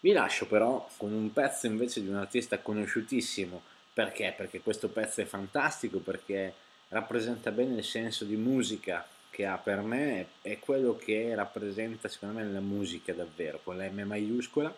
vi 0.00 0.12
lascio 0.12 0.46
però 0.46 0.88
con 0.96 1.12
un 1.12 1.32
pezzo 1.32 1.66
invece 1.66 2.02
di 2.02 2.08
un 2.08 2.16
artista 2.16 2.58
conosciutissimo. 2.58 3.62
Perché? 3.92 4.34
Perché 4.36 4.60
questo 4.60 4.88
pezzo 4.88 5.20
è 5.20 5.24
fantastico 5.24 5.98
perché 5.98 6.52
rappresenta 6.88 7.50
bene 7.50 7.78
il 7.78 7.84
senso 7.84 8.24
di 8.24 8.36
musica 8.36 9.06
che 9.30 9.44
ha 9.44 9.58
per 9.58 9.80
me 9.80 10.28
è 10.42 10.58
quello 10.58 10.96
che 10.96 11.34
rappresenta 11.34 12.08
secondo 12.08 12.38
me 12.38 12.44
la 12.44 12.60
musica 12.60 13.12
davvero 13.12 13.60
con 13.62 13.76
la 13.76 13.88
M 13.88 14.02
maiuscola 14.02 14.74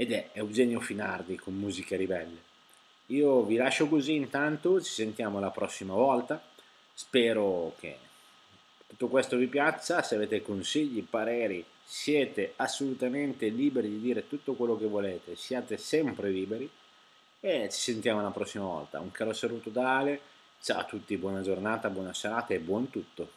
ed 0.00 0.12
è 0.12 0.30
Eugenio 0.32 0.80
Finardi 0.80 1.36
con 1.36 1.54
Musica 1.54 1.94
Ribelle. 1.94 2.48
Io 3.08 3.42
vi 3.42 3.56
lascio 3.56 3.86
così 3.86 4.14
intanto, 4.14 4.80
ci 4.80 4.90
sentiamo 4.90 5.40
la 5.40 5.50
prossima 5.50 5.92
volta, 5.92 6.42
spero 6.94 7.74
che 7.78 7.98
tutto 8.86 9.08
questo 9.08 9.36
vi 9.36 9.46
piaccia, 9.46 10.00
se 10.00 10.14
avete 10.14 10.40
consigli, 10.40 11.04
pareri, 11.04 11.62
siete 11.84 12.54
assolutamente 12.56 13.48
liberi 13.48 13.90
di 13.90 14.00
dire 14.00 14.26
tutto 14.26 14.54
quello 14.54 14.78
che 14.78 14.86
volete, 14.86 15.36
siate 15.36 15.76
sempre 15.76 16.30
liberi 16.30 16.70
e 17.38 17.68
ci 17.70 17.92
sentiamo 17.92 18.22
la 18.22 18.30
prossima 18.30 18.64
volta. 18.64 19.00
Un 19.00 19.10
caro 19.10 19.34
saluto 19.34 19.68
da 19.68 19.98
Ale 19.98 20.20
Ciao 20.62 20.80
a 20.80 20.84
tutti, 20.84 21.14
buona 21.18 21.42
giornata, 21.42 21.90
buona 21.90 22.14
serata 22.14 22.54
e 22.54 22.58
buon 22.58 22.88
tutto. 22.88 23.32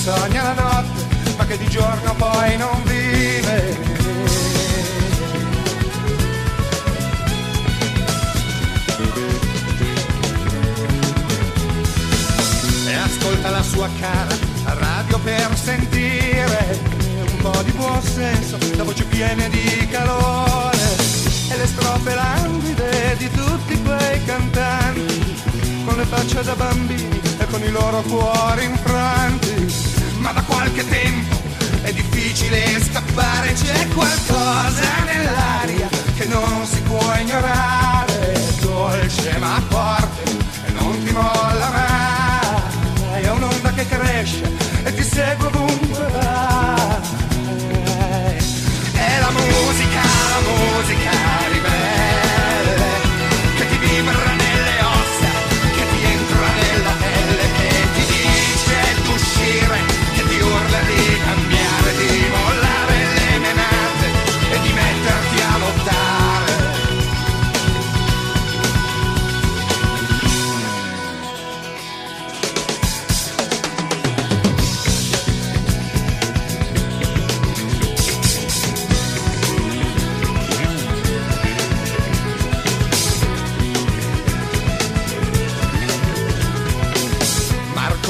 Sogna 0.00 0.42
la 0.42 0.54
notte 0.54 1.34
ma 1.36 1.44
che 1.44 1.58
di 1.58 1.68
giorno 1.68 2.14
poi 2.14 2.56
non 2.56 2.82
vive. 2.84 3.76
E 12.86 12.94
ascolta 12.94 13.50
la 13.50 13.62
sua 13.62 13.88
cara 14.00 14.34
a 14.64 14.72
radio 14.72 15.18
per 15.18 15.50
sentire 15.54 16.80
un 17.30 17.36
po' 17.42 17.62
di 17.62 17.72
buon 17.72 18.02
senso, 18.02 18.56
la 18.76 18.84
voce 18.84 19.04
piena 19.04 19.48
di 19.48 19.86
calore 19.90 20.78
e 21.50 21.56
le 21.58 21.66
strofe 21.66 22.14
languide 22.14 23.16
di 23.18 23.30
tutti 23.30 23.82
quei 23.82 24.24
cantanti 24.24 25.42
con 25.84 25.96
le 25.96 26.04
facce 26.04 26.42
da 26.42 26.54
bambini 26.54 27.20
e 27.38 27.46
con 27.50 27.62
i 27.62 27.70
loro 27.70 28.00
cuori 28.02 28.64
infranti 28.64 29.49
ma 30.30 30.40
da 30.40 30.42
qualche 30.42 30.86
tempo 30.88 31.36
è 31.82 31.92
difficile 31.92 32.80
scappare, 32.80 33.52
c'è 33.52 33.88
qualcosa 33.88 35.02
nell'aria 35.04 35.88
che 36.16 36.26
non 36.26 36.64
si 36.66 36.80
può 36.82 37.02
ignorare, 37.18 38.32
è 38.32 38.52
dolce 38.60 39.36
ma 39.38 39.60
forte 39.68 40.30
e 40.66 40.70
non 40.72 41.02
ti 41.04 41.12
molla 41.12 41.70
mai, 41.70 43.22
è 43.22 43.30
un'onda 43.30 43.72
che 43.72 43.86
cresce 43.88 44.42
e 44.84 44.94
ti 44.94 45.02
segue 45.02 45.46
ovunque 45.46 46.06
vai, 46.12 46.98
è 48.92 49.18
la 49.18 49.30
musica, 49.30 50.02
la 50.02 50.40
musica 50.46 51.09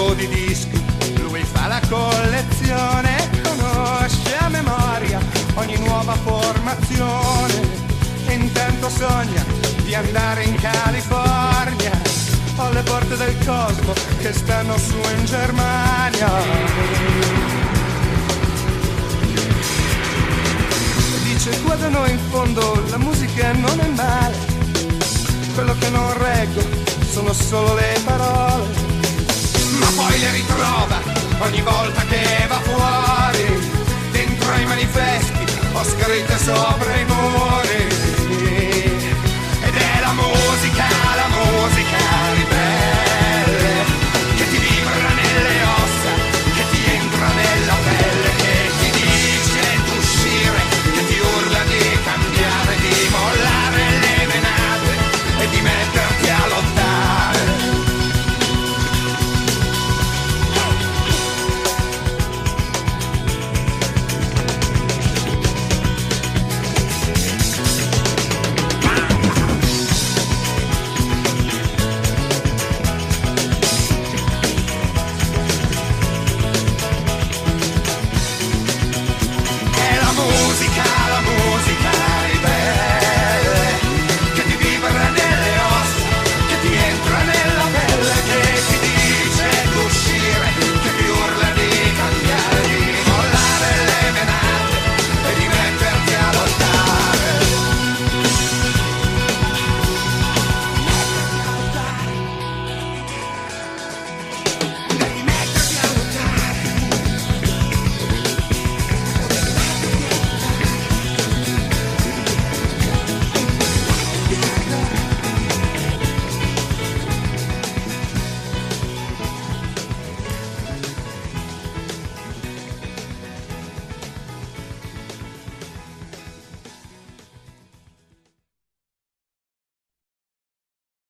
Marco 0.00 0.14
di 0.14 0.26
dischi. 0.28 0.82
Lui 1.20 1.44
fa 1.44 1.66
la 1.66 1.80
collezione, 1.88 3.28
conosce 3.42 4.34
a 4.38 4.48
memoria 4.48 5.20
ogni 5.54 5.76
nuova 5.76 6.14
formazione. 6.14 7.68
E 8.26 8.32
intanto 8.32 8.88
sogna 8.88 9.44
di 9.82 9.94
andare 9.94 10.44
in 10.44 10.54
California 10.54 12.00
alle 12.56 12.82
porte 12.82 13.16
del 13.16 13.36
cosmo 13.44 13.92
che 14.18 14.32
stanno 14.32 14.78
su 14.78 14.96
in 15.16 15.24
Germania. 15.26 16.30
Dice 21.24 21.60
qua 21.62 21.74
da 21.74 21.88
noi 21.88 22.10
in 22.10 22.18
fondo 22.30 22.84
la 22.88 22.98
musica 22.98 23.52
non 23.52 23.78
è 23.80 23.88
male, 23.88 24.36
quello 25.54 25.74
che 25.78 25.88
non 25.90 26.12
reggo 26.18 26.62
sono 27.10 27.32
solo 27.32 27.74
le 27.74 28.00
parole 28.04 28.79
poi 29.96 30.18
le 30.18 30.30
ritrova 30.32 31.00
ogni 31.40 31.62
volta 31.62 32.02
che 32.02 32.46
va 32.48 32.60
fuori. 32.60 33.70
Dentro 34.10 34.52
ai 34.52 34.64
manifesti 34.66 35.44
ho 35.72 35.84
scritto 35.84 36.36
sopra 36.38 36.96
i 36.96 37.04
muri. 37.04 38.69